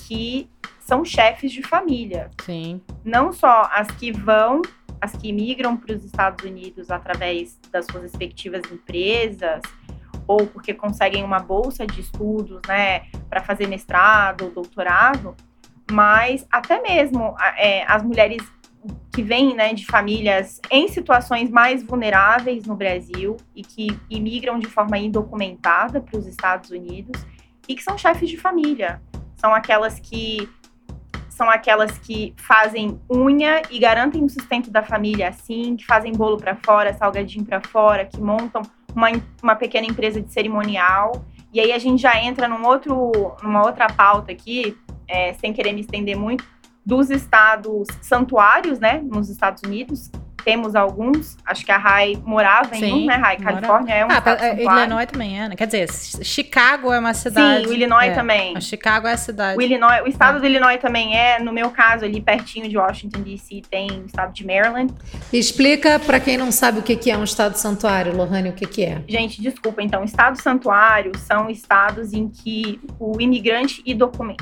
Que 0.07 0.49
são 0.79 1.05
chefes 1.05 1.51
de 1.51 1.61
família. 1.61 2.31
Sim. 2.41 2.81
Não 3.05 3.31
só 3.31 3.69
as 3.71 3.87
que 3.91 4.11
vão, 4.11 4.61
as 4.99 5.15
que 5.15 5.31
migram 5.31 5.77
para 5.77 5.95
os 5.95 6.03
Estados 6.03 6.43
Unidos 6.43 6.89
através 6.89 7.59
das 7.71 7.85
suas 7.85 8.03
respectivas 8.03 8.63
empresas, 8.71 9.61
ou 10.27 10.47
porque 10.47 10.73
conseguem 10.73 11.23
uma 11.23 11.39
bolsa 11.39 11.85
de 11.85 12.01
estudos, 12.01 12.61
né, 12.67 13.01
para 13.29 13.41
fazer 13.41 13.67
mestrado 13.67 14.45
ou 14.45 14.51
doutorado, 14.51 15.35
mas 15.91 16.45
até 16.51 16.81
mesmo 16.81 17.35
é, 17.57 17.83
as 17.85 18.03
mulheres 18.03 18.41
que 19.13 19.21
vêm 19.21 19.55
né, 19.55 19.73
de 19.73 19.85
famílias 19.85 20.59
em 20.71 20.87
situações 20.87 21.49
mais 21.49 21.83
vulneráveis 21.83 22.65
no 22.65 22.75
Brasil 22.75 23.37
e 23.55 23.61
que 23.61 23.87
imigram 24.09 24.59
de 24.59 24.67
forma 24.67 24.97
indocumentada 24.97 26.01
para 26.01 26.17
os 26.17 26.25
Estados 26.25 26.71
Unidos 26.71 27.25
e 27.67 27.75
que 27.75 27.83
são 27.83 27.97
chefes 27.97 28.29
de 28.29 28.37
família. 28.37 29.01
São 29.35 29.53
aquelas 29.53 29.99
que 29.99 30.49
são 31.29 31.49
aquelas 31.49 31.97
que 31.97 32.33
fazem 32.37 33.01
unha 33.09 33.63
e 33.71 33.79
garantem 33.79 34.23
o 34.23 34.29
sustento 34.29 34.69
da 34.69 34.83
família 34.83 35.29
assim, 35.29 35.75
que 35.75 35.85
fazem 35.85 36.11
bolo 36.11 36.37
para 36.37 36.55
fora, 36.55 36.93
salgadinho 36.93 37.43
para 37.43 37.59
fora, 37.59 38.05
que 38.05 38.21
montam 38.21 38.61
uma, 38.95 39.09
uma 39.41 39.55
pequena 39.55 39.87
empresa 39.87 40.21
de 40.21 40.31
cerimonial. 40.31 41.25
E 41.53 41.59
aí 41.59 41.71
a 41.71 41.77
gente 41.77 42.01
já 42.01 42.19
entra 42.19 42.47
num 42.47 42.65
outro, 42.65 43.11
numa 43.41 43.63
outra 43.63 43.87
pauta 43.87 44.31
aqui, 44.31 44.77
é, 45.07 45.33
sem 45.33 45.53
querer 45.53 45.73
me 45.73 45.81
estender 45.81 46.17
muito, 46.17 46.43
dos 46.85 47.09
estados 47.09 47.87
santuários, 48.01 48.79
né, 48.79 49.01
nos 49.03 49.29
Estados 49.29 49.61
Unidos, 49.65 50.11
temos 50.43 50.75
alguns, 50.75 51.37
acho 51.45 51.65
que 51.65 51.71
a 51.71 51.77
Rai 51.77 52.17
morava 52.25 52.73
Sim, 52.75 52.85
em 52.85 52.93
um, 52.93 53.05
né, 53.05 53.15
Rai? 53.15 53.37
Califórnia 53.37 53.93
é 53.93 54.05
um 54.05 54.09
ah, 54.09 54.17
estado 54.17 54.43
é, 54.43 54.63
Illinois 54.63 55.05
também 55.05 55.41
é, 55.41 55.49
né? 55.49 55.55
Quer 55.55 55.65
dizer, 55.65 55.89
Chicago 56.23 56.91
é 56.91 56.99
uma 56.99 57.13
cidade. 57.13 57.65
Sim, 57.65 57.69
o 57.69 57.73
Illinois 57.73 58.11
é, 58.11 58.13
também. 58.13 58.57
A 58.57 58.61
Chicago 58.61 59.07
é 59.07 59.13
a 59.13 59.17
cidade. 59.17 59.57
O 59.57 59.61
Illinois, 59.61 60.01
o 60.03 60.07
estado 60.07 60.37
é. 60.37 60.41
do 60.41 60.45
Illinois 60.45 60.79
também 60.79 61.17
é, 61.17 61.39
no 61.39 61.51
meu 61.53 61.69
caso, 61.69 62.05
ali 62.05 62.21
pertinho 62.21 62.67
de 62.69 62.77
Washington 62.77 63.21
D.C. 63.21 63.61
tem 63.69 63.89
o 63.91 64.05
estado 64.05 64.33
de 64.33 64.45
Maryland. 64.45 64.93
Explica 65.31 65.99
para 65.99 66.19
quem 66.19 66.37
não 66.37 66.51
sabe 66.51 66.79
o 66.79 66.81
que 66.81 67.09
é 67.09 67.17
um 67.17 67.23
estado 67.23 67.55
santuário, 67.55 68.15
Lohane, 68.15 68.49
o 68.49 68.53
que 68.53 68.83
é? 68.83 69.01
Gente, 69.07 69.41
desculpa, 69.41 69.81
então, 69.81 70.03
estado 70.03 70.41
santuário 70.41 71.11
são 71.17 71.49
estados 71.49 72.13
em 72.13 72.27
que 72.27 72.79
o 72.99 73.19
imigrante 73.19 73.83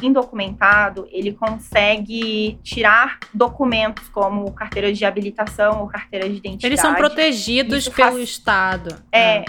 indocumentado, 0.02 1.08
ele 1.12 1.34
consegue 1.34 2.60
tirar 2.64 3.20
documentos 3.34 4.08
como 4.10 4.52
carteira 4.52 4.92
de 4.92 5.06
habilitação 5.06 5.82
ou 5.82 5.88
carteira 5.92 6.28
de 6.28 6.38
identidade. 6.38 6.66
Eles 6.66 6.80
são 6.80 6.96
protegidos 6.96 7.88
pelo 7.88 8.20
Estado. 8.20 8.96
É. 9.12 9.40
é. 9.40 9.46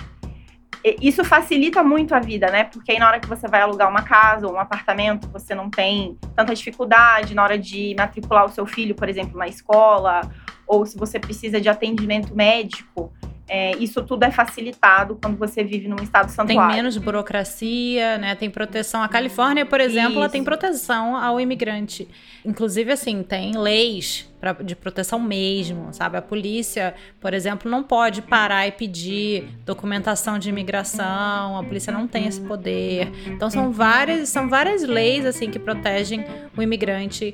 Isso 1.00 1.24
facilita 1.24 1.82
muito 1.82 2.12
a 2.12 2.18
vida, 2.18 2.50
né? 2.50 2.64
Porque 2.64 2.90
aí 2.90 2.98
na 2.98 3.06
hora 3.06 3.20
que 3.20 3.28
você 3.28 3.46
vai 3.46 3.60
alugar 3.60 3.88
uma 3.88 4.02
casa 4.02 4.48
ou 4.48 4.54
um 4.54 4.58
apartamento, 4.58 5.28
você 5.28 5.54
não 5.54 5.70
tem 5.70 6.18
tanta 6.34 6.52
dificuldade 6.54 7.34
na 7.34 7.44
hora 7.44 7.56
de 7.56 7.94
matricular 7.96 8.44
o 8.44 8.48
seu 8.48 8.66
filho, 8.66 8.94
por 8.94 9.08
exemplo, 9.08 9.38
na 9.38 9.46
escola, 9.46 10.22
ou 10.66 10.84
se 10.84 10.98
você 10.98 11.20
precisa 11.20 11.60
de 11.60 11.68
atendimento 11.68 12.34
médico. 12.34 13.12
É, 13.48 13.76
isso 13.76 14.02
tudo 14.02 14.24
é 14.24 14.30
facilitado 14.30 15.18
quando 15.20 15.36
você 15.36 15.62
vive 15.62 15.86
num 15.86 16.02
estado 16.02 16.30
santuário. 16.30 16.72
Tem 16.72 16.76
menos 16.82 16.96
burocracia, 16.96 18.16
né? 18.16 18.34
Tem 18.34 18.48
proteção. 18.48 19.02
A 19.02 19.08
Califórnia, 19.08 19.66
por 19.66 19.80
exemplo, 19.80 20.18
ela 20.18 20.28
tem 20.28 20.42
proteção 20.42 21.16
ao 21.16 21.38
imigrante. 21.38 22.08
Inclusive, 22.44 22.92
assim, 22.92 23.22
tem 23.22 23.56
leis 23.56 24.31
pra, 24.42 24.54
de 24.54 24.74
proteção 24.74 25.20
mesmo, 25.20 25.92
sabe? 25.92 26.16
A 26.18 26.22
polícia, 26.22 26.94
por 27.20 27.32
exemplo, 27.32 27.70
não 27.70 27.80
pode 27.80 28.20
parar 28.20 28.66
e 28.66 28.72
pedir 28.72 29.48
documentação 29.64 30.36
de 30.36 30.48
imigração, 30.48 31.56
a 31.56 31.62
polícia 31.62 31.92
não 31.92 32.08
tem 32.08 32.26
esse 32.26 32.40
poder. 32.40 33.12
Então 33.28 33.48
são 33.48 33.70
várias, 33.70 34.28
são 34.28 34.48
várias 34.48 34.82
leis 34.82 35.24
assim 35.24 35.48
que 35.48 35.60
protegem 35.60 36.24
o 36.56 36.60
imigrante 36.60 37.32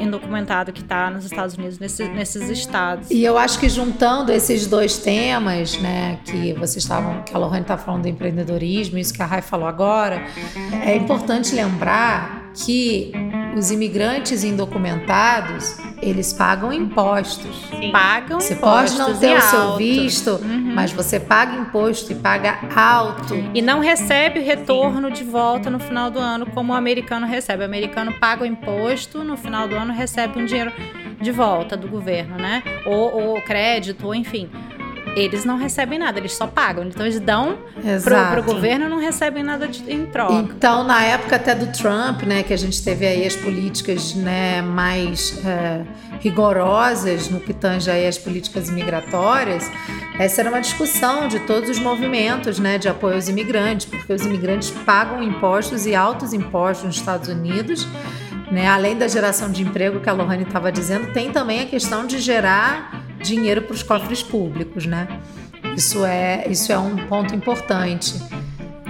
indocumentado 0.00 0.72
que 0.72 0.80
está 0.80 1.10
nos 1.10 1.26
Estados 1.26 1.54
Unidos, 1.54 1.78
nesses, 1.78 2.08
nesses 2.08 2.48
estados. 2.48 3.10
E 3.10 3.22
eu 3.22 3.36
acho 3.36 3.60
que 3.60 3.68
juntando 3.68 4.32
esses 4.32 4.66
dois 4.66 4.96
temas, 4.96 5.78
né, 5.78 6.18
que 6.24 6.54
vocês 6.54 6.78
estavam, 6.78 7.22
que 7.24 7.34
a 7.34 7.38
Lohane 7.38 7.60
está 7.60 7.76
falando 7.76 8.02
do 8.02 8.08
empreendedorismo, 8.08 8.96
isso 8.96 9.12
que 9.12 9.22
a 9.22 9.26
Rai 9.26 9.42
falou 9.42 9.68
agora, 9.68 10.22
é 10.82 10.96
importante 10.96 11.54
lembrar 11.54 12.50
que 12.54 13.12
os 13.56 13.70
imigrantes 13.70 14.44
indocumentados, 14.44 15.76
eles 16.00 16.32
pagam 16.38 16.72
impostos. 16.72 17.54
Sim. 17.68 17.90
Pagam 17.90 18.40
Você 18.40 18.54
impostos 18.54 18.96
pode 18.96 19.10
não 19.10 19.18
ter 19.18 19.36
o 19.36 19.40
seu 19.42 19.76
visto, 19.76 20.30
uhum. 20.30 20.72
mas 20.72 20.92
você 20.92 21.18
paga 21.18 21.56
imposto 21.56 22.12
e 22.12 22.14
paga 22.14 22.60
alto. 22.74 23.34
E 23.52 23.60
não 23.60 23.80
recebe 23.80 24.38
o 24.38 24.44
retorno 24.44 25.08
Sim. 25.08 25.14
de 25.14 25.24
volta 25.24 25.68
no 25.68 25.80
final 25.80 26.10
do 26.10 26.20
ano, 26.20 26.46
como 26.46 26.72
o 26.72 26.76
americano 26.76 27.26
recebe. 27.26 27.62
O 27.62 27.66
americano 27.66 28.12
paga 28.20 28.44
o 28.44 28.46
imposto, 28.46 29.24
no 29.24 29.36
final 29.36 29.66
do 29.66 29.74
ano 29.74 29.92
recebe 29.92 30.38
um 30.38 30.46
dinheiro 30.46 30.72
de 31.20 31.32
volta 31.32 31.76
do 31.76 31.88
governo, 31.88 32.36
né? 32.36 32.62
Ou, 32.86 33.32
ou 33.32 33.42
crédito, 33.42 34.06
ou 34.06 34.14
enfim 34.14 34.48
eles 35.20 35.44
não 35.44 35.56
recebem 35.56 35.98
nada, 35.98 36.18
eles 36.18 36.34
só 36.34 36.46
pagam. 36.46 36.84
Então 36.84 37.04
eles 37.04 37.20
dão 37.20 37.58
para 38.04 38.40
o 38.40 38.42
governo 38.42 38.86
e 38.86 38.88
não 38.88 38.98
recebem 38.98 39.42
nada 39.42 39.66
de, 39.66 39.90
em 39.90 40.06
troca. 40.06 40.34
Então, 40.34 40.84
na 40.84 41.02
época 41.04 41.36
até 41.36 41.54
do 41.54 41.66
Trump, 41.72 42.22
né, 42.22 42.42
que 42.42 42.52
a 42.52 42.56
gente 42.56 42.82
teve 42.82 43.06
aí 43.06 43.26
as 43.26 43.36
políticas 43.36 44.14
né, 44.14 44.62
mais 44.62 45.42
é, 45.44 45.82
rigorosas 46.20 47.28
no 47.28 47.40
que 47.40 47.52
tange 47.52 47.90
aí 47.90 48.06
as 48.06 48.18
políticas 48.18 48.68
imigratórias, 48.68 49.70
essa 50.18 50.40
era 50.40 50.50
uma 50.50 50.60
discussão 50.60 51.28
de 51.28 51.38
todos 51.40 51.70
os 51.70 51.78
movimentos 51.78 52.58
né, 52.58 52.78
de 52.78 52.88
apoio 52.88 53.14
aos 53.14 53.28
imigrantes, 53.28 53.86
porque 53.86 54.12
os 54.12 54.24
imigrantes 54.24 54.70
pagam 54.84 55.22
impostos 55.22 55.86
e 55.86 55.94
altos 55.94 56.32
impostos 56.32 56.86
nos 56.86 56.96
Estados 56.96 57.28
Unidos. 57.28 57.86
Né? 58.50 58.66
Além 58.66 58.96
da 58.96 59.06
geração 59.06 59.50
de 59.50 59.62
emprego 59.62 60.00
que 60.00 60.08
a 60.08 60.12
Lohane 60.12 60.42
estava 60.42 60.72
dizendo, 60.72 61.12
tem 61.12 61.30
também 61.30 61.60
a 61.60 61.66
questão 61.66 62.06
de 62.06 62.18
gerar 62.18 63.07
dinheiro 63.22 63.62
para 63.62 63.74
os 63.74 63.82
cofres 63.82 64.22
públicos, 64.22 64.86
né? 64.86 65.08
Isso 65.76 66.04
é, 66.04 66.46
isso 66.48 66.72
é 66.72 66.78
um 66.78 66.96
ponto 67.08 67.34
importante 67.34 68.14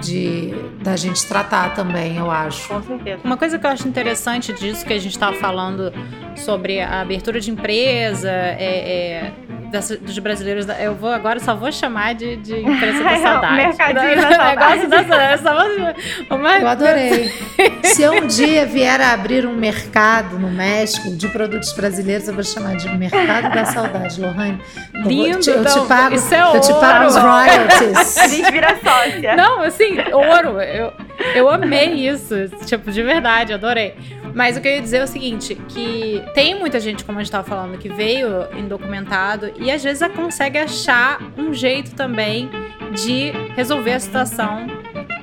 de 0.01 0.53
da 0.81 0.95
gente 0.95 1.25
tratar 1.27 1.73
também, 1.73 2.17
eu 2.17 2.29
acho. 2.31 2.67
Com 2.67 2.81
certeza. 2.81 3.21
Uma 3.23 3.37
coisa 3.37 3.59
que 3.59 3.65
eu 3.65 3.69
acho 3.69 3.87
interessante 3.87 4.53
disso 4.53 4.85
que 4.85 4.93
a 4.93 4.99
gente 4.99 5.11
estava 5.13 5.35
falando 5.35 5.91
sobre 6.35 6.79
a 6.79 7.01
abertura 7.01 7.39
de 7.39 7.51
empresa, 7.51 8.29
é, 8.29 9.31
é 9.31 9.49
dos 10.01 10.17
brasileiros. 10.19 10.65
Eu 10.79 10.95
vou 10.95 11.11
agora 11.11 11.39
só 11.39 11.55
vou 11.55 11.71
chamar 11.71 12.15
de, 12.15 12.37
de 12.37 12.59
empresa 12.59 13.03
da 13.03 13.17
saudade. 13.21 13.55
Mercadinho 13.55 14.15
da 14.15 14.31
saudade. 14.35 14.87
da 14.87 15.37
saudade. 15.37 16.61
Eu 16.61 16.67
adorei. 16.67 17.31
Se 17.83 18.01
eu 18.01 18.13
um 18.13 18.27
dia 18.27 18.65
vier 18.65 18.99
a 18.99 19.13
abrir 19.13 19.45
um 19.45 19.55
mercado 19.55 20.39
no 20.39 20.49
México 20.49 21.15
de 21.15 21.27
produtos 21.27 21.71
brasileiros, 21.73 22.27
eu 22.27 22.33
vou 22.33 22.43
chamar 22.43 22.75
de 22.77 22.89
Mercado 22.89 23.53
da 23.53 23.65
Saudade, 23.65 24.19
Lohane. 24.19 24.59
Lindo. 24.93 25.27
Eu, 25.27 25.39
te, 25.39 25.49
eu 25.49 25.61
não, 25.61 25.81
te 25.81 25.87
pago, 25.87 26.15
isso 26.15 26.33
é 26.33 26.41
eu 26.41 26.61
te 26.61 26.73
pago 26.73 27.05
os 27.05 27.15
royalties. 27.15 28.17
A 28.17 28.27
gente 28.27 28.51
vira 28.51 28.77
sócia. 28.83 29.35
Não, 29.35 29.61
assim, 29.61 29.88
ouro. 30.13 30.61
Eu, 30.61 30.93
eu 31.35 31.49
amei 31.49 32.07
isso. 32.07 32.35
Tipo, 32.65 32.91
de 32.91 33.01
verdade, 33.01 33.53
adorei. 33.53 33.95
Mas 34.33 34.57
o 34.57 34.61
que 34.61 34.67
eu 34.67 34.73
ia 34.73 34.81
dizer 34.81 34.97
é 34.97 35.03
o 35.03 35.07
seguinte, 35.07 35.55
que 35.67 36.23
tem 36.33 36.57
muita 36.57 36.79
gente, 36.79 37.03
como 37.03 37.17
a 37.17 37.21
gente 37.21 37.27
estava 37.27 37.47
falando, 37.47 37.77
que 37.77 37.89
veio 37.89 38.47
indocumentado 38.57 39.51
e 39.57 39.71
às 39.71 39.83
vezes 39.83 40.07
consegue 40.13 40.57
achar 40.57 41.19
um 41.37 41.53
jeito 41.53 41.95
também 41.95 42.49
de 42.93 43.31
resolver 43.55 43.93
a 43.93 43.99
situação 43.99 44.67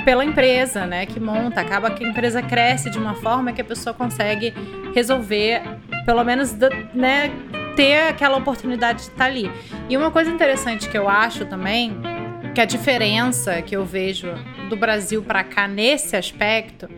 pela 0.04 0.24
empresa, 0.24 0.86
né, 0.86 1.06
que 1.06 1.18
monta. 1.18 1.60
Acaba 1.60 1.90
que 1.90 2.04
a 2.04 2.08
empresa 2.08 2.42
cresce 2.42 2.90
de 2.90 2.98
uma 2.98 3.14
forma 3.14 3.52
que 3.52 3.60
a 3.60 3.64
pessoa 3.64 3.92
consegue 3.92 4.54
resolver, 4.94 5.62
pelo 6.04 6.22
menos, 6.24 6.54
né, 6.94 7.30
ter 7.74 8.08
aquela 8.08 8.38
oportunidade 8.38 9.00
de 9.02 9.08
estar 9.08 9.26
ali. 9.26 9.50
E 9.88 9.96
uma 9.96 10.10
coisa 10.10 10.30
interessante 10.30 10.88
que 10.88 10.96
eu 10.96 11.08
acho 11.08 11.44
também, 11.46 11.96
que 12.54 12.60
a 12.60 12.64
diferença 12.64 13.60
que 13.62 13.76
eu 13.76 13.84
vejo 13.84 14.32
do 14.66 14.76
Brasil 14.76 15.22
para 15.22 15.42
cá 15.42 15.66
nesse 15.66 16.16
aspecto 16.16 16.88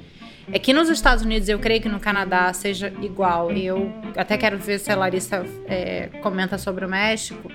é 0.50 0.58
que 0.58 0.72
nos 0.72 0.88
Estados 0.88 1.24
Unidos, 1.24 1.48
eu 1.48 1.58
creio 1.58 1.80
que 1.80 1.88
no 1.88 2.00
Canadá 2.00 2.52
seja 2.52 2.92
igual. 3.02 3.50
Eu 3.50 3.92
até 4.16 4.36
quero 4.36 4.58
ver 4.58 4.78
se 4.78 4.90
a 4.90 4.96
Larissa 4.96 5.44
é, 5.66 6.08
comenta 6.22 6.56
sobre 6.56 6.84
o 6.84 6.88
México. 6.88 7.50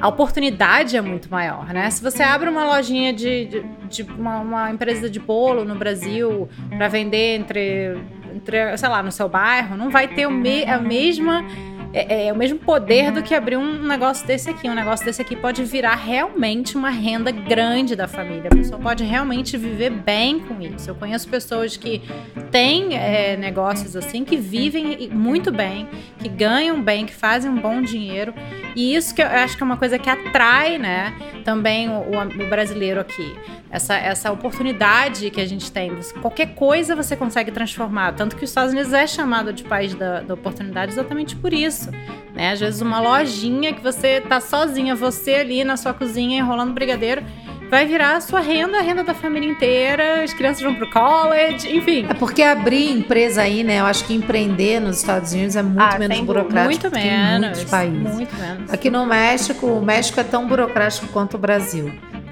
A 0.00 0.08
oportunidade 0.08 0.96
é 0.96 1.00
muito 1.00 1.30
maior, 1.30 1.72
né? 1.72 1.88
Se 1.90 2.02
você 2.02 2.22
abre 2.22 2.48
uma 2.48 2.64
lojinha 2.64 3.12
de, 3.12 3.44
de, 3.44 3.64
de 3.88 4.02
uma, 4.02 4.40
uma, 4.40 4.70
empresa 4.70 5.08
de 5.08 5.20
bolo 5.20 5.64
no 5.64 5.76
Brasil 5.76 6.48
para 6.76 6.88
vender 6.88 7.36
entre, 7.36 8.00
entre, 8.34 8.76
sei 8.76 8.88
lá, 8.88 9.00
no 9.00 9.12
seu 9.12 9.28
bairro, 9.28 9.76
não 9.76 9.90
vai 9.90 10.08
ter 10.08 10.26
o 10.26 10.30
me, 10.30 10.64
a 10.64 10.78
mesma 10.78 11.44
é, 11.92 12.26
é, 12.26 12.32
o 12.32 12.36
mesmo 12.36 12.58
poder 12.58 13.12
do 13.12 13.22
que 13.22 13.34
abrir 13.34 13.56
um 13.56 13.82
negócio 13.82 14.26
desse 14.26 14.48
aqui. 14.48 14.68
Um 14.68 14.74
negócio 14.74 15.04
desse 15.04 15.20
aqui 15.20 15.36
pode 15.36 15.62
virar 15.64 15.94
realmente 15.94 16.76
uma 16.76 16.88
renda 16.88 17.30
grande 17.30 17.94
da 17.94 18.08
família. 18.08 18.48
A 18.50 18.54
pessoa 18.54 18.80
pode 18.80 19.04
realmente 19.04 19.56
viver 19.58 19.90
bem 19.90 20.40
com 20.40 20.60
isso. 20.60 20.88
Eu 20.88 20.94
conheço 20.94 21.28
pessoas 21.28 21.76
que 21.76 22.02
têm 22.50 22.96
é, 22.96 23.36
negócios 23.36 23.94
assim, 23.94 24.24
que 24.24 24.36
vivem 24.36 25.10
muito 25.10 25.52
bem, 25.52 25.86
que 26.18 26.28
ganham 26.28 26.82
bem, 26.82 27.04
que 27.04 27.14
fazem 27.14 27.50
um 27.50 27.60
bom 27.60 27.82
dinheiro. 27.82 28.34
E 28.74 28.94
isso 28.94 29.14
que 29.14 29.20
eu 29.20 29.26
acho 29.26 29.56
que 29.56 29.62
é 29.62 29.66
uma 29.66 29.76
coisa 29.76 29.98
que 29.98 30.08
atrai, 30.08 30.78
né, 30.78 31.14
também 31.44 31.90
o, 31.90 32.00
o 32.00 32.48
brasileiro 32.48 33.00
aqui. 33.00 33.36
Essa, 33.70 33.96
essa 33.96 34.30
oportunidade 34.30 35.30
que 35.30 35.40
a 35.40 35.46
gente 35.46 35.72
tem. 35.72 35.90
Qualquer 36.20 36.54
coisa 36.54 36.94
você 36.94 37.16
consegue 37.16 37.50
transformar. 37.50 38.12
Tanto 38.12 38.36
que 38.36 38.44
os 38.44 38.50
Estados 38.50 38.72
Unidos 38.72 38.92
é 38.92 39.06
chamado 39.06 39.50
de 39.50 39.64
país 39.64 39.94
da, 39.94 40.20
da 40.20 40.34
oportunidade 40.34 40.92
exatamente 40.92 41.34
por 41.36 41.52
isso 41.52 41.81
isso. 41.82 41.90
Né? 42.34 42.52
Às 42.52 42.60
vezes 42.60 42.80
uma 42.80 43.00
lojinha 43.00 43.72
que 43.72 43.82
você 43.82 44.20
tá 44.20 44.40
sozinha, 44.40 44.94
você 44.94 45.34
ali 45.34 45.64
na 45.64 45.76
sua 45.76 45.92
cozinha 45.92 46.38
enrolando 46.38 46.72
brigadeiro, 46.72 47.22
vai 47.70 47.86
virar 47.86 48.16
a 48.16 48.20
sua 48.20 48.40
renda, 48.40 48.78
a 48.78 48.82
renda 48.82 49.02
da 49.02 49.14
família 49.14 49.50
inteira, 49.50 50.22
as 50.22 50.32
crianças 50.34 50.62
vão 50.62 50.74
pro 50.74 50.90
college, 50.90 51.74
enfim. 51.74 52.06
É 52.08 52.14
porque 52.14 52.42
abrir 52.42 52.90
empresa 52.90 53.42
aí, 53.42 53.64
né? 53.64 53.80
Eu 53.80 53.86
acho 53.86 54.04
que 54.04 54.14
empreender 54.14 54.80
nos 54.80 54.98
Estados 54.98 55.32
Unidos 55.32 55.56
é 55.56 55.62
muito 55.62 55.80
ah, 55.80 55.98
menos 55.98 56.20
burocrático 56.20 56.84
muito 56.84 56.90
que 56.90 57.02
menos, 57.02 57.34
em 57.34 57.40
muitos 57.40 57.64
países. 57.64 58.14
Muito 58.14 58.36
menos. 58.36 58.72
Aqui 58.72 58.90
no 58.90 59.06
México, 59.06 59.66
o 59.66 59.82
México 59.82 60.20
é 60.20 60.24
tão 60.24 60.46
burocrático 60.46 61.06
quanto 61.08 61.34
o 61.34 61.38
Brasil, 61.38 61.90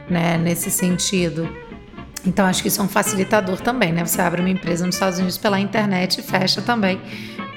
né? 0.09 0.36
Nesse 0.36 0.70
sentido. 0.70 1.48
Então 2.26 2.44
acho 2.44 2.61
que 2.61 2.68
isso 2.68 2.82
é 2.82 2.84
um 2.84 2.88
facilitador 2.88 3.61
também, 3.61 3.92
né? 3.92 4.05
Você 4.05 4.20
abre 4.20 4.42
uma 4.42 4.51
empresa 4.51 4.84
nos 4.84 4.94
Estados 4.94 5.18
Unidos 5.18 5.38
pela 5.38 5.59
internet 5.59 6.20
e 6.20 6.22
fecha 6.22 6.61
também 6.61 7.01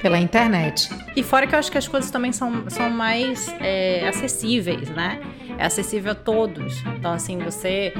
pela 0.03 0.19
internet. 0.19 0.89
E 1.15 1.23
fora 1.23 1.47
que 1.47 1.55
eu 1.55 1.59
acho 1.59 1.71
que 1.71 1.77
as 1.77 1.87
coisas 1.87 2.11
também 2.11 2.33
são, 2.33 2.69
são 2.69 2.89
mais 2.89 3.47
é, 3.61 4.05
acessíveis, 4.07 4.89
né? 4.89 5.19
É 5.57 5.65
acessível 5.65 6.11
a 6.11 6.15
todos. 6.15 6.83
Então, 6.97 7.13
assim, 7.13 7.37
você 7.37 7.93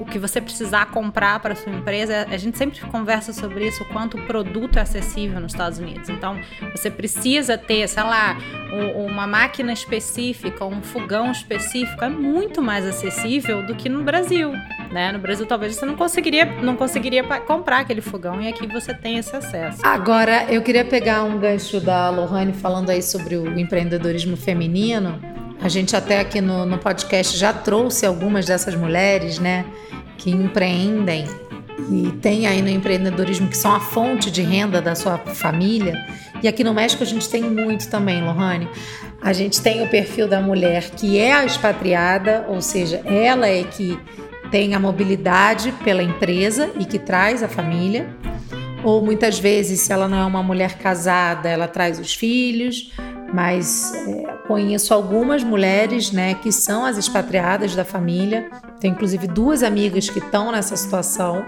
o 0.00 0.04
que 0.04 0.18
você 0.18 0.40
precisar 0.40 0.86
comprar 0.86 1.38
para 1.40 1.54
sua 1.54 1.72
empresa, 1.72 2.26
a 2.30 2.36
gente 2.38 2.56
sempre 2.56 2.80
conversa 2.80 3.32
sobre 3.32 3.68
isso, 3.68 3.82
o 3.82 3.86
quanto 3.86 4.16
o 4.16 4.22
produto 4.22 4.78
é 4.78 4.82
acessível 4.82 5.38
nos 5.38 5.52
Estados 5.52 5.78
Unidos. 5.78 6.08
Então, 6.08 6.40
você 6.74 6.90
precisa 6.90 7.58
ter, 7.58 7.86
sei 7.86 8.02
lá, 8.02 8.38
uma 8.96 9.26
máquina 9.26 9.72
específica, 9.72 10.64
um 10.64 10.82
fogão 10.82 11.30
específico, 11.30 12.02
é 12.02 12.08
muito 12.08 12.62
mais 12.62 12.86
acessível 12.86 13.64
do 13.66 13.74
que 13.74 13.88
no 13.88 14.02
Brasil. 14.02 14.52
Né? 14.90 15.12
No 15.12 15.18
Brasil, 15.18 15.46
talvez 15.46 15.76
você 15.76 15.84
não 15.84 15.94
conseguiria, 15.94 16.46
não 16.62 16.74
conseguiria 16.74 17.22
comprar 17.40 17.80
aquele 17.80 18.00
fogão 18.00 18.40
e 18.40 18.48
aqui 18.48 18.66
você 18.66 18.94
tem 18.94 19.18
esse 19.18 19.36
acesso. 19.36 19.80
Agora, 19.84 20.46
eu 20.52 20.62
queria 20.62 20.84
pegar 20.84 21.22
um 21.22 21.38
gancho 21.38 21.80
da 21.80 22.10
Lohane 22.10 22.52
falando 22.52 22.90
aí 22.90 23.02
sobre 23.02 23.36
o 23.36 23.58
empreendedorismo 23.58 24.36
feminino. 24.36 25.20
A 25.62 25.68
gente 25.68 25.94
até 25.94 26.20
aqui 26.20 26.40
no, 26.40 26.64
no 26.64 26.78
podcast 26.78 27.36
já 27.36 27.52
trouxe 27.52 28.06
algumas 28.06 28.46
dessas 28.46 28.74
mulheres, 28.74 29.38
né? 29.38 29.64
que 30.20 30.30
empreendem 30.30 31.24
e 31.90 32.12
tem 32.20 32.46
aí 32.46 32.60
no 32.60 32.68
empreendedorismo 32.68 33.48
que 33.48 33.56
são 33.56 33.74
a 33.74 33.80
fonte 33.80 34.30
de 34.30 34.42
renda 34.42 34.80
da 34.82 34.94
sua 34.94 35.16
família. 35.16 35.94
E 36.42 36.46
aqui 36.46 36.62
no 36.62 36.74
México 36.74 37.02
a 37.02 37.06
gente 37.06 37.28
tem 37.28 37.42
muito 37.42 37.88
também, 37.88 38.22
Lohane. 38.22 38.68
A 39.22 39.32
gente 39.32 39.60
tem 39.62 39.82
o 39.82 39.88
perfil 39.88 40.28
da 40.28 40.40
mulher 40.40 40.90
que 40.90 41.18
é 41.18 41.32
a 41.32 41.44
expatriada, 41.44 42.44
ou 42.48 42.60
seja, 42.60 43.02
ela 43.06 43.48
é 43.48 43.64
que 43.64 43.98
tem 44.50 44.74
a 44.74 44.78
mobilidade 44.78 45.72
pela 45.82 46.02
empresa 46.02 46.70
e 46.78 46.84
que 46.84 46.98
traz 46.98 47.42
a 47.42 47.48
família. 47.48 48.14
Ou 48.84 49.02
muitas 49.02 49.38
vezes, 49.38 49.80
se 49.80 49.92
ela 49.92 50.06
não 50.06 50.18
é 50.18 50.24
uma 50.24 50.42
mulher 50.42 50.76
casada, 50.78 51.48
ela 51.48 51.66
traz 51.66 51.98
os 51.98 52.14
filhos 52.14 52.92
mas 53.32 53.92
é, 53.94 54.24
conheço 54.46 54.92
algumas 54.92 55.44
mulheres, 55.44 56.10
né, 56.10 56.34
que 56.34 56.50
são 56.50 56.84
as 56.84 56.96
expatriadas 56.96 57.74
da 57.74 57.84
família. 57.84 58.50
Tenho 58.80 58.94
inclusive 58.94 59.26
duas 59.26 59.62
amigas 59.62 60.08
que 60.08 60.18
estão 60.18 60.50
nessa 60.50 60.76
situação. 60.76 61.44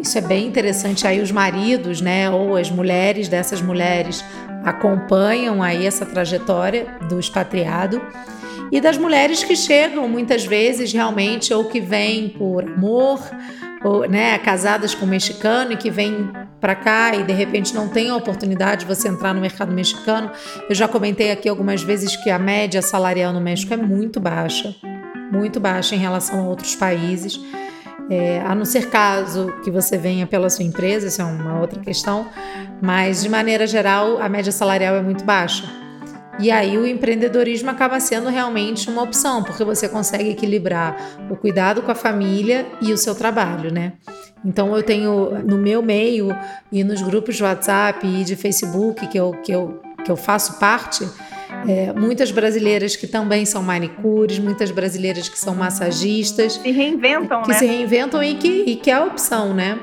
Isso 0.00 0.16
é 0.18 0.20
bem 0.20 0.46
interessante. 0.46 1.06
Aí 1.06 1.20
os 1.20 1.30
maridos, 1.30 2.00
né, 2.00 2.30
ou 2.30 2.56
as 2.56 2.70
mulheres 2.70 3.28
dessas 3.28 3.60
mulheres 3.60 4.24
acompanham 4.64 5.62
aí 5.62 5.86
essa 5.86 6.04
trajetória 6.04 6.86
do 7.08 7.20
expatriado 7.20 8.00
e 8.70 8.80
das 8.80 8.98
mulheres 8.98 9.44
que 9.44 9.54
chegam 9.54 10.08
muitas 10.08 10.44
vezes 10.44 10.92
realmente 10.92 11.54
ou 11.54 11.66
que 11.66 11.80
vêm 11.80 12.28
por 12.28 12.64
amor 12.64 13.20
ou, 13.86 14.08
né, 14.08 14.36
casadas 14.38 14.96
com 14.96 15.06
mexicano 15.06 15.70
e 15.70 15.76
que 15.76 15.90
vêm 15.90 16.28
para 16.60 16.74
cá 16.74 17.14
e 17.14 17.22
de 17.22 17.32
repente 17.32 17.72
não 17.72 17.88
tem 17.88 18.10
a 18.10 18.16
oportunidade 18.16 18.80
de 18.80 18.86
você 18.86 19.06
entrar 19.06 19.32
no 19.32 19.40
mercado 19.40 19.72
mexicano. 19.72 20.28
Eu 20.68 20.74
já 20.74 20.88
comentei 20.88 21.30
aqui 21.30 21.48
algumas 21.48 21.84
vezes 21.84 22.16
que 22.16 22.28
a 22.28 22.38
média 22.38 22.82
salarial 22.82 23.32
no 23.32 23.40
México 23.40 23.72
é 23.72 23.76
muito 23.76 24.18
baixa, 24.18 24.74
muito 25.30 25.60
baixa 25.60 25.94
em 25.94 25.98
relação 25.98 26.40
a 26.40 26.48
outros 26.48 26.74
países. 26.74 27.38
É, 28.10 28.40
a 28.40 28.56
não 28.56 28.64
ser 28.64 28.90
caso 28.90 29.52
que 29.62 29.70
você 29.70 29.96
venha 29.96 30.26
pela 30.26 30.50
sua 30.50 30.64
empresa, 30.64 31.06
isso 31.06 31.22
é 31.22 31.24
uma 31.24 31.60
outra 31.60 31.80
questão, 31.80 32.26
mas 32.82 33.22
de 33.22 33.28
maneira 33.28 33.68
geral 33.68 34.20
a 34.20 34.28
média 34.28 34.50
salarial 34.50 34.96
é 34.96 35.02
muito 35.02 35.24
baixa. 35.24 35.85
E 36.38 36.50
aí 36.50 36.76
o 36.76 36.86
empreendedorismo 36.86 37.70
acaba 37.70 37.98
sendo 37.98 38.28
realmente 38.28 38.90
uma 38.90 39.02
opção, 39.02 39.42
porque 39.42 39.64
você 39.64 39.88
consegue 39.88 40.30
equilibrar 40.30 40.96
o 41.30 41.36
cuidado 41.36 41.82
com 41.82 41.90
a 41.90 41.94
família 41.94 42.66
e 42.82 42.92
o 42.92 42.98
seu 42.98 43.14
trabalho, 43.14 43.72
né? 43.72 43.94
Então 44.44 44.76
eu 44.76 44.82
tenho 44.82 45.42
no 45.44 45.56
meu 45.56 45.82
meio 45.82 46.28
e 46.70 46.84
nos 46.84 47.00
grupos 47.00 47.36
de 47.36 47.42
WhatsApp 47.42 48.06
e 48.06 48.22
de 48.22 48.36
Facebook 48.36 49.06
que 49.08 49.18
eu, 49.18 49.32
que 49.42 49.52
eu, 49.52 49.80
que 50.04 50.10
eu 50.10 50.16
faço 50.16 50.58
parte, 50.58 51.08
é, 51.66 51.92
muitas 51.92 52.30
brasileiras 52.30 52.94
que 52.94 53.06
também 53.06 53.44
são 53.44 53.62
manicures, 53.62 54.38
muitas 54.38 54.70
brasileiras 54.70 55.28
que 55.28 55.38
são 55.38 55.54
massagistas. 55.54 56.54
Se 56.54 56.70
reinventam, 56.70 57.42
que 57.42 57.48
né? 57.48 57.54
Que 57.54 57.58
se 57.58 57.66
reinventam 57.66 58.22
e 58.22 58.34
que, 58.34 58.64
e 58.66 58.76
que 58.76 58.90
é 58.90 58.94
a 58.94 59.04
opção, 59.04 59.54
né? 59.54 59.78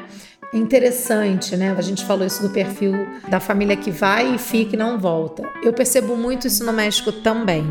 Interessante, 0.53 1.57
né? 1.57 1.75
A 1.77 1.81
gente 1.81 2.05
falou 2.05 2.25
isso 2.25 2.41
do 2.41 2.49
perfil 2.49 2.93
da 3.27 3.39
família 3.39 3.75
que 3.75 3.91
vai 3.91 4.35
e 4.35 4.37
fica 4.37 4.75
e 4.75 4.77
não 4.77 4.99
volta. 4.99 5.43
Eu 5.63 5.73
percebo 5.73 6.15
muito 6.15 6.47
isso 6.47 6.63
no 6.63 6.71
México 6.71 7.11
também. 7.11 7.65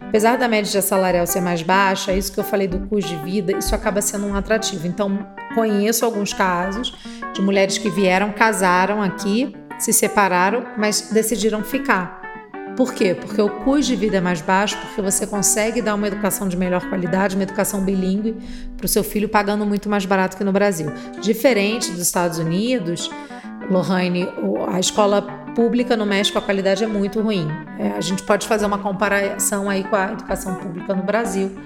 Apesar 0.00 0.36
da 0.36 0.46
média 0.46 0.80
salarial 0.82 1.26
ser 1.26 1.40
mais 1.40 1.62
baixa, 1.62 2.12
isso 2.12 2.32
que 2.32 2.38
eu 2.38 2.44
falei 2.44 2.68
do 2.68 2.80
custo 2.88 3.10
de 3.10 3.16
vida, 3.24 3.56
isso 3.56 3.74
acaba 3.74 4.00
sendo 4.00 4.26
um 4.26 4.34
atrativo. 4.34 4.86
Então, 4.86 5.26
conheço 5.54 6.04
alguns 6.04 6.32
casos 6.32 6.94
de 7.32 7.42
mulheres 7.42 7.78
que 7.78 7.88
vieram, 7.88 8.32
casaram 8.32 9.02
aqui, 9.02 9.54
se 9.78 9.92
separaram, 9.92 10.64
mas 10.76 11.10
decidiram 11.12 11.62
ficar. 11.62 12.23
Por 12.76 12.92
quê? 12.92 13.14
Porque 13.14 13.40
o 13.40 13.48
custo 13.48 13.92
de 13.92 13.96
vida 13.96 14.16
é 14.16 14.20
mais 14.20 14.40
baixo, 14.40 14.76
porque 14.78 15.00
você 15.00 15.26
consegue 15.26 15.80
dar 15.80 15.94
uma 15.94 16.08
educação 16.08 16.48
de 16.48 16.56
melhor 16.56 16.88
qualidade, 16.88 17.36
uma 17.36 17.44
educação 17.44 17.80
bilíngue 17.80 18.36
para 18.76 18.84
o 18.84 18.88
seu 18.88 19.04
filho 19.04 19.28
pagando 19.28 19.64
muito 19.64 19.88
mais 19.88 20.04
barato 20.04 20.36
que 20.36 20.42
no 20.42 20.52
Brasil. 20.52 20.90
Diferente 21.20 21.90
dos 21.92 22.00
Estados 22.00 22.38
Unidos, 22.38 23.10
Lohane, 23.70 24.28
a 24.72 24.80
escola 24.80 25.22
pública 25.54 25.96
no 25.96 26.04
México 26.04 26.36
a 26.36 26.42
qualidade 26.42 26.82
é 26.82 26.86
muito 26.86 27.20
ruim. 27.20 27.46
É, 27.78 27.92
a 27.96 28.00
gente 28.00 28.24
pode 28.24 28.46
fazer 28.46 28.66
uma 28.66 28.78
comparação 28.78 29.70
aí 29.70 29.84
com 29.84 29.94
a 29.94 30.12
educação 30.12 30.56
pública 30.56 30.94
no 30.94 31.02
Brasil. 31.04 31.56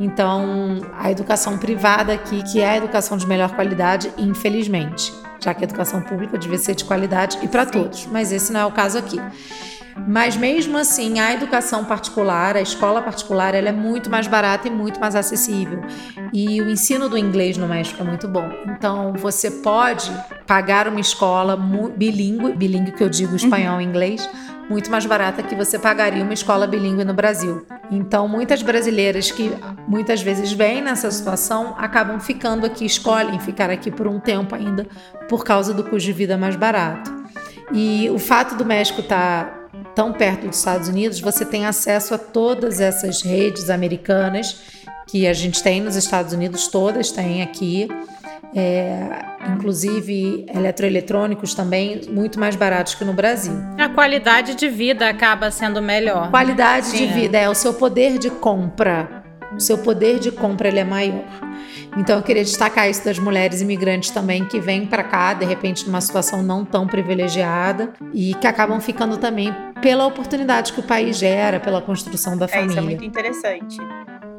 Então, 0.00 0.80
a 0.98 1.10
educação 1.12 1.56
privada 1.56 2.12
aqui, 2.12 2.42
que 2.42 2.60
é 2.60 2.70
a 2.70 2.76
educação 2.76 3.16
de 3.16 3.26
melhor 3.26 3.54
qualidade, 3.54 4.10
infelizmente, 4.18 5.12
já 5.38 5.54
que 5.54 5.62
a 5.62 5.64
educação 5.64 6.00
pública 6.00 6.36
devia 6.36 6.58
ser 6.58 6.74
de 6.74 6.84
qualidade 6.84 7.38
e 7.42 7.46
para 7.46 7.64
todos, 7.64 8.06
mas 8.06 8.32
esse 8.32 8.52
não 8.52 8.60
é 8.60 8.66
o 8.66 8.72
caso 8.72 8.98
aqui. 8.98 9.20
Mas 10.06 10.36
mesmo 10.36 10.78
assim, 10.78 11.20
a 11.20 11.32
educação 11.32 11.84
particular, 11.84 12.56
a 12.56 12.60
escola 12.60 13.02
particular, 13.02 13.54
ela 13.54 13.68
é 13.68 13.72
muito 13.72 14.10
mais 14.10 14.26
barata 14.26 14.68
e 14.68 14.70
muito 14.70 14.98
mais 14.98 15.14
acessível. 15.14 15.82
E 16.32 16.60
o 16.60 16.68
ensino 16.68 17.08
do 17.08 17.18
inglês 17.18 17.56
no 17.56 17.68
México 17.68 18.02
é 18.02 18.04
muito 18.04 18.26
bom. 18.26 18.48
Então, 18.66 19.12
você 19.14 19.50
pode 19.50 20.10
pagar 20.46 20.88
uma 20.88 21.00
escola 21.00 21.56
bilíngue, 21.96 22.52
bilíngue 22.54 22.92
que 22.92 23.02
eu 23.02 23.08
digo 23.08 23.36
espanhol 23.36 23.80
e 23.80 23.84
inglês, 23.84 24.28
muito 24.68 24.90
mais 24.90 25.04
barata 25.04 25.42
que 25.42 25.54
você 25.54 25.78
pagaria 25.78 26.22
uma 26.22 26.32
escola 26.32 26.66
bilíngue 26.66 27.04
no 27.04 27.12
Brasil. 27.12 27.66
Então, 27.90 28.26
muitas 28.26 28.62
brasileiras 28.62 29.30
que 29.30 29.52
muitas 29.86 30.22
vezes 30.22 30.52
vêm 30.52 30.80
nessa 30.80 31.10
situação 31.10 31.74
acabam 31.76 32.18
ficando 32.18 32.64
aqui, 32.64 32.84
escolhem 32.84 33.38
ficar 33.38 33.70
aqui 33.70 33.90
por 33.90 34.06
um 34.06 34.18
tempo 34.18 34.54
ainda 34.54 34.86
por 35.28 35.44
causa 35.44 35.74
do 35.74 35.82
custo 35.82 36.06
de 36.06 36.12
vida 36.12 36.36
mais 36.36 36.56
barato. 36.56 37.22
E 37.72 38.08
o 38.10 38.18
fato 38.18 38.54
do 38.54 38.64
México 38.64 39.00
estar 39.00 39.44
tá 39.44 39.61
tão 39.94 40.12
perto 40.12 40.46
dos 40.46 40.58
Estados 40.58 40.88
Unidos, 40.88 41.20
você 41.20 41.44
tem 41.44 41.66
acesso 41.66 42.14
a 42.14 42.18
todas 42.18 42.80
essas 42.80 43.22
redes 43.22 43.70
americanas 43.70 44.60
que 45.06 45.26
a 45.26 45.32
gente 45.32 45.62
tem 45.62 45.80
nos 45.80 45.96
Estados 45.96 46.32
Unidos, 46.32 46.68
todas 46.68 47.10
têm 47.10 47.42
aqui. 47.42 47.88
É, 48.54 49.00
inclusive 49.56 50.44
eletroeletrônicos 50.54 51.54
também 51.54 52.02
muito 52.10 52.38
mais 52.38 52.54
baratos 52.54 52.94
que 52.94 53.02
no 53.02 53.14
Brasil. 53.14 53.54
A 53.78 53.88
qualidade 53.88 54.54
de 54.54 54.68
vida 54.68 55.08
acaba 55.08 55.50
sendo 55.50 55.80
melhor. 55.80 56.30
Qualidade 56.30 56.88
Sim. 56.88 56.98
de 56.98 57.06
vida 57.14 57.38
é 57.38 57.48
o 57.48 57.54
seu 57.54 57.72
poder 57.72 58.18
de 58.18 58.28
compra. 58.28 59.21
O 59.54 59.60
seu 59.60 59.78
poder 59.78 60.18
de 60.18 60.30
compra 60.30 60.68
ele 60.68 60.78
é 60.78 60.84
maior. 60.84 61.24
Então 61.96 62.16
eu 62.16 62.22
queria 62.22 62.42
destacar 62.42 62.88
isso 62.88 63.04
das 63.04 63.18
mulheres 63.18 63.60
imigrantes 63.60 64.10
também 64.10 64.44
que 64.46 64.58
vêm 64.58 64.86
para 64.86 65.04
cá, 65.04 65.34
de 65.34 65.44
repente, 65.44 65.86
numa 65.86 66.00
situação 66.00 66.42
não 66.42 66.64
tão 66.64 66.86
privilegiada 66.86 67.92
e 68.12 68.34
que 68.34 68.46
acabam 68.46 68.80
ficando 68.80 69.18
também 69.18 69.54
pela 69.80 70.06
oportunidade 70.06 70.72
que 70.72 70.80
o 70.80 70.82
país 70.82 71.18
gera, 71.18 71.60
pela 71.60 71.82
construção 71.82 72.36
da 72.36 72.48
família. 72.48 72.66
É, 72.66 72.70
isso 72.70 72.78
é 72.78 72.82
muito 72.82 73.04
interessante. 73.04 73.76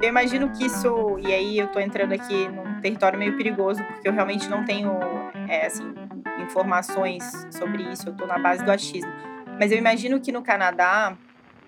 Eu 0.01 0.09
imagino 0.09 0.49
que 0.49 0.66
isso, 0.66 1.18
e 1.20 1.28
aí 1.28 1.57
eu 1.57 1.68
tô 1.68 1.80
entrando 1.80 2.14
aqui 2.14 2.47
num 2.49 2.82
território 2.82 3.18
meio 3.18 3.38
perigoso, 3.38 3.82
porque 3.84 4.07
eu 4.07 4.14
realmente 4.14 4.49
não 4.49 4.66
tenho, 4.66 4.91
é, 5.47 5.68
assim, 5.68 5.93
informações 6.41 7.24
sobre 7.51 7.84
isso, 7.84 8.09
eu 8.09 8.14
tô 8.14 8.26
na 8.26 8.38
base 8.38 8.66
do 8.66 8.72
achismo. 8.72 9.11
Mas 9.59 9.72
eu 9.72 9.78
imagino 9.78 10.20
que 10.20 10.32
no 10.32 10.41
Canadá, 10.41 11.16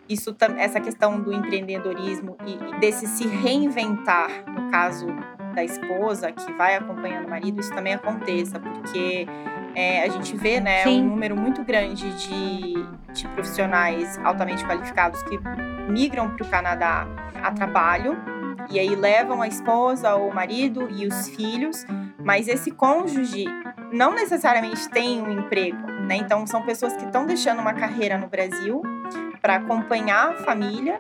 isso, 0.08 0.36
essa 0.58 0.80
questão 0.80 1.20
do 1.20 1.34
empreendedorismo 1.34 2.38
e 2.46 2.80
desse 2.80 3.08
se 3.08 3.28
reinventar, 3.28 4.30
no 4.48 4.70
caso 4.70 5.08
da 5.54 5.64
esposa 5.64 6.32
que 6.32 6.52
vai 6.54 6.76
acompanhando 6.76 7.26
o 7.26 7.30
marido, 7.30 7.60
isso 7.60 7.74
também 7.74 7.94
aconteça, 7.94 8.60
porque 8.60 9.26
é, 9.74 10.04
a 10.04 10.10
gente 10.10 10.36
vê 10.36 10.60
né, 10.60 10.84
Sim. 10.84 11.02
um 11.02 11.10
número 11.10 11.36
muito 11.36 11.64
grande 11.64 12.10
de, 12.14 12.74
de 13.14 13.28
profissionais 13.30 14.20
altamente 14.24 14.66
qualificados 14.66 15.22
que 15.24 15.40
migram 15.90 16.36
para 16.36 16.46
o 16.46 16.50
Canadá 16.50 17.08
a 17.42 17.52
trabalho 17.52 18.18
e 18.70 18.80
aí 18.80 18.96
levam 18.96 19.42
a 19.42 19.48
esposa, 19.48 20.16
o 20.16 20.34
marido 20.34 20.90
e 20.90 21.06
os 21.06 21.30
filhos, 21.30 21.86
mas 22.26 22.50
esse 22.50 22.72
cônjuge 22.72 23.46
não 23.94 24.14
necessariamente 24.14 24.90
tem 24.90 25.22
um 25.22 25.32
emprego, 25.32 25.88
né? 26.08 26.18
Então 26.18 26.46
são 26.46 26.64
pessoas 26.64 26.94
que 26.98 27.06
estão 27.06 27.26
deixando 27.26 27.62
uma 27.62 27.74
carreira 27.74 28.18
no 28.18 28.28
Brasil 28.28 28.82
para 29.42 29.56
acompanhar 29.56 30.32
a 30.32 30.34
família 30.44 31.00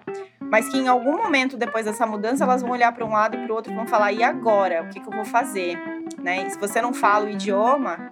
mas 0.49 0.69
que 0.69 0.77
em 0.77 0.87
algum 0.87 1.17
momento 1.17 1.57
depois 1.57 1.85
dessa 1.85 2.05
mudança 2.05 2.43
elas 2.43 2.61
vão 2.61 2.71
olhar 2.71 2.91
para 2.91 3.05
um 3.05 3.11
lado 3.11 3.35
e 3.35 3.39
para 3.39 3.51
o 3.51 3.55
outro 3.55 3.71
e 3.71 3.75
vão 3.75 3.87
falar: 3.87 4.11
e 4.11 4.23
agora? 4.23 4.83
O 4.83 4.89
que, 4.89 4.99
que 4.99 5.07
eu 5.07 5.11
vou 5.11 5.25
fazer? 5.25 5.77
Né? 6.21 6.47
E 6.47 6.49
se 6.49 6.59
você 6.59 6.81
não 6.81 6.93
fala 6.93 7.25
o 7.25 7.29
idioma, 7.29 8.11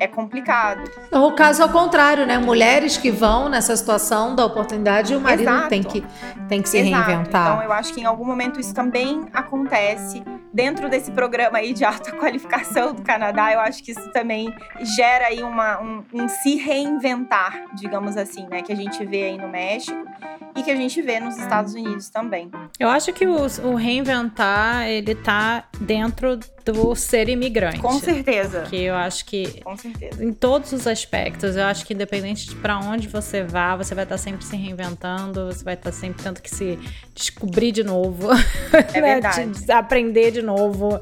é 0.00 0.08
complicado. 0.08 0.90
O 1.12 1.32
caso 1.32 1.62
ao 1.62 1.68
contrário, 1.68 2.26
né? 2.26 2.38
Mulheres 2.38 2.96
que 2.96 3.10
vão 3.10 3.48
nessa 3.48 3.76
situação 3.76 4.34
da 4.34 4.44
oportunidade 4.44 5.12
e 5.12 5.16
o 5.16 5.20
marido 5.20 5.42
Exato. 5.42 5.68
tem 5.68 5.82
que, 5.82 6.04
tem 6.48 6.62
que 6.62 6.68
se 6.68 6.78
Exato. 6.78 7.06
reinventar. 7.06 7.52
Então, 7.52 7.62
eu 7.62 7.72
acho 7.72 7.92
que 7.92 8.00
em 8.00 8.06
algum 8.06 8.24
momento 8.24 8.58
isso 8.58 8.74
também 8.74 9.26
acontece. 9.32 10.24
Dentro 10.52 10.88
desse 10.88 11.12
programa 11.12 11.58
aí 11.58 11.72
de 11.72 11.84
alta 11.84 12.10
qualificação 12.16 12.94
do 12.94 13.02
Canadá, 13.02 13.52
eu 13.52 13.60
acho 13.60 13.84
que 13.84 13.92
isso 13.92 14.10
também 14.12 14.52
gera 14.96 15.26
aí 15.26 15.42
uma, 15.42 15.80
um, 15.80 16.02
um 16.12 16.28
se 16.28 16.56
reinventar, 16.56 17.66
digamos 17.74 18.16
assim, 18.16 18.46
né? 18.48 18.62
Que 18.62 18.72
a 18.72 18.76
gente 18.76 19.04
vê 19.04 19.24
aí 19.24 19.38
no 19.38 19.48
México 19.48 20.02
e 20.56 20.62
que 20.62 20.70
a 20.70 20.76
gente 20.76 21.00
vê 21.02 21.20
nos 21.20 21.36
Estados 21.36 21.74
Unidos 21.74 22.08
também. 22.08 22.50
Eu 22.78 22.88
acho 22.88 23.12
que 23.12 23.26
o, 23.26 23.36
o 23.64 23.74
reinventar, 23.74 24.88
ele 24.88 25.14
tá 25.14 25.64
dentro 25.78 26.38
do 26.72 26.94
ser 26.94 27.28
imigrante. 27.28 27.78
Com 27.78 27.98
certeza. 27.98 28.62
Que 28.62 28.82
eu 28.84 28.94
acho 28.94 29.24
que. 29.24 29.60
Com 29.62 29.76
certeza. 29.76 30.24
Em 30.24 30.32
todos 30.32 30.72
os 30.72 30.86
aspectos, 30.86 31.56
eu 31.56 31.64
acho 31.64 31.84
que 31.84 31.94
independente 31.94 32.48
de 32.48 32.54
para 32.56 32.78
onde 32.78 33.08
você 33.08 33.42
vá, 33.42 33.76
você 33.76 33.94
vai 33.94 34.04
estar 34.04 34.16
tá 34.16 34.22
sempre 34.22 34.44
se 34.44 34.56
reinventando, 34.56 35.46
você 35.46 35.64
vai 35.64 35.74
estar 35.74 35.90
tá 35.90 35.96
sempre 35.96 36.22
tendo 36.22 36.40
que 36.40 36.50
se 36.50 36.78
descobrir 37.14 37.72
de 37.72 37.84
novo. 37.84 38.28
É 38.94 39.00
né? 39.00 39.20
verdade. 39.20 39.72
aprender 39.72 40.30
de 40.30 40.42
novo. 40.42 41.00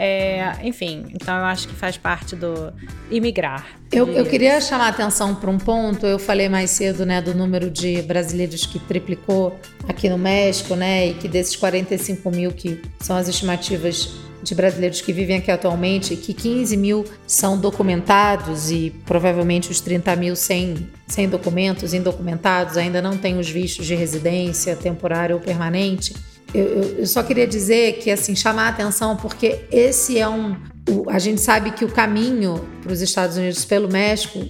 É, 0.00 0.54
enfim, 0.62 1.06
então 1.12 1.36
eu 1.36 1.44
acho 1.44 1.66
que 1.66 1.74
faz 1.74 1.96
parte 1.96 2.36
do 2.36 2.72
imigrar. 3.10 3.66
Eu, 3.90 4.06
eu 4.12 4.24
queria 4.24 4.60
chamar 4.60 4.86
a 4.86 4.88
atenção 4.90 5.34
para 5.34 5.50
um 5.50 5.58
ponto. 5.58 6.06
Eu 6.06 6.20
falei 6.20 6.48
mais 6.48 6.70
cedo, 6.70 7.04
né, 7.04 7.20
do 7.20 7.34
número 7.34 7.68
de 7.68 8.00
brasileiros 8.02 8.64
que 8.64 8.78
triplicou 8.78 9.58
aqui 9.88 10.08
no 10.08 10.16
México, 10.16 10.76
né, 10.76 11.08
e 11.08 11.14
que 11.14 11.26
desses 11.26 11.56
45 11.56 12.30
mil 12.30 12.52
que 12.52 12.80
são 13.00 13.16
as 13.16 13.26
estimativas 13.26 14.27
de 14.42 14.54
brasileiros 14.54 15.00
que 15.00 15.12
vivem 15.12 15.36
aqui 15.36 15.50
atualmente, 15.50 16.16
que 16.16 16.32
15 16.32 16.76
mil 16.76 17.04
são 17.26 17.58
documentados 17.58 18.70
e 18.70 18.90
provavelmente 19.04 19.70
os 19.70 19.80
30 19.80 20.16
mil 20.16 20.36
sem, 20.36 20.88
sem 21.06 21.28
documentos, 21.28 21.92
indocumentados, 21.94 22.76
ainda 22.76 23.02
não 23.02 23.16
têm 23.16 23.38
os 23.38 23.48
vistos 23.48 23.86
de 23.86 23.94
residência 23.94 24.76
temporária 24.76 25.34
ou 25.34 25.40
permanente. 25.40 26.14
Eu, 26.54 26.64
eu, 26.64 26.82
eu 27.00 27.06
só 27.06 27.22
queria 27.22 27.46
dizer 27.46 27.98
que, 27.98 28.10
assim, 28.10 28.34
chamar 28.34 28.66
a 28.66 28.68
atenção, 28.68 29.16
porque 29.16 29.60
esse 29.70 30.18
é 30.18 30.28
um. 30.28 30.56
O, 30.88 31.10
a 31.10 31.18
gente 31.18 31.40
sabe 31.40 31.72
que 31.72 31.84
o 31.84 31.88
caminho 31.90 32.66
para 32.82 32.92
os 32.92 33.02
Estados 33.02 33.36
Unidos 33.36 33.64
pelo 33.64 33.88
México 33.88 34.46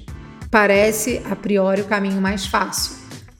parece, 0.51 1.21
a 1.29 1.35
priori, 1.35 1.81
o 1.81 1.85
caminho 1.85 2.21
mais 2.21 2.47
fácil, 2.47 2.95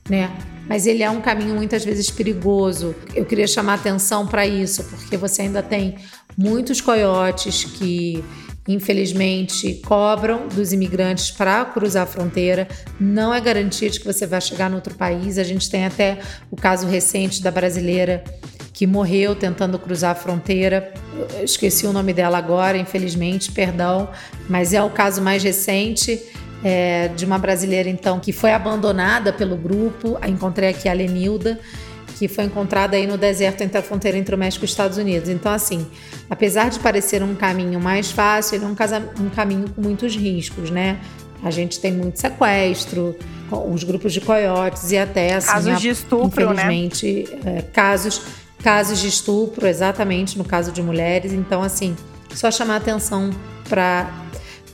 né? 0.09 0.29
Mas 0.67 0.85
ele 0.85 1.01
é 1.01 1.09
um 1.09 1.19
caminho 1.19 1.55
muitas 1.55 1.83
vezes 1.83 2.11
perigoso. 2.11 2.95
Eu 3.15 3.25
queria 3.25 3.47
chamar 3.47 3.75
atenção 3.75 4.27
para 4.27 4.45
isso, 4.45 4.83
porque 4.83 5.17
você 5.17 5.41
ainda 5.41 5.63
tem 5.63 5.95
muitos 6.39 6.79
coiotes 6.79 7.65
que 7.65 8.23
infelizmente 8.65 9.81
cobram 9.85 10.47
dos 10.47 10.71
imigrantes 10.71 11.31
para 11.31 11.65
cruzar 11.65 12.03
a 12.03 12.05
fronteira. 12.05 12.65
Não 12.97 13.33
é 13.33 13.41
garantia 13.41 13.89
de 13.89 13.99
que 13.99 14.05
você 14.05 14.25
vai 14.25 14.39
chegar 14.39 14.69
no 14.69 14.77
outro 14.77 14.95
país. 14.95 15.37
A 15.37 15.43
gente 15.43 15.69
tem 15.69 15.85
até 15.85 16.19
o 16.49 16.55
caso 16.55 16.87
recente 16.87 17.43
da 17.43 17.51
brasileira 17.51 18.23
que 18.71 18.87
morreu 18.87 19.35
tentando 19.35 19.77
cruzar 19.77 20.11
a 20.11 20.15
fronteira. 20.15 20.93
Eu 21.37 21.43
esqueci 21.43 21.85
o 21.85 21.91
nome 21.91 22.13
dela 22.13 22.37
agora, 22.37 22.77
infelizmente, 22.77 23.51
perdão, 23.51 24.09
mas 24.47 24.73
é 24.73 24.81
o 24.81 24.89
caso 24.89 25.21
mais 25.21 25.43
recente. 25.43 26.21
É, 26.61 27.07
de 27.15 27.23
uma 27.23 27.37
brasileira, 27.37 27.87
então, 27.87 28.19
que 28.19 28.33
foi 28.33 28.51
abandonada 28.51 29.31
pelo 29.31 29.55
grupo. 29.55 30.19
Encontrei 30.27 30.67
aqui 30.67 30.89
a 30.89 30.93
Lenilda, 30.93 31.57
que 32.19 32.27
foi 32.27 32.43
encontrada 32.43 32.97
aí 32.97 33.07
no 33.07 33.17
deserto 33.17 33.61
entre 33.61 33.77
a 33.77 33.81
fronteira 33.81 34.17
entre 34.17 34.35
o 34.35 34.37
México 34.37 34.65
e 34.65 34.67
os 34.67 34.71
Estados 34.71 34.97
Unidos. 34.97 35.29
Então, 35.29 35.53
assim, 35.53 35.87
apesar 36.29 36.69
de 36.69 36.77
parecer 36.77 37.23
um 37.23 37.33
caminho 37.33 37.79
mais 37.79 38.11
fácil, 38.11 38.57
ele 38.57 38.65
é 38.65 38.67
um, 38.67 38.75
casa, 38.75 39.01
um 39.17 39.29
caminho 39.29 39.69
com 39.69 39.81
muitos 39.81 40.17
riscos, 40.17 40.69
né? 40.69 40.99
A 41.41 41.49
gente 41.49 41.79
tem 41.79 41.93
muito 41.93 42.19
sequestro, 42.19 43.15
os 43.49 43.85
grupos 43.85 44.11
de 44.11 44.19
coiotes 44.19 44.91
e 44.91 44.97
até 44.97 45.35
assim, 45.35 45.47
casos 45.47 45.79
de 45.79 45.87
estupro, 45.87 46.45
né? 46.47 46.51
infelizmente, 46.51 47.29
né? 47.41 47.61
casos 47.71 48.21
casos 48.61 48.99
de 48.99 49.07
estupro, 49.07 49.65
exatamente 49.65 50.37
no 50.37 50.43
caso 50.43 50.73
de 50.73 50.81
mulheres. 50.81 51.31
Então, 51.31 51.63
assim, 51.63 51.95
só 52.35 52.51
chamar 52.51 52.75
atenção 52.75 53.29
para 53.69 54.11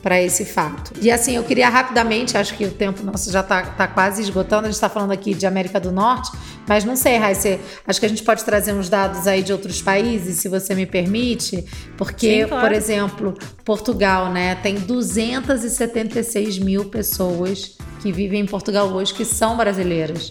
para 0.06 0.22
esse 0.22 0.44
fato. 0.44 0.92
E 1.02 1.10
assim, 1.10 1.34
eu 1.34 1.42
queria 1.42 1.68
rapidamente, 1.68 2.38
acho 2.38 2.56
que 2.56 2.64
o 2.64 2.70
tempo 2.70 3.02
nosso 3.02 3.28
já 3.32 3.40
está 3.40 3.62
tá 3.62 3.88
quase 3.88 4.22
esgotando, 4.22 4.62
a 4.62 4.66
gente 4.66 4.76
está 4.76 4.88
falando 4.88 5.10
aqui 5.10 5.34
de 5.34 5.44
América 5.44 5.80
do 5.80 5.90
Norte, 5.90 6.30
mas 6.64 6.84
não 6.84 6.94
sei, 6.94 7.16
Raíssa, 7.16 7.58
acho 7.84 7.98
que 7.98 8.06
a 8.06 8.08
gente 8.08 8.22
pode 8.22 8.44
trazer 8.44 8.72
uns 8.72 8.88
dados 8.88 9.26
aí 9.26 9.42
de 9.42 9.52
outros 9.52 9.82
países, 9.82 10.36
se 10.36 10.48
você 10.48 10.76
me 10.76 10.86
permite, 10.86 11.64
porque, 11.96 12.42
Sim, 12.42 12.48
claro. 12.48 12.68
por 12.68 12.72
exemplo, 12.72 13.34
Portugal, 13.64 14.32
né, 14.32 14.54
tem 14.54 14.76
276 14.76 16.60
mil 16.60 16.84
pessoas 16.84 17.76
que 18.00 18.06
que 18.06 18.12
vivem 18.12 18.42
em 18.42 18.46
Portugal 18.46 18.88
hoje 18.92 19.12
que 19.12 19.24
são 19.24 19.56
brasileiras. 19.56 20.30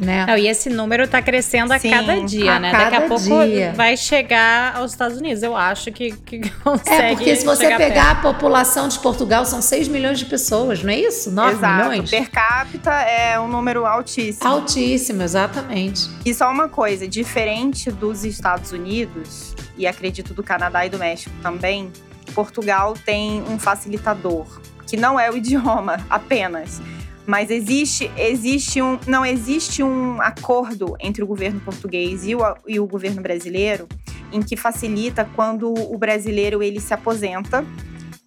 Né? 0.00 0.26
Não, 0.26 0.36
e 0.36 0.46
esse 0.46 0.68
número 0.68 1.04
está 1.04 1.22
crescendo 1.22 1.72
a 1.72 1.78
Sim, 1.78 1.90
cada 1.90 2.20
dia, 2.20 2.52
a 2.54 2.60
né? 2.60 2.70
cada 2.70 2.84
Daqui 2.84 2.96
a 2.96 3.08
pouco 3.08 3.46
dia. 3.46 3.72
vai 3.74 3.96
chegar 3.96 4.76
aos 4.76 4.90
Estados 4.90 5.16
Unidos. 5.16 5.42
Eu 5.42 5.56
acho 5.56 5.90
que, 5.90 6.12
que 6.12 6.50
consegue. 6.62 7.02
É, 7.02 7.14
porque 7.14 7.34
se 7.34 7.46
você 7.46 7.66
pegar 7.68 8.16
perto. 8.16 8.26
a 8.28 8.32
população 8.32 8.88
de 8.88 8.98
Portugal, 8.98 9.46
são 9.46 9.62
6 9.62 9.88
milhões 9.88 10.18
de 10.18 10.26
pessoas, 10.26 10.82
não 10.82 10.90
é 10.92 10.98
isso? 10.98 11.30
9 11.30 11.52
Exato. 11.52 11.88
milhões? 11.88 12.10
Per 12.10 12.30
capita 12.30 12.92
é 12.92 13.40
um 13.40 13.48
número 13.48 13.86
altíssimo. 13.86 14.46
Altíssimo, 14.46 15.22
exatamente. 15.22 16.10
E 16.24 16.34
só 16.34 16.50
uma 16.50 16.68
coisa, 16.68 17.08
diferente 17.08 17.90
dos 17.90 18.24
Estados 18.24 18.72
Unidos, 18.72 19.54
e 19.78 19.86
acredito 19.86 20.34
do 20.34 20.42
Canadá 20.42 20.84
e 20.84 20.90
do 20.90 20.98
México 20.98 21.34
também, 21.42 21.90
Portugal 22.34 22.94
tem 23.04 23.42
um 23.48 23.58
facilitador, 23.58 24.46
que 24.86 24.96
não 24.96 25.18
é 25.18 25.30
o 25.30 25.36
idioma 25.38 26.04
apenas. 26.10 26.82
Mas 27.26 27.50
existe, 27.50 28.10
existe 28.16 28.80
um, 28.80 28.98
não 29.06 29.26
existe 29.26 29.82
um 29.82 30.20
acordo 30.20 30.96
entre 31.00 31.22
o 31.24 31.26
governo 31.26 31.60
português 31.60 32.24
e 32.26 32.34
o, 32.34 32.40
e 32.66 32.78
o 32.78 32.86
governo 32.86 33.20
brasileiro 33.20 33.88
em 34.32 34.40
que 34.40 34.56
facilita 34.56 35.28
quando 35.34 35.72
o 35.72 35.98
brasileiro 35.98 36.62
ele 36.62 36.80
se 36.80 36.94
aposenta 36.94 37.64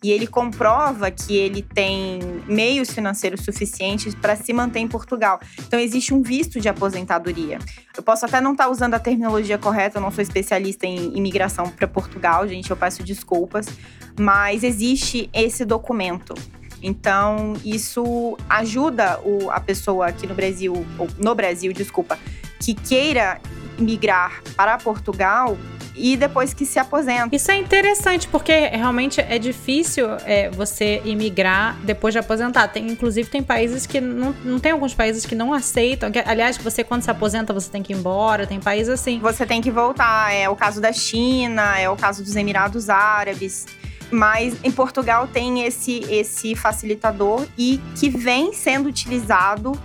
e 0.01 0.11
ele 0.11 0.27
comprova 0.27 1.11
que 1.11 1.35
ele 1.35 1.61
tem 1.61 2.19
meios 2.47 2.89
financeiros 2.89 3.41
suficientes 3.43 4.15
para 4.15 4.35
se 4.35 4.53
manter 4.53 4.79
em 4.79 4.87
Portugal. 4.87 5.39
Então 5.59 5.79
existe 5.79 6.13
um 6.13 6.21
visto 6.21 6.59
de 6.59 6.69
aposentadoria. 6.69 7.59
Eu 7.95 8.01
posso 8.01 8.25
até 8.25 8.39
não 8.39 8.53
estar 8.53 8.69
usando 8.69 8.93
a 8.93 8.99
terminologia 8.99 9.57
correta, 9.57 9.97
eu 9.97 10.01
não 10.01 10.11
sou 10.11 10.21
especialista 10.21 10.85
em 10.85 11.17
imigração 11.17 11.69
para 11.69 11.87
Portugal, 11.87 12.47
gente, 12.47 12.69
eu 12.71 12.77
peço 12.77 13.03
desculpas, 13.03 13.67
mas 14.17 14.63
existe 14.63 15.29
esse 15.33 15.65
documento. 15.65 16.33
Então, 16.81 17.53
isso 17.63 18.37
ajuda 18.49 19.19
o, 19.23 19.49
a 19.51 19.59
pessoa 19.59 20.07
aqui 20.07 20.25
no 20.25 20.33
Brasil, 20.33 20.85
ou 20.97 21.07
no 21.17 21.35
Brasil, 21.35 21.73
desculpa, 21.73 22.17
que 22.59 22.73
queira 22.73 23.39
migrar 23.77 24.41
para 24.55 24.77
Portugal 24.77 25.57
e 25.99 26.15
depois 26.15 26.53
que 26.53 26.65
se 26.65 26.79
aposenta. 26.79 27.35
Isso 27.35 27.51
é 27.51 27.57
interessante, 27.57 28.27
porque 28.27 28.67
realmente 28.67 29.19
é 29.19 29.37
difícil 29.37 30.07
é, 30.25 30.49
você 30.49 31.01
imigrar 31.03 31.77
depois 31.83 32.13
de 32.13 32.19
aposentar. 32.19 32.69
Tem, 32.69 32.87
inclusive, 32.87 33.29
tem 33.29 33.43
países 33.43 33.85
que 33.85 33.99
não, 33.99 34.33
não 34.43 34.59
tem 34.59 34.71
alguns 34.71 34.93
países 34.93 35.25
que 35.25 35.35
não 35.35 35.53
aceitam. 35.53 36.09
Que, 36.09 36.19
aliás, 36.19 36.57
você, 36.57 36.83
quando 36.83 37.03
se 37.03 37.11
aposenta, 37.11 37.51
você 37.51 37.69
tem 37.69 37.83
que 37.83 37.91
ir 37.91 37.97
embora. 37.97 38.47
Tem 38.47 38.59
países 38.59 38.89
assim. 38.89 39.19
Você 39.19 39.45
tem 39.45 39.61
que 39.61 39.69
voltar. 39.69 40.33
É 40.33 40.47
o 40.47 40.55
caso 40.55 40.79
da 40.79 40.93
China, 40.93 41.77
é 41.77 41.89
o 41.89 41.97
caso 41.97 42.23
dos 42.23 42.35
Emirados 42.35 42.89
Árabes. 42.89 43.65
Mas 44.11 44.57
em 44.63 44.71
Portugal 44.71 45.27
tem 45.27 45.65
esse, 45.65 45.99
esse 46.09 46.55
facilitador 46.55 47.45
e 47.57 47.79
que 47.95 48.09
vem 48.09 48.53
sendo 48.53 48.89
utilizado, 48.89 49.79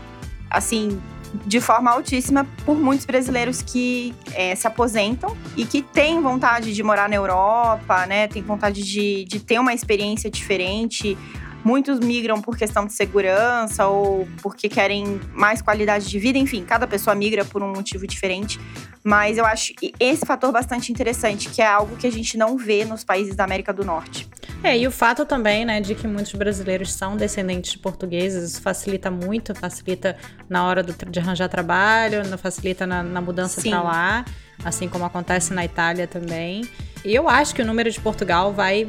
assim, 0.50 1.00
de 1.46 1.60
forma 1.60 1.90
altíssima 1.90 2.46
por 2.64 2.76
muitos 2.76 3.04
brasileiros 3.04 3.60
que 3.60 4.14
é, 4.32 4.54
se 4.54 4.66
aposentam 4.66 5.36
e 5.56 5.64
que 5.64 5.82
têm 5.82 6.20
vontade 6.20 6.72
de 6.72 6.82
morar 6.82 7.08
na 7.08 7.16
Europa, 7.16 8.06
né? 8.06 8.28
Tem 8.28 8.42
vontade 8.42 8.82
de, 8.82 9.24
de 9.24 9.40
ter 9.40 9.58
uma 9.58 9.74
experiência 9.74 10.30
diferente. 10.30 11.18
Muitos 11.64 11.98
migram 11.98 12.42
por 12.42 12.56
questão 12.56 12.86
de 12.86 12.92
segurança 12.92 13.86
ou 13.86 14.28
porque 14.42 14.68
querem 14.68 15.20
mais 15.32 15.62
qualidade 15.62 16.08
de 16.08 16.18
vida, 16.18 16.38
enfim, 16.38 16.64
cada 16.64 16.86
pessoa 16.86 17.14
migra 17.14 17.44
por 17.44 17.62
um 17.62 17.72
motivo 17.72 18.06
diferente. 18.06 18.60
Mas 19.02 19.36
eu 19.38 19.44
acho 19.44 19.72
esse 19.98 20.24
fator 20.24 20.52
bastante 20.52 20.92
interessante, 20.92 21.48
que 21.48 21.60
é 21.60 21.66
algo 21.66 21.96
que 21.96 22.06
a 22.06 22.12
gente 22.12 22.36
não 22.36 22.56
vê 22.56 22.84
nos 22.84 23.04
países 23.04 23.34
da 23.34 23.44
América 23.44 23.72
do 23.72 23.84
Norte. 23.84 24.28
É, 24.62 24.78
e 24.78 24.86
o 24.86 24.90
fato 24.90 25.26
também, 25.26 25.64
né, 25.64 25.78
de 25.80 25.94
que 25.94 26.06
muitos 26.06 26.32
brasileiros 26.32 26.90
são 26.92 27.16
descendentes 27.16 27.72
de 27.72 27.78
portugueses, 27.78 28.52
isso 28.52 28.62
facilita 28.62 29.10
muito, 29.10 29.54
facilita 29.54 30.16
na 30.48 30.64
hora 30.66 30.82
do, 30.82 30.94
de 31.10 31.18
arranjar 31.18 31.48
trabalho, 31.48 32.24
facilita 32.38 32.86
na, 32.86 33.02
na 33.02 33.20
mudança 33.20 33.60
para 33.60 33.82
lá, 33.82 34.24
assim 34.64 34.88
como 34.88 35.04
acontece 35.04 35.52
na 35.52 35.64
Itália 35.64 36.06
também. 36.06 36.66
E 37.04 37.14
eu 37.14 37.28
acho 37.28 37.54
que 37.54 37.60
o 37.60 37.66
número 37.66 37.90
de 37.90 38.00
Portugal 38.00 38.54
vai 38.54 38.88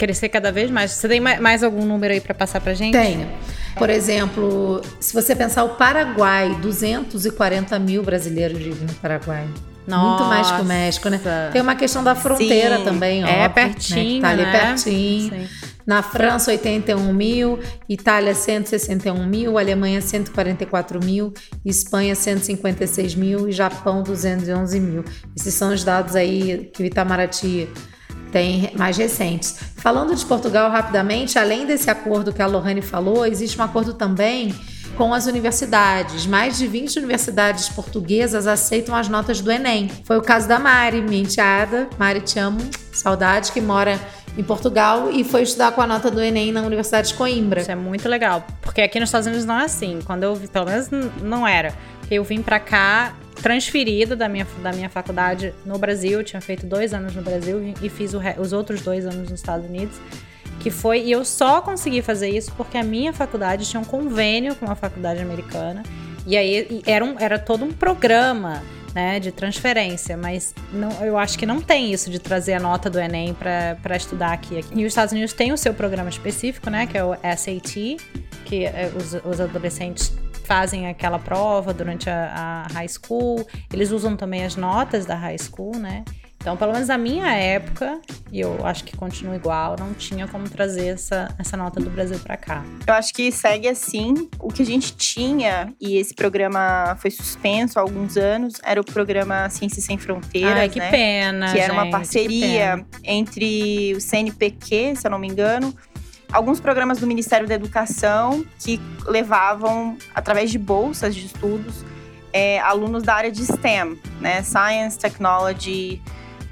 crescer 0.00 0.30
cada 0.30 0.50
vez 0.50 0.70
mais. 0.70 0.92
Você 0.92 1.06
tem 1.06 1.20
mais 1.20 1.62
algum 1.62 1.84
número 1.84 2.14
aí 2.14 2.20
para 2.20 2.34
passar 2.34 2.58
pra 2.60 2.72
gente? 2.72 2.92
Tenho. 2.92 3.28
Por 3.76 3.90
exemplo, 3.90 4.80
se 4.98 5.12
você 5.12 5.36
pensar 5.36 5.62
o 5.64 5.70
Paraguai, 5.76 6.56
240 6.62 7.78
mil 7.78 8.02
brasileiros 8.02 8.58
vivem 8.58 8.88
no 8.88 8.94
Paraguai. 8.94 9.46
Nossa. 9.86 10.08
Muito 10.08 10.24
mais 10.24 10.50
que 10.50 10.60
o 10.60 10.64
México, 10.64 11.08
né? 11.08 11.20
Tem 11.52 11.60
uma 11.60 11.74
questão 11.74 12.02
da 12.02 12.14
fronteira 12.14 12.78
Sim. 12.78 12.84
também, 12.84 13.24
ó. 13.24 13.28
É 13.28 13.48
pertinho, 13.48 14.22
né? 14.22 14.28
Tá 14.28 14.28
ali 14.30 14.42
né? 14.42 14.52
pertinho. 14.52 15.30
Sim. 15.30 15.48
Na 15.86 16.02
França, 16.02 16.50
81 16.52 17.12
mil, 17.12 17.58
Itália, 17.88 18.34
161 18.34 19.26
mil, 19.26 19.58
Alemanha, 19.58 20.00
144 20.00 21.04
mil, 21.04 21.32
Espanha, 21.64 22.14
156 22.14 23.14
mil 23.16 23.48
e 23.48 23.52
Japão, 23.52 24.02
211 24.02 24.78
mil. 24.78 25.04
Esses 25.36 25.52
são 25.52 25.72
os 25.72 25.82
dados 25.82 26.14
aí 26.14 26.70
que 26.72 26.82
o 26.82 26.86
Itamaraty 26.86 27.68
tem 28.30 28.70
mais 28.76 28.96
recentes. 28.96 29.56
Falando 29.76 30.14
de 30.14 30.24
Portugal 30.24 30.70
rapidamente, 30.70 31.38
além 31.38 31.66
desse 31.66 31.90
acordo 31.90 32.32
que 32.32 32.42
a 32.42 32.46
Lohane 32.46 32.82
falou, 32.82 33.26
existe 33.26 33.60
um 33.60 33.64
acordo 33.64 33.94
também 33.94 34.54
com 34.96 35.14
as 35.14 35.26
universidades. 35.26 36.26
Mais 36.26 36.58
de 36.58 36.66
20 36.66 36.98
universidades 36.98 37.68
portuguesas 37.68 38.46
aceitam 38.46 38.94
as 38.94 39.08
notas 39.08 39.40
do 39.40 39.50
Enem. 39.50 39.90
Foi 40.04 40.18
o 40.18 40.22
caso 40.22 40.46
da 40.46 40.58
Mari, 40.58 41.00
minha 41.00 41.22
enteada. 41.22 41.88
Mari, 41.98 42.20
te 42.20 42.38
amo, 42.38 42.60
saudade, 42.92 43.52
que 43.52 43.60
mora 43.60 43.98
em 44.36 44.42
Portugal 44.42 45.10
e 45.10 45.24
foi 45.24 45.42
estudar 45.42 45.72
com 45.72 45.80
a 45.80 45.86
nota 45.86 46.10
do 46.10 46.20
Enem 46.20 46.52
na 46.52 46.62
Universidade 46.62 47.08
de 47.08 47.14
Coimbra. 47.14 47.60
Isso 47.62 47.70
é 47.70 47.74
muito 47.74 48.08
legal, 48.08 48.44
porque 48.60 48.80
aqui 48.80 49.00
nos 49.00 49.08
Estados 49.08 49.26
Unidos 49.26 49.44
não 49.44 49.58
é 49.58 49.64
assim. 49.64 50.00
Quando 50.04 50.22
eu 50.22 50.36
pelo 50.52 50.66
menos 50.66 50.88
não 51.22 51.46
era. 51.46 51.74
Eu 52.10 52.24
vim 52.24 52.42
pra 52.42 52.58
cá 52.58 53.14
transferida 53.42 54.14
da 54.14 54.28
minha, 54.28 54.46
da 54.62 54.72
minha 54.72 54.88
faculdade 54.88 55.54
no 55.64 55.78
Brasil, 55.78 56.18
eu 56.18 56.24
tinha 56.24 56.40
feito 56.40 56.66
dois 56.66 56.92
anos 56.94 57.14
no 57.14 57.22
Brasil 57.22 57.74
e 57.82 57.88
fiz 57.88 58.12
os 58.38 58.52
outros 58.52 58.82
dois 58.82 59.06
anos 59.06 59.30
nos 59.30 59.40
Estados 59.40 59.66
Unidos. 59.66 60.00
Que 60.60 60.70
foi, 60.70 61.00
e 61.02 61.10
eu 61.10 61.24
só 61.24 61.62
consegui 61.62 62.02
fazer 62.02 62.28
isso 62.28 62.52
porque 62.54 62.76
a 62.76 62.84
minha 62.84 63.14
faculdade 63.14 63.68
tinha 63.68 63.80
um 63.80 63.84
convênio 63.84 64.54
com 64.54 64.70
a 64.70 64.74
faculdade 64.74 65.20
americana. 65.20 65.82
E 66.26 66.36
aí 66.36 66.82
era, 66.86 67.02
um, 67.02 67.18
era 67.18 67.38
todo 67.38 67.64
um 67.64 67.72
programa 67.72 68.62
né, 68.94 69.18
de 69.18 69.32
transferência, 69.32 70.16
mas 70.16 70.54
não, 70.72 70.90
eu 71.04 71.16
acho 71.16 71.38
que 71.38 71.46
não 71.46 71.62
tem 71.62 71.92
isso 71.92 72.10
de 72.10 72.18
trazer 72.18 72.54
a 72.54 72.60
nota 72.60 72.90
do 72.90 72.98
Enem 72.98 73.34
para 73.34 73.96
estudar 73.96 74.32
aqui. 74.32 74.60
E 74.72 74.84
os 74.84 74.92
Estados 74.92 75.12
Unidos 75.12 75.32
têm 75.32 75.52
o 75.52 75.56
seu 75.56 75.72
programa 75.72 76.10
específico, 76.10 76.68
né, 76.68 76.86
que 76.86 76.98
é 76.98 77.04
o 77.04 77.14
SAT, 77.14 77.96
que 78.44 78.64
é, 78.66 78.92
os, 78.94 79.14
os 79.24 79.40
adolescentes 79.40 80.12
fazem 80.50 80.88
aquela 80.88 81.16
prova 81.16 81.72
durante 81.72 82.10
a, 82.10 82.66
a 82.68 82.72
high 82.72 82.88
school. 82.88 83.46
Eles 83.72 83.92
usam 83.92 84.16
também 84.16 84.44
as 84.44 84.56
notas 84.56 85.06
da 85.06 85.14
high 85.14 85.38
school, 85.38 85.76
né? 85.76 86.04
Então, 86.38 86.56
pelo 86.56 86.72
menos 86.72 86.88
na 86.88 86.98
minha 86.98 87.30
época, 87.32 88.00
e 88.32 88.40
eu 88.40 88.66
acho 88.66 88.82
que 88.82 88.96
continua 88.96 89.36
igual, 89.36 89.76
não 89.78 89.94
tinha 89.94 90.26
como 90.26 90.48
trazer 90.48 90.88
essa, 90.88 91.32
essa 91.38 91.56
nota 91.56 91.78
do 91.78 91.88
Brasil 91.88 92.18
para 92.18 92.36
cá. 92.36 92.64
Eu 92.84 92.94
acho 92.94 93.14
que 93.14 93.30
segue 93.30 93.68
assim. 93.68 94.28
O 94.40 94.48
que 94.48 94.62
a 94.62 94.66
gente 94.66 94.96
tinha, 94.96 95.72
e 95.80 95.98
esse 95.98 96.14
programa 96.14 96.96
foi 96.98 97.12
suspenso 97.12 97.78
há 97.78 97.82
alguns 97.82 98.16
anos, 98.16 98.54
era 98.64 98.80
o 98.80 98.84
programa 98.84 99.48
Ciências 99.50 99.84
Sem 99.84 99.98
Fronteiras, 99.98 100.56
Ai, 100.56 100.68
que 100.68 100.80
né? 100.80 100.90
pena, 100.90 101.52
que 101.52 101.58
era 101.60 101.72
uma 101.72 101.84
gente, 101.84 101.92
parceria 101.92 102.84
entre 103.04 103.94
o 103.94 104.00
CNPq, 104.00 104.96
se 104.96 105.06
eu 105.06 105.10
não 105.12 105.18
me 105.18 105.28
engano, 105.28 105.72
alguns 106.32 106.60
programas 106.60 106.98
do 106.98 107.06
Ministério 107.06 107.46
da 107.46 107.54
Educação 107.54 108.44
que 108.58 108.80
levavam, 109.06 109.96
através 110.14 110.50
de 110.50 110.58
bolsas 110.58 111.14
de 111.14 111.26
estudos, 111.26 111.84
é, 112.32 112.60
alunos 112.60 113.02
da 113.02 113.14
área 113.14 113.30
de 113.30 113.44
STEM, 113.44 113.98
né? 114.20 114.42
Science, 114.42 114.98
Technology, 114.98 116.00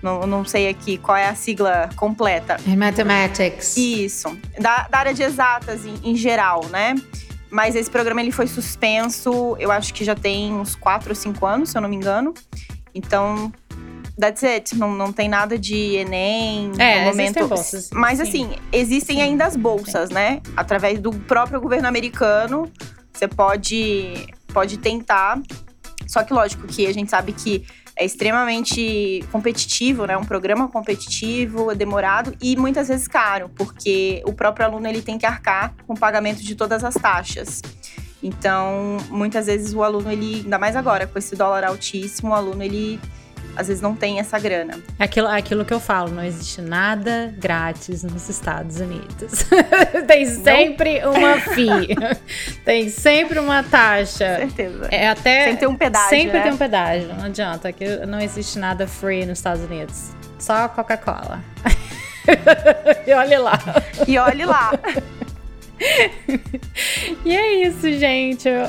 não, 0.02 0.26
não 0.26 0.44
sei 0.44 0.68
aqui 0.68 0.98
qual 0.98 1.16
é 1.16 1.28
a 1.28 1.34
sigla 1.34 1.88
completa. 1.96 2.56
Em 2.66 2.76
Mathematics. 2.76 3.76
Isso, 3.76 4.36
da, 4.58 4.88
da 4.88 4.98
área 4.98 5.14
de 5.14 5.22
exatas 5.22 5.84
em, 5.84 5.94
em, 6.02 6.16
geral, 6.16 6.66
né? 6.66 6.94
Mas 7.50 7.74
esse 7.74 7.90
programa 7.90 8.20
ele 8.20 8.32
foi 8.32 8.46
suspenso, 8.46 9.56
eu 9.58 9.70
acho 9.70 9.94
que 9.94 10.04
já 10.04 10.14
tem 10.14 10.52
uns 10.52 10.74
4 10.74 11.10
ou 11.10 11.14
5 11.14 11.46
anos, 11.46 11.70
se 11.70 11.78
eu 11.78 11.82
não 11.82 11.88
me 11.88 11.96
engano. 11.96 12.34
Então, 12.94 13.52
that's 14.18 14.42
it. 14.44 14.76
Não, 14.76 14.92
não 14.92 15.12
tem 15.12 15.28
nada 15.28 15.58
de 15.58 15.96
Enem 15.96 16.72
é, 16.78 17.00
no 17.00 17.10
momento. 17.10 17.46
Bolsas, 17.46 17.90
Mas 17.92 18.18
sim. 18.18 18.24
assim, 18.24 18.56
existem 18.72 19.16
Sim. 19.16 19.22
ainda 19.22 19.46
as 19.46 19.56
bolsas, 19.56 20.08
Sim. 20.08 20.14
né? 20.14 20.40
Através 20.56 20.98
do 20.98 21.10
próprio 21.10 21.60
governo 21.60 21.88
americano, 21.88 22.70
você 23.12 23.28
pode, 23.28 24.26
pode 24.52 24.78
tentar. 24.78 25.40
Só 26.06 26.22
que, 26.22 26.32
lógico, 26.32 26.66
que 26.66 26.86
a 26.86 26.92
gente 26.92 27.10
sabe 27.10 27.32
que 27.32 27.64
é 27.96 28.04
extremamente 28.04 29.24
competitivo, 29.32 30.06
né? 30.06 30.16
Um 30.16 30.24
programa 30.24 30.68
competitivo, 30.68 31.74
demorado 31.74 32.34
e 32.40 32.56
muitas 32.56 32.88
vezes 32.88 33.08
caro, 33.08 33.50
porque 33.56 34.22
o 34.24 34.32
próprio 34.32 34.66
aluno 34.66 34.86
ele 34.86 35.02
tem 35.02 35.18
que 35.18 35.26
arcar 35.26 35.74
com 35.86 35.94
o 35.94 35.98
pagamento 35.98 36.42
de 36.42 36.54
todas 36.54 36.84
as 36.84 36.94
taxas. 36.94 37.60
Então, 38.22 38.96
muitas 39.10 39.46
vezes 39.46 39.74
o 39.74 39.82
aluno 39.82 40.10
ele, 40.10 40.42
ainda 40.44 40.58
mais 40.58 40.76
agora 40.76 41.06
com 41.06 41.18
esse 41.18 41.36
dólar 41.36 41.64
altíssimo, 41.64 42.30
o 42.30 42.34
aluno 42.34 42.62
ele 42.62 43.00
às 43.58 43.66
vezes 43.66 43.82
não 43.82 43.94
tem 43.94 44.20
essa 44.20 44.38
grana. 44.38 44.78
Aquilo, 44.98 45.26
aquilo 45.26 45.64
que 45.64 45.74
eu 45.74 45.80
falo, 45.80 46.12
não 46.12 46.22
existe 46.22 46.62
nada 46.62 47.34
grátis 47.36 48.04
nos 48.04 48.28
Estados 48.28 48.78
Unidos. 48.78 49.44
tem 50.06 50.24
sempre 50.26 51.00
não. 51.00 51.12
uma 51.12 51.40
FII. 51.40 51.88
tem 52.64 52.88
sempre 52.88 53.40
uma 53.40 53.64
taxa. 53.64 54.36
Certeza. 54.36 54.88
É 54.92 55.08
até 55.08 55.44
sempre 55.46 55.58
tem 55.58 55.68
um 55.68 55.74
pedágio. 55.76 56.08
Sempre 56.08 56.38
né? 56.38 56.42
tem 56.44 56.52
um 56.52 56.56
pedágio. 56.56 57.08
Não 57.14 57.24
adianta, 57.24 57.72
que 57.72 58.06
não 58.06 58.20
existe 58.20 58.60
nada 58.60 58.86
free 58.86 59.26
nos 59.26 59.38
Estados 59.38 59.64
Unidos. 59.64 60.10
Só 60.38 60.68
Coca-Cola. 60.68 61.42
e 63.06 63.12
olhe 63.12 63.38
lá. 63.38 63.58
E 64.06 64.18
olhe 64.18 64.44
lá. 64.44 64.70
e 67.24 67.36
é 67.36 67.66
isso, 67.66 67.90
gente. 67.92 68.48
Eu 68.48 68.68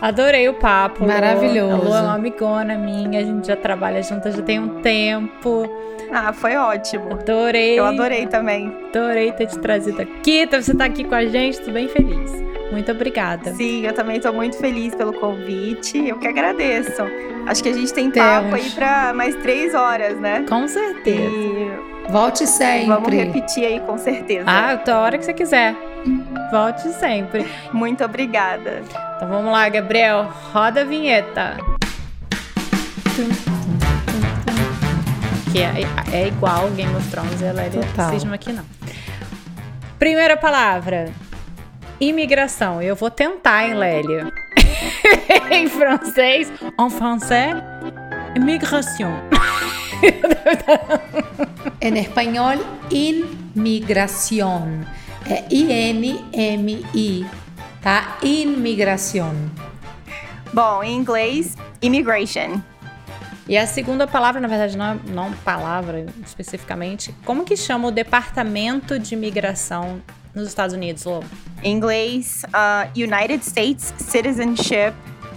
adorei 0.00 0.48
o 0.48 0.54
papo. 0.54 1.06
Maravilhoso. 1.06 1.74
A 1.74 1.76
Lu 1.76 1.94
é 1.94 2.00
uma 2.00 2.14
amigona 2.14 2.76
minha, 2.76 3.20
a 3.20 3.24
gente 3.24 3.46
já 3.46 3.56
trabalha 3.56 4.02
juntas 4.02 4.34
já 4.34 4.42
tem 4.42 4.58
um 4.58 4.80
tempo. 4.80 5.68
Ah, 6.12 6.32
foi 6.32 6.56
ótimo. 6.56 7.12
Adorei. 7.12 7.78
Eu 7.78 7.84
adorei 7.84 8.26
também. 8.26 8.72
Adorei 8.88 9.32
ter 9.32 9.46
te 9.46 9.58
trazido 9.58 10.02
aqui. 10.02 10.46
Você 10.50 10.74
tá 10.74 10.84
aqui 10.86 11.04
com 11.04 11.14
a 11.14 11.24
gente, 11.24 11.60
tô 11.60 11.70
bem 11.70 11.88
feliz. 11.88 12.32
Muito 12.72 12.90
obrigada. 12.92 13.52
Sim, 13.52 13.84
eu 13.84 13.92
também 13.92 14.20
tô 14.20 14.32
muito 14.32 14.56
feliz 14.56 14.94
pelo 14.94 15.12
convite. 15.12 16.08
Eu 16.08 16.18
que 16.18 16.26
agradeço. 16.28 17.02
Acho 17.46 17.62
que 17.62 17.68
a 17.68 17.72
gente 17.72 17.92
tem 17.92 18.10
Temos. 18.10 18.28
papo 18.28 18.54
aí 18.54 18.70
pra 18.70 19.12
mais 19.12 19.34
três 19.36 19.74
horas, 19.74 20.18
né? 20.18 20.44
Com 20.48 20.68
certeza. 20.68 21.20
E 21.20 21.90
Volte 22.10 22.46
sempre. 22.46 22.86
Vamos 22.86 23.12
repetir 23.12 23.64
aí, 23.64 23.80
com 23.80 23.96
certeza. 23.98 24.44
Ah, 24.46 24.80
a 24.84 24.98
hora 25.00 25.18
que 25.18 25.24
você 25.24 25.32
quiser. 25.32 25.74
Volte 26.50 26.92
sempre. 26.92 27.46
Muito 27.72 28.04
obrigada. 28.04 28.82
Então 29.16 29.28
vamos 29.28 29.52
lá, 29.52 29.68
Gabriel. 29.68 30.32
Roda 30.52 30.80
a 30.80 30.84
vinheta. 30.84 31.56
Que 35.52 35.60
é, 35.60 35.82
é 36.12 36.28
igual 36.28 36.70
Game 36.70 36.94
of 36.94 37.08
Thrones, 37.10 37.42
ela 37.42 37.62
é 37.62 37.70
cisma 38.10 38.34
aqui 38.34 38.52
não. 38.52 38.64
Primeira 39.98 40.36
palavra. 40.36 41.12
Imigração. 42.00 42.80
Eu 42.80 42.96
vou 42.96 43.10
tentar, 43.10 43.66
hein, 43.66 43.74
Lélia? 43.74 44.32
em 45.50 45.68
francês, 45.68 46.50
en 46.78 46.90
français, 46.90 47.56
immigration. 48.34 49.12
en 51.80 51.96
espanhol, 51.96 52.58
inmigración. 52.90 54.86
É 55.28 55.44
I-N-M-I, 55.50 57.26
tá? 57.82 58.18
Imigração. 58.22 59.34
Bom, 60.52 60.82
em 60.82 60.96
inglês, 60.96 61.56
immigration. 61.80 62.60
E 63.48 63.56
a 63.56 63.66
segunda 63.66 64.06
palavra, 64.06 64.40
na 64.40 64.46
verdade, 64.46 64.76
não, 64.76 64.92
é, 64.92 64.98
não 65.08 65.32
palavra 65.32 66.06
especificamente, 66.24 67.14
como 67.24 67.44
que 67.44 67.56
chama 67.56 67.88
o 67.88 67.90
departamento 67.90 68.98
de 68.98 69.14
imigração 69.14 70.00
nos 70.34 70.48
Estados 70.48 70.74
Unidos, 70.74 71.04
Lô? 71.04 71.22
Em 71.62 71.74
inglês, 71.76 72.44
uh, 72.46 72.88
United 72.94 73.44
States 73.44 73.92
Citizenship 73.98 74.94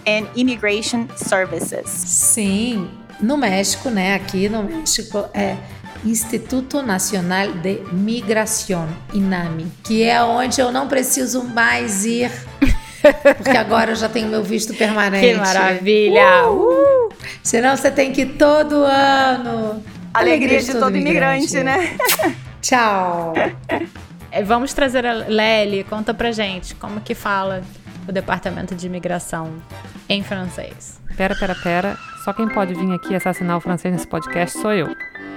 and 0.07 0.27
Immigration 0.35 1.07
Services. 1.15 1.89
Sim, 1.89 2.89
no 3.19 3.37
México, 3.37 3.89
né? 3.89 4.15
Aqui 4.15 4.47
no 4.47 4.63
México 4.63 5.25
é 5.33 5.57
Instituto 6.05 6.81
Nacional 6.81 7.51
de 7.53 7.81
Migração, 7.91 8.87
INAMI, 9.13 9.71
que 9.83 10.03
é 10.03 10.21
onde 10.21 10.59
eu 10.59 10.71
não 10.71 10.87
preciso 10.87 11.43
mais 11.43 12.05
ir, 12.05 12.31
porque 13.37 13.57
agora 13.57 13.91
eu 13.91 13.95
já 13.95 14.09
tenho 14.09 14.27
meu 14.27 14.43
visto 14.43 14.73
permanente. 14.73 15.27
Que 15.27 15.35
maravilha! 15.35 16.47
Uh! 16.49 17.09
Uh! 17.09 17.13
Senão 17.41 17.75
você 17.75 17.89
tem 17.89 18.11
que 18.11 18.21
ir 18.21 18.37
todo 18.37 18.83
ano. 18.83 19.83
Alegria, 20.13 20.47
Alegria 20.47 20.59
de, 20.59 20.65
de 20.65 20.71
todo, 20.73 20.95
imigrante, 20.95 21.55
imigrante, 21.55 21.63
né? 21.63 21.97
Tchau! 22.61 23.33
É, 24.31 24.43
vamos 24.43 24.73
trazer 24.73 25.05
a 25.05 25.13
Lely, 25.13 25.83
conta 25.85 26.13
pra 26.13 26.31
gente 26.31 26.75
como 26.75 27.01
que 27.01 27.15
fala 27.15 27.61
o 28.07 28.11
departamento 28.11 28.75
de 28.75 28.87
imigração 28.87 29.53
em 30.09 30.23
francês. 30.23 30.99
Pera, 31.15 31.35
pera, 31.35 31.55
pera. 31.55 31.97
Só 32.23 32.33
quem 32.33 32.47
pode 32.47 32.73
vir 32.73 32.91
aqui 32.93 33.15
assassinar 33.15 33.57
o 33.57 33.61
francês 33.61 33.93
nesse 33.93 34.07
podcast 34.07 34.57
sou 34.59 34.73
eu. 34.73 34.87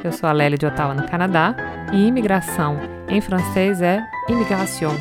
Eu 0.07 0.13
sou 0.13 0.29
a 0.29 0.33
Lélia 0.33 0.57
de 0.57 0.65
Ottawa, 0.65 0.95
no 0.95 1.09
Canadá, 1.09 1.57
e 1.93 2.07
imigração 2.07 2.79
em 3.09 3.21
francês 3.21 3.83
é 3.83 4.07
immigration. 4.29 4.97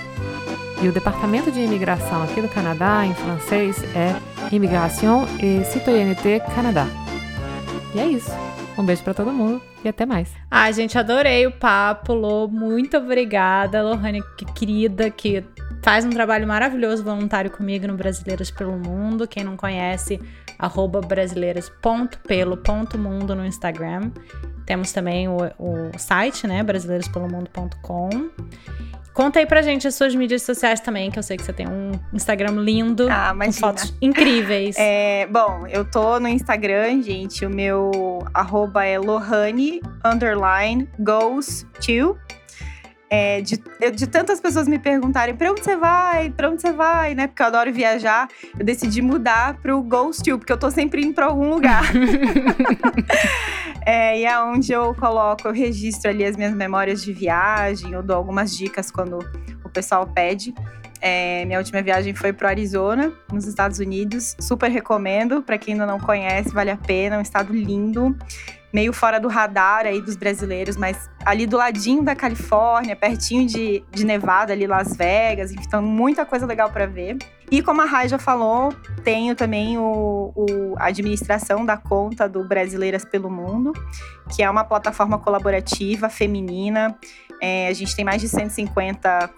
E 0.82 0.88
o 0.88 0.92
departamento 0.92 1.52
de 1.52 1.60
imigração 1.60 2.24
aqui 2.24 2.42
do 2.42 2.50
Canadá, 2.50 3.06
em 3.06 3.14
francês, 3.14 3.84
é 3.96 4.16
Immigration 4.52 5.28
et 5.40 5.64
Citoyenneté 5.66 6.40
Canadá. 6.40 6.88
E 7.94 8.00
é 8.00 8.08
isso. 8.08 8.32
Um 8.76 8.84
beijo 8.84 9.04
para 9.04 9.14
todo 9.14 9.32
mundo 9.32 9.62
e 9.84 9.90
até 9.90 10.08
mais. 10.08 10.34
Ah, 10.50 10.72
gente, 10.72 10.98
adorei 10.98 11.46
o 11.46 11.52
papo, 11.52 12.16
Lô. 12.16 12.48
Muito 12.48 12.98
obrigada, 12.98 13.84
Lohane, 13.84 14.24
que 14.36 14.46
querida, 14.46 15.12
que 15.12 15.44
faz 15.84 16.04
um 16.04 16.10
trabalho 16.10 16.48
maravilhoso 16.48 17.04
voluntário 17.04 17.52
comigo 17.52 17.86
no 17.86 17.96
Brasileiras 17.96 18.50
pelo 18.50 18.76
Mundo. 18.76 19.28
Quem 19.28 19.44
não 19.44 19.56
conhece, 19.56 20.20
arroba 20.58 21.00
brasileiras.pelo.mundo 21.00 23.36
no 23.36 23.46
Instagram. 23.46 24.10
Temos 24.66 24.92
também 24.92 25.28
o, 25.28 25.38
o 25.60 25.92
site, 25.98 26.48
né, 26.48 26.64
brasileirospelomundo.com. 26.64 28.10
Conta 29.16 29.40
aí 29.40 29.46
pra 29.46 29.62
gente 29.62 29.88
as 29.88 29.96
suas 29.96 30.14
mídias 30.14 30.42
sociais 30.42 30.82
também, 30.82 31.10
que 31.10 31.18
eu 31.18 31.24
sei 31.24 31.38
que 31.38 31.44
você 31.44 31.54
tem 31.54 31.66
um 31.66 31.94
Instagram 32.12 32.52
lindo, 32.62 33.08
ah, 33.10 33.34
com 33.34 33.52
fotos 33.54 33.94
incríveis. 34.02 34.76
É, 34.88 35.26
bom, 35.28 35.66
eu 35.68 35.86
tô 35.86 36.20
no 36.20 36.28
Instagram, 36.28 37.02
gente, 37.02 37.46
o 37.46 37.50
meu 37.50 38.20
arroba 38.34 38.84
é 38.84 39.00
lohane, 39.00 39.80
underline, 40.04 40.90
goes 41.00 41.66
to. 41.80 42.18
É, 43.16 43.40
de, 43.40 43.58
de, 43.96 44.08
tantas 44.08 44.42
pessoas 44.42 44.68
me 44.68 44.78
perguntarem 44.78 45.34
para 45.34 45.50
onde 45.50 45.64
você 45.64 45.78
vai, 45.78 46.30
para 46.30 46.50
onde 46.50 46.62
você 46.62 46.74
vai, 46.74 47.16
né? 47.16 47.28
Porque 47.28 47.42
eu 47.42 47.46
adoro 47.46 47.72
viajar. 47.72 48.28
Eu 48.60 48.66
decidi 48.66 49.02
mudar 49.02 49.58
pro 49.62 49.82
Ghost 49.82 50.22
to, 50.22 50.38
porque 50.38 50.52
eu 50.52 50.58
tô 50.58 50.70
sempre 50.70 51.02
indo 51.02 51.14
para 51.14 51.28
algum 51.28 51.50
lugar. 51.50 51.84
é, 53.88 54.20
e 54.20 54.26
é 54.26 54.42
onde 54.42 54.74
eu 54.74 54.94
coloco, 54.96 55.48
eu 55.48 55.54
registro 55.54 56.10
ali 56.10 56.26
as 56.26 56.36
minhas 56.36 56.54
memórias 56.54 57.02
de 57.02 57.14
viagem, 57.14 57.94
eu 57.94 58.04
dou 58.04 58.18
algumas 58.18 58.54
dicas 58.54 58.92
quando 58.92 59.20
o 59.64 59.70
pessoal 59.70 60.06
pede. 60.08 60.54
É, 61.02 61.46
minha 61.46 61.60
última 61.60 61.82
viagem 61.82 62.14
foi 62.14 62.34
pro 62.34 62.48
Arizona, 62.48 63.12
nos 63.32 63.46
Estados 63.46 63.80
Unidos. 63.80 64.36
Super 64.40 64.70
recomendo 64.72 65.42
para 65.42 65.58
quem 65.58 65.74
ainda 65.74 65.86
não 65.86 66.00
conhece, 66.00 66.50
vale 66.50 66.72
a 66.72 66.78
pena. 66.78 67.16
É 67.16 67.20
um 67.20 67.22
estado 67.22 67.54
lindo 67.54 68.16
meio 68.76 68.92
fora 68.92 69.22
do 69.22 69.30
radar 69.30 69.86
aí 69.86 70.02
dos 70.02 70.18
brasileiros, 70.18 70.76
mas 70.76 71.10
ali 71.26 71.48
do 71.48 71.56
ladinho 71.56 72.04
da 72.04 72.14
Califórnia, 72.14 72.94
pertinho 72.94 73.48
de, 73.48 73.82
de 73.90 74.06
Nevada, 74.06 74.52
ali 74.52 74.68
Las 74.68 74.98
Vegas, 74.98 75.54
então 75.54 75.82
muita 75.82 76.26
coisa 76.26 76.46
legal 76.46 76.70
para 76.70 76.86
ver. 76.86 77.18
E 77.50 77.62
como 77.62 77.82
a 77.82 77.86
Rai 77.86 78.10
já 78.10 78.20
falou, 78.20 78.74
tenho 79.02 79.34
também 79.34 79.78
o, 79.78 80.34
o, 80.36 80.76
a 80.78 80.88
administração 80.88 81.66
da 81.66 81.78
conta 81.78 82.28
do 82.28 82.44
Brasileiras 82.44 83.06
pelo 83.06 83.30
Mundo, 83.30 83.72
que 84.36 84.44
é 84.44 84.50
uma 84.50 84.66
plataforma 84.66 85.18
colaborativa 85.20 86.10
feminina 86.10 86.98
é, 87.42 87.68
a 87.68 87.74
gente 87.74 87.96
tem 87.96 88.06
mais 88.06 88.22
de 88.22 88.30
150 88.30 89.30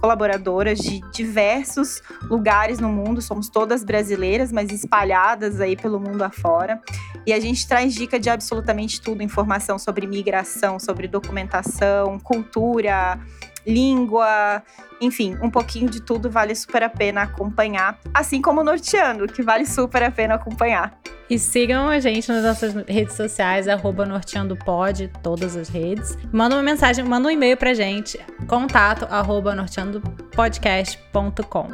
colaboradoras 0.00 0.78
de 0.78 1.00
diversos 1.12 2.02
lugares 2.22 2.78
no 2.78 2.88
mundo, 2.88 3.22
somos 3.22 3.48
todas 3.48 3.84
brasileiras, 3.84 4.52
mas 4.52 4.70
espalhadas 4.70 5.60
aí 5.60 5.76
pelo 5.76 6.00
mundo 6.00 6.22
afora. 6.22 6.80
E 7.26 7.32
a 7.32 7.40
gente 7.40 7.66
traz 7.66 7.94
dica 7.94 8.18
de 8.18 8.30
absolutamente 8.30 9.00
tudo: 9.00 9.22
informação 9.22 9.78
sobre 9.78 10.06
migração, 10.06 10.78
sobre 10.78 11.06
documentação, 11.06 12.18
cultura, 12.18 13.20
língua, 13.68 14.62
enfim, 15.00 15.36
um 15.42 15.50
pouquinho 15.50 15.90
de 15.90 16.00
tudo 16.00 16.30
vale 16.30 16.54
super 16.54 16.82
a 16.82 16.88
pena 16.88 17.20
acompanhar, 17.22 17.98
assim 18.14 18.40
como 18.40 18.62
o 18.62 18.64
Norteando, 18.64 19.26
que 19.26 19.42
vale 19.42 19.66
super 19.66 20.02
a 20.02 20.10
pena 20.10 20.34
acompanhar. 20.34 20.98
E 21.30 21.38
sigam 21.38 21.88
a 21.88 22.00
gente 22.00 22.28
nas 22.32 22.42
nossas 22.42 22.74
redes 22.88 23.14
sociais, 23.14 23.68
arroba 23.68 24.06
norteandopod, 24.06 25.10
todas 25.22 25.54
as 25.56 25.68
redes. 25.68 26.16
Manda 26.32 26.56
uma 26.56 26.62
mensagem, 26.62 27.04
manda 27.04 27.28
um 27.28 27.30
e-mail 27.30 27.54
pra 27.54 27.74
gente, 27.74 28.18
contato 28.46 29.06
arroba 29.10 29.54
norteandopodcast.com. 29.54 31.68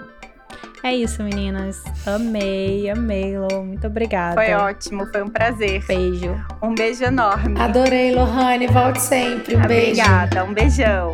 É 0.82 0.92
isso, 0.95 1.22
meninas. 1.22 1.82
Amei, 2.05 2.90
amei, 2.90 3.38
Lô. 3.38 3.62
Muito 3.62 3.86
obrigada. 3.86 4.34
Foi 4.34 4.53
ótimo, 4.53 5.07
foi 5.07 5.22
um 5.22 5.28
prazer. 5.28 5.82
Beijo. 5.86 6.34
Um 6.62 6.74
beijo 6.74 7.05
enorme. 7.05 7.59
Adorei, 7.59 8.14
Lohane. 8.14 8.66
Volte 8.66 9.01
sempre. 9.01 9.57
Um 9.57 9.61
Obrigada, 9.61 9.68
beijo. 9.68 10.03
Obrigada, 10.03 10.45
um 10.45 10.53
beijão. 10.53 11.11